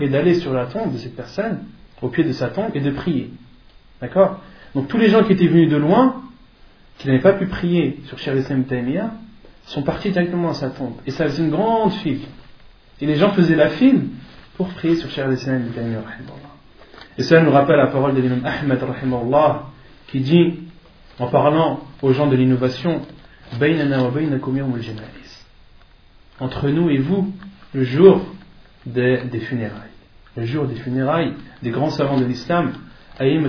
est 0.00 0.08
d'aller 0.08 0.34
sur 0.34 0.52
la 0.52 0.66
tombe 0.66 0.92
de 0.92 0.98
cette 0.98 1.16
personne, 1.16 1.64
au 2.02 2.08
pied 2.08 2.24
de 2.24 2.32
sa 2.32 2.48
tombe, 2.48 2.70
et 2.74 2.80
de 2.80 2.90
prier. 2.90 3.30
D'accord? 4.00 4.40
Donc 4.74 4.88
tous 4.88 4.98
les 4.98 5.08
gens 5.08 5.22
qui 5.22 5.32
étaient 5.32 5.46
venus 5.46 5.68
de 5.68 5.76
loin, 5.76 6.22
qui 6.98 7.08
n'avaient 7.08 7.20
pas 7.20 7.32
pu 7.32 7.46
prier 7.46 8.00
sur 8.06 8.18
Cheikh 8.18 8.36
Islam 8.38 8.64
Taymiyyah, 8.64 9.12
sont 9.66 9.82
partis 9.82 10.10
directement 10.10 10.50
à 10.50 10.54
sa 10.54 10.70
tombe. 10.70 10.94
Et 11.06 11.10
ça 11.10 11.24
faisait 11.24 11.42
une 11.42 11.50
grande 11.50 11.92
file. 11.92 12.20
Et 13.00 13.06
les 13.06 13.16
gens 13.16 13.30
faisaient 13.30 13.56
la 13.56 13.70
file 13.70 14.08
pour 14.56 14.68
prier 14.68 14.96
sur 14.96 15.10
Cheikh 15.10 15.26
Islam 15.32 15.64
Taymiyyah. 15.74 16.02
Et 17.18 17.22
ça 17.22 17.40
nous 17.40 17.50
rappelle 17.50 17.76
la 17.76 17.88
parole 17.88 18.14
de 18.14 18.20
l'imam 18.20 18.44
Ahmed 18.44 18.80
qui 20.08 20.20
dit, 20.20 20.60
en 21.18 21.28
parlant 21.28 21.80
aux 22.02 22.12
gens 22.12 22.26
de 22.26 22.36
l'innovation, 22.36 23.02
entre 26.40 26.68
nous 26.68 26.90
et 26.90 26.98
vous, 26.98 27.32
le 27.72 27.84
jour 27.84 28.20
des, 28.86 29.40
funérailles. 29.40 29.80
Le 30.36 30.44
jour 30.44 30.66
des 30.66 30.74
funérailles 30.74 31.34
des 31.62 31.70
grands 31.70 31.90
savants 31.90 32.18
de 32.18 32.24
l'islam, 32.24 32.72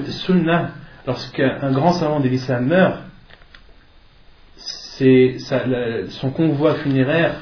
Sunnah, 0.07 0.71
lorsqu'un 1.07 1.71
grand 1.71 1.93
savant 1.93 2.19
de 2.19 2.27
l'islam 2.27 2.67
meurt, 2.67 3.04
son 6.08 6.30
convoi 6.30 6.74
funéraire, 6.74 7.34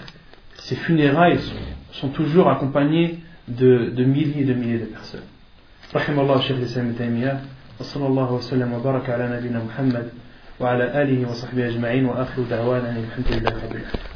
ses 0.56 0.77
funérailles 0.77 1.40
sont, 1.93 2.09
toujours 2.09 2.48
accompagnés 2.48 3.19
de, 3.48 3.90
de, 3.90 4.05
milliers 4.05 4.43
et 4.43 4.44
de 4.44 4.55
milliers 4.55 4.78
de 4.78 4.85
personnes. 4.86 5.24
رحم 5.94 6.20
الله 6.20 6.36
الشيخ 6.36 6.56
الإسلام 6.56 6.86
ابن 6.86 6.98
تيمية 6.98 7.40
وصلى 7.81 8.06
الله 8.06 8.32
وسلم 8.32 8.73
وبارك 8.73 9.10
على 9.10 9.36
نبينا 9.36 9.65
محمد 9.65 10.09
وعلى 10.60 11.02
آله 11.02 11.31
وصحبه 11.31 11.69
أجمعين 11.69 12.05
وآخر 12.05 12.43
دعوانا 12.51 12.90
الحمد 12.90 13.28
لله 13.32 13.51
رب 13.51 13.73
العالمين 13.73 14.11